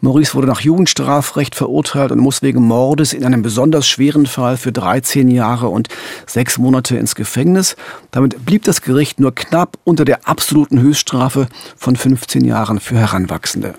Maurice 0.00 0.34
wurde 0.34 0.48
nach 0.48 0.60
Jugendstrafrecht 0.60 1.54
verurteilt 1.54 2.10
und 2.10 2.18
muss 2.18 2.42
wegen 2.42 2.62
Mordes 2.62 3.12
in 3.12 3.24
einem 3.24 3.42
besonders 3.42 3.86
schweren 3.86 4.26
Fall 4.26 4.56
für 4.56 4.72
13 4.72 5.28
Jahre 5.28 5.68
und 5.68 5.86
sechs 6.26 6.58
Monate 6.58 6.96
ins 6.96 7.14
Gefängnis. 7.14 7.76
Damit 8.10 8.44
blieb 8.44 8.64
das 8.64 8.82
Gericht 8.82 9.20
nur 9.20 9.32
knapp 9.32 9.78
unter 9.84 10.04
der 10.04 10.28
absoluten 10.28 10.80
Höchststrafe 10.80 11.46
von 11.76 11.94
15 11.94 12.44
Jahren 12.44 12.80
für 12.80 12.98
Heranwachsende. 12.98 13.74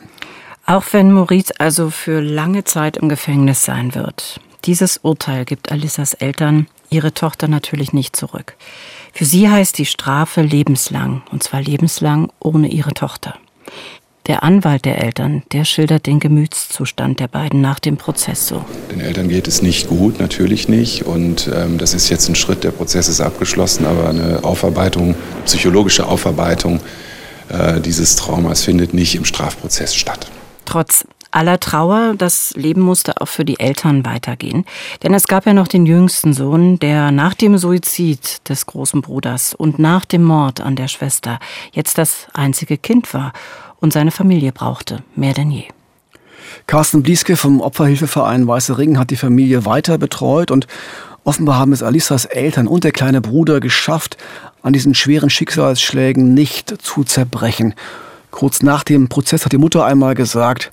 Auch 0.66 0.86
wenn 0.92 1.12
Maurice 1.12 1.54
also 1.60 1.90
für 1.90 2.22
lange 2.22 2.64
Zeit 2.64 2.96
im 2.96 3.10
Gefängnis 3.10 3.66
sein 3.66 3.94
wird. 3.94 4.40
Dieses 4.64 4.98
Urteil 5.04 5.44
gibt 5.44 5.70
Alissas 5.70 6.14
Eltern 6.14 6.68
ihre 6.90 7.14
Tochter 7.14 7.48
natürlich 7.48 7.94
nicht 7.94 8.16
zurück. 8.16 8.56
Für 9.14 9.26
sie 9.26 9.50
heißt 9.50 9.78
die 9.78 9.86
Strafe 9.86 10.42
lebenslang, 10.42 11.24
und 11.32 11.44
zwar 11.44 11.62
lebenslang 11.62 12.32
ohne 12.40 12.68
ihre 12.68 12.94
Tochter. 12.94 13.36
Der 14.28 14.42
Anwalt 14.42 14.86
der 14.86 15.04
Eltern, 15.04 15.44
der 15.52 15.66
schildert 15.66 16.08
den 16.08 16.20
Gemütszustand 16.20 17.20
der 17.20 17.28
beiden 17.28 17.62
nach 17.62 17.80
dem 17.80 17.96
Prozess 17.96 18.48
so. 18.48 18.66
Den 18.92 19.00
Eltern 19.00 19.30
geht 19.30 19.48
es 19.48 19.62
nicht 19.62 19.88
gut, 19.88 20.20
natürlich 20.20 20.68
nicht. 20.68 21.04
Und 21.06 21.48
ähm, 21.54 21.78
das 21.78 21.94
ist 21.94 22.10
jetzt 22.10 22.28
ein 22.28 22.36
Schritt, 22.36 22.64
der 22.64 22.72
Prozess 22.72 23.08
ist 23.08 23.22
abgeschlossen, 23.22 23.86
aber 23.86 24.10
eine 24.10 24.44
Aufarbeitung, 24.44 25.14
psychologische 25.46 26.08
Aufarbeitung 26.08 26.80
äh, 27.50 27.80
dieses 27.80 28.16
Traumas 28.16 28.64
findet 28.64 28.96
nicht 28.96 29.14
im 29.14 29.26
Strafprozess 29.26 29.94
statt. 29.94 30.28
Trotz 30.66 31.06
aller 31.36 31.60
Trauer, 31.60 32.16
das 32.18 32.54
Leben 32.56 32.82
musste 32.82 33.22
auch 33.22 33.28
für 33.28 33.46
die 33.46 33.60
Eltern 33.60 34.06
weitergehen. 34.06 34.66
Denn 35.04 35.14
es 35.14 35.28
gab 35.28 35.46
ja 35.46 35.54
noch 35.54 35.68
den 35.68 35.86
jüngsten 35.86 36.34
Sohn, 36.34 36.80
der 36.80 37.12
nach 37.12 37.34
dem 37.34 37.58
Suizid 37.58 38.48
des 38.48 38.66
großen 38.66 39.02
Bruders 39.02 39.54
und 39.54 39.78
nach 39.78 40.06
dem 40.06 40.24
Mord 40.24 40.62
an 40.62 40.76
der 40.76 40.88
Schwester 40.88 41.40
jetzt 41.74 41.98
das 41.98 42.28
einzige 42.34 42.78
Kind 42.78 43.14
war 43.14 43.34
und 43.80 43.92
seine 43.92 44.12
Familie 44.12 44.52
brauchte, 44.52 45.04
mehr 45.16 45.34
denn 45.34 45.52
je. 45.52 45.66
Carsten 46.68 47.04
Blieske 47.04 47.36
vom 47.36 47.60
Opferhilfeverein 47.60 48.48
Weiße 48.48 48.78
Ring 48.78 48.98
hat 48.98 49.10
die 49.10 49.18
Familie 49.18 49.66
weiter 49.66 49.98
betreut 49.98 50.52
und 50.52 50.68
offenbar 51.26 51.58
haben 51.58 51.74
es 51.74 51.84
Alissas 51.84 52.26
Eltern 52.26 52.68
und 52.68 52.84
der 52.84 52.92
kleine 52.92 53.20
Bruder 53.20 53.60
geschafft, 53.60 54.18
an 54.62 54.74
diesen 54.74 54.96
schweren 54.96 55.30
Schicksalsschlägen 55.30 56.34
nicht 56.34 56.82
zu 56.82 57.04
zerbrechen. 57.04 57.74
Kurz 58.32 58.62
nach 58.62 58.84
dem 58.84 59.10
Prozess 59.10 59.46
hat 59.46 59.52
die 59.52 59.58
Mutter 59.58 59.86
einmal 59.86 60.16
gesagt, 60.16 60.72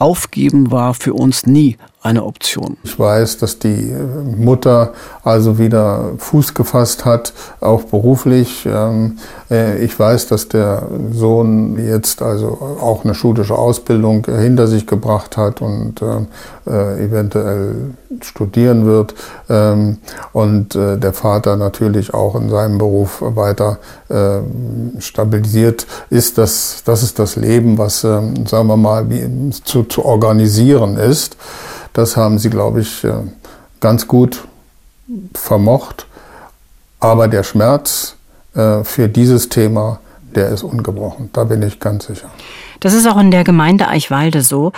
Aufgeben 0.00 0.70
war 0.70 0.94
für 0.94 1.12
uns 1.12 1.46
nie 1.46 1.76
eine 2.02 2.24
Option. 2.24 2.78
Ich 2.82 2.98
weiß, 2.98 3.38
dass 3.38 3.58
die 3.58 3.94
Mutter 4.36 4.92
also 5.22 5.58
wieder 5.58 6.12
Fuß 6.16 6.54
gefasst 6.54 7.04
hat, 7.04 7.34
auch 7.60 7.82
beruflich. 7.82 8.66
Ähm, 8.66 9.18
äh, 9.50 9.84
ich 9.84 9.98
weiß, 9.98 10.28
dass 10.28 10.48
der 10.48 10.88
Sohn 11.12 11.78
jetzt 11.78 12.22
also 12.22 12.78
auch 12.80 13.04
eine 13.04 13.14
schulische 13.14 13.54
Ausbildung 13.54 14.26
hinter 14.26 14.66
sich 14.66 14.86
gebracht 14.86 15.36
hat 15.36 15.60
und 15.60 16.00
äh, 16.00 16.70
äh, 16.70 17.04
eventuell 17.04 17.74
studieren 18.22 18.86
wird. 18.86 19.14
Ähm, 19.50 19.98
und 20.32 20.74
der 20.74 21.12
Vater 21.12 21.56
natürlich 21.56 22.14
auch 22.14 22.34
in 22.34 22.48
seinem 22.48 22.78
Beruf 22.78 23.20
weiter 23.20 23.78
stabilisiert 24.98 25.86
ist. 26.08 26.38
Das, 26.38 26.82
das 26.84 27.02
ist 27.02 27.18
das 27.18 27.36
Leben, 27.36 27.78
was, 27.78 28.04
ähm, 28.04 28.46
sagen 28.46 28.68
wir 28.68 28.76
mal, 28.76 29.06
zu, 29.64 29.84
zu 29.84 30.04
organisieren 30.04 30.96
ist. 30.96 31.36
Das 31.92 32.16
haben 32.16 32.38
sie, 32.38 32.50
glaube 32.50 32.80
ich, 32.80 33.04
äh, 33.04 33.12
ganz 33.80 34.06
gut 34.06 34.44
vermocht. 35.34 36.06
Aber 37.00 37.28
der 37.28 37.42
Schmerz 37.42 38.16
äh, 38.54 38.84
für 38.84 39.08
dieses 39.08 39.48
Thema, 39.48 40.00
der 40.34 40.48
ist 40.48 40.62
ungebrochen. 40.62 41.30
Da 41.32 41.44
bin 41.44 41.62
ich 41.62 41.80
ganz 41.80 42.06
sicher. 42.06 42.30
Das 42.80 42.94
ist 42.94 43.06
auch 43.06 43.18
in 43.18 43.30
der 43.30 43.44
Gemeinde 43.44 43.88
Eichwalde 43.88 44.42
so. 44.42 44.72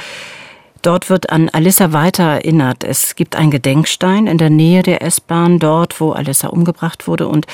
Dort 0.83 1.11
wird 1.11 1.31
an 1.31 1.49
Alissa 1.49 1.93
weiter 1.93 2.25
erinnert. 2.25 2.83
Es 2.83 3.15
gibt 3.15 3.37
einen 3.37 3.53
Gedenkstein 3.53 4.27
in 4.27 4.39
der 4.39 4.51
Nähe 4.51 4.83
der 4.83 5.03
S-Bahn, 5.03 5.61
dort, 5.61 6.01
wo 6.01 6.11
Alissa 6.11 6.49
umgebracht 6.49 7.07
wurde. 7.07 7.29
Und 7.29 7.47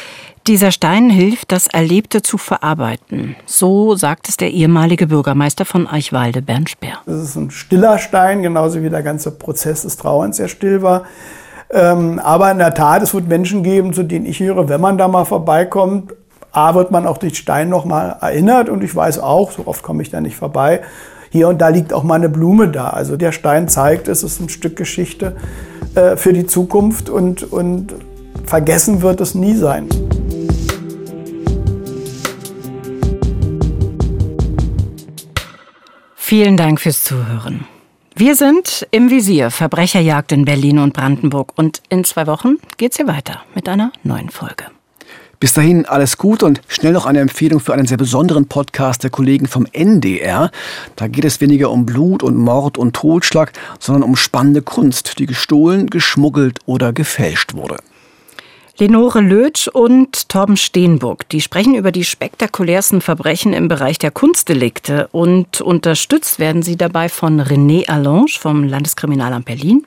dieser 0.48 0.72
Stein 0.72 1.10
hilft, 1.10 1.52
das 1.52 1.66
Erlebte 1.66 2.22
zu 2.22 2.38
verarbeiten. 2.38 3.36
So 3.44 3.94
sagt 3.96 4.28
es 4.28 4.38
der 4.38 4.50
ehemalige 4.50 5.06
Bürgermeister 5.08 5.66
von 5.66 5.86
Eichwalde, 5.86 6.40
Bernd 6.40 6.70
Speer. 6.70 6.98
Das 7.04 7.22
ist 7.22 7.36
ein 7.36 7.50
stiller 7.50 7.98
Stein, 7.98 8.42
genauso 8.42 8.82
wie 8.82 8.88
der 8.88 9.02
ganze 9.02 9.30
Prozess 9.30 9.82
des 9.82 9.98
Trauerns 9.98 10.38
sehr 10.38 10.48
still 10.48 10.82
war. 10.82 11.04
Ähm, 11.70 12.18
aber 12.18 12.50
in 12.50 12.58
der 12.58 12.72
Tat, 12.72 13.02
es 13.02 13.12
wird 13.12 13.28
Menschen 13.28 13.62
geben, 13.62 13.92
zu 13.92 14.02
denen 14.02 14.24
ich 14.24 14.40
höre, 14.40 14.70
wenn 14.70 14.80
man 14.80 14.96
da 14.96 15.06
mal 15.06 15.26
vorbeikommt, 15.26 16.14
A, 16.50 16.74
wird 16.74 16.90
man 16.90 17.06
auch 17.06 17.18
durch 17.18 17.36
Stein 17.36 17.68
nochmal 17.68 18.16
erinnert 18.22 18.70
und 18.70 18.82
ich 18.82 18.96
weiß 18.96 19.18
auch, 19.18 19.50
so 19.50 19.66
oft 19.66 19.82
komme 19.82 20.02
ich 20.02 20.10
da 20.10 20.22
nicht 20.22 20.36
vorbei, 20.36 20.80
hier 21.30 21.48
und 21.48 21.60
da 21.60 21.68
liegt 21.68 21.92
auch 21.92 22.04
mal 22.04 22.14
eine 22.14 22.30
Blume 22.30 22.68
da. 22.68 22.88
Also 22.88 23.18
der 23.18 23.32
Stein 23.32 23.68
zeigt, 23.68 24.08
es 24.08 24.22
ist 24.22 24.40
ein 24.40 24.48
Stück 24.48 24.76
Geschichte 24.76 25.36
äh, 25.94 26.16
für 26.16 26.32
die 26.32 26.46
Zukunft 26.46 27.10
und, 27.10 27.52
und 27.52 27.94
vergessen 28.46 29.02
wird 29.02 29.20
es 29.20 29.34
nie 29.34 29.54
sein. 29.54 29.88
Vielen 36.28 36.58
Dank 36.58 36.78
fürs 36.78 37.04
Zuhören. 37.04 37.64
Wir 38.14 38.36
sind 38.36 38.86
im 38.90 39.08
Visier 39.08 39.50
Verbrecherjagd 39.50 40.30
in 40.32 40.44
Berlin 40.44 40.78
und 40.78 40.92
Brandenburg 40.92 41.54
und 41.56 41.80
in 41.88 42.04
zwei 42.04 42.26
Wochen 42.26 42.56
geht's 42.76 42.98
hier 42.98 43.06
weiter 43.06 43.40
mit 43.54 43.66
einer 43.66 43.92
neuen 44.02 44.28
Folge. 44.28 44.64
Bis 45.40 45.54
dahin 45.54 45.86
alles 45.86 46.18
gut 46.18 46.42
und 46.42 46.60
schnell 46.68 46.92
noch 46.92 47.06
eine 47.06 47.20
Empfehlung 47.20 47.60
für 47.60 47.72
einen 47.72 47.86
sehr 47.86 47.96
besonderen 47.96 48.46
Podcast 48.46 49.04
der 49.04 49.08
Kollegen 49.08 49.46
vom 49.46 49.66
NDR. 49.72 50.50
Da 50.96 51.08
geht 51.08 51.24
es 51.24 51.40
weniger 51.40 51.70
um 51.70 51.86
Blut 51.86 52.22
und 52.22 52.36
Mord 52.36 52.76
und 52.76 52.94
Totschlag, 52.94 53.54
sondern 53.78 54.02
um 54.02 54.14
spannende 54.14 54.60
Kunst, 54.60 55.18
die 55.18 55.24
gestohlen, 55.24 55.88
geschmuggelt 55.88 56.58
oder 56.66 56.92
gefälscht 56.92 57.54
wurde. 57.54 57.78
Lenore 58.80 59.20
Lötsch 59.20 59.66
und 59.66 60.28
Torben 60.28 60.56
Steenburg, 60.56 61.28
die 61.30 61.40
sprechen 61.40 61.74
über 61.74 61.90
die 61.90 62.04
spektakulärsten 62.04 63.00
Verbrechen 63.00 63.52
im 63.52 63.66
Bereich 63.66 63.98
der 63.98 64.12
Kunstdelikte 64.12 65.08
und 65.10 65.60
unterstützt 65.60 66.38
werden 66.38 66.62
sie 66.62 66.76
dabei 66.76 67.08
von 67.08 67.40
René 67.40 67.88
Allange 67.88 68.28
vom 68.38 68.62
Landeskriminalamt 68.62 69.46
Berlin, 69.46 69.84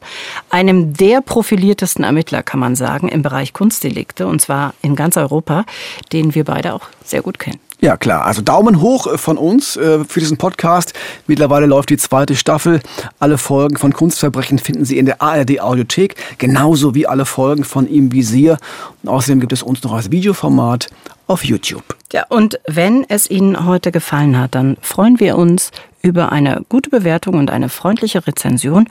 einem 0.49 0.91
der 0.91 1.21
profiliertesten 1.21 2.03
Ermittler, 2.03 2.43
kann 2.43 2.59
man 2.59 2.75
sagen, 2.75 3.07
im 3.07 3.21
Bereich 3.21 3.53
Kunstdelikte 3.53 4.27
und 4.27 4.41
zwar 4.41 4.73
in 4.81 4.97
ganz 4.97 5.15
Europa, 5.15 5.63
den 6.11 6.35
wir 6.35 6.43
beide 6.43 6.73
auch 6.73 6.89
sehr 7.05 7.21
gut 7.21 7.39
kennen. 7.39 7.61
Ja, 7.81 7.97
klar. 7.97 8.25
Also 8.25 8.43
Daumen 8.43 8.79
hoch 8.79 9.07
äh, 9.07 9.17
von 9.17 9.39
uns 9.39 9.75
äh, 9.75 10.05
für 10.05 10.19
diesen 10.19 10.37
Podcast. 10.37 10.93
Mittlerweile 11.25 11.65
läuft 11.65 11.89
die 11.89 11.97
zweite 11.97 12.35
Staffel. 12.35 12.79
Alle 13.19 13.39
Folgen 13.39 13.75
von 13.75 13.91
Kunstverbrechen 13.91 14.59
finden 14.59 14.85
Sie 14.85 14.99
in 14.99 15.07
der 15.07 15.19
ARD 15.19 15.61
Audiothek, 15.61 16.15
genauso 16.37 16.93
wie 16.93 17.07
alle 17.07 17.25
Folgen 17.25 17.63
von 17.63 17.87
Im 17.87 18.11
Visier. 18.11 18.59
Und 19.01 19.09
außerdem 19.09 19.39
gibt 19.39 19.51
es 19.51 19.63
uns 19.63 19.81
noch 19.81 19.93
als 19.93 20.11
Videoformat 20.11 20.89
auf 21.25 21.43
YouTube. 21.43 21.83
Ja, 22.13 22.25
und 22.29 22.59
wenn 22.67 23.03
es 23.09 23.27
Ihnen 23.31 23.65
heute 23.65 23.91
gefallen 23.91 24.37
hat, 24.37 24.53
dann 24.53 24.77
freuen 24.81 25.19
wir 25.19 25.35
uns 25.35 25.71
über 26.03 26.31
eine 26.31 26.63
gute 26.69 26.91
Bewertung 26.91 27.33
und 27.33 27.49
eine 27.49 27.69
freundliche 27.69 28.27
Rezension. 28.27 28.87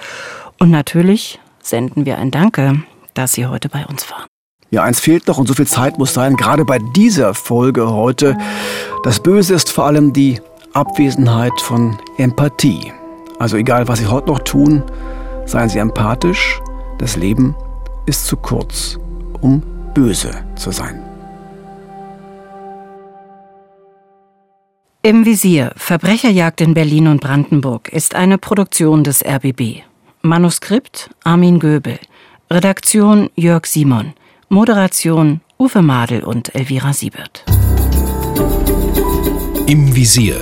Und 0.59 0.72
natürlich 0.72 1.38
senden 1.62 2.07
wir 2.07 2.18
ein 2.18 2.32
Danke, 2.32 2.82
dass 3.14 3.34
Sie 3.34 3.47
heute 3.47 3.68
bei 3.68 3.86
uns 3.86 4.11
waren. 4.11 4.26
Ja, 4.73 4.85
eins 4.85 5.01
fehlt 5.01 5.27
noch 5.27 5.39
und 5.39 5.49
so 5.49 5.55
viel 5.55 5.66
Zeit 5.66 5.99
muss 5.99 6.14
sein, 6.14 6.37
gerade 6.37 6.64
bei 6.64 6.79
dieser 6.79 7.35
Folge 7.35 7.91
heute. 7.91 8.39
Das 9.03 9.21
Böse 9.21 9.55
ist 9.55 9.68
vor 9.68 9.87
allem 9.87 10.12
die 10.12 10.41
Abwesenheit 10.75 11.61
von 11.61 11.99
Empathie. 12.18 12.93
Also 13.41 13.57
egal, 13.57 13.89
was 13.89 13.99
Sie 13.99 14.07
heute 14.07 14.29
noch 14.29 14.39
tun, 14.39 14.85
seien 15.45 15.68
Sie 15.68 15.81
empathisch. 15.81 16.61
Das 16.99 17.16
Leben 17.16 17.57
ist 18.07 18.27
zu 18.27 18.37
kurz, 18.37 18.97
um 19.41 19.62
böse 19.93 20.31
zu 20.55 20.71
sein. 20.71 21.03
Im 25.03 25.25
Visier 25.25 25.73
Verbrecherjagd 25.77 26.61
in 26.61 26.75
Berlin 26.75 27.09
und 27.09 27.21
Brandenburg 27.21 27.89
ist 27.89 28.14
eine 28.14 28.39
Produktion 28.39 29.03
des 29.03 29.25
RBB. 29.25 29.83
Manuskript 30.23 31.11
Armin 31.25 31.59
Göbel. 31.59 31.99
Redaktion 32.51 33.31
Jörg 33.35 33.66
Simon. 33.66 34.12
Moderation 34.53 35.42
Uwe 35.61 35.80
Madel 35.80 36.24
und 36.24 36.53
Elvira 36.57 36.92
Siebert. 36.92 37.44
Im 39.68 39.94
Visier. 39.94 40.40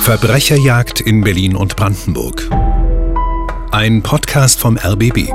Verbrecherjagd 0.00 1.00
in 1.00 1.22
Berlin 1.22 1.54
und 1.54 1.76
Brandenburg. 1.76 2.50
Ein 3.70 4.02
Podcast 4.02 4.58
vom 4.58 4.76
RBB. 4.76 5.30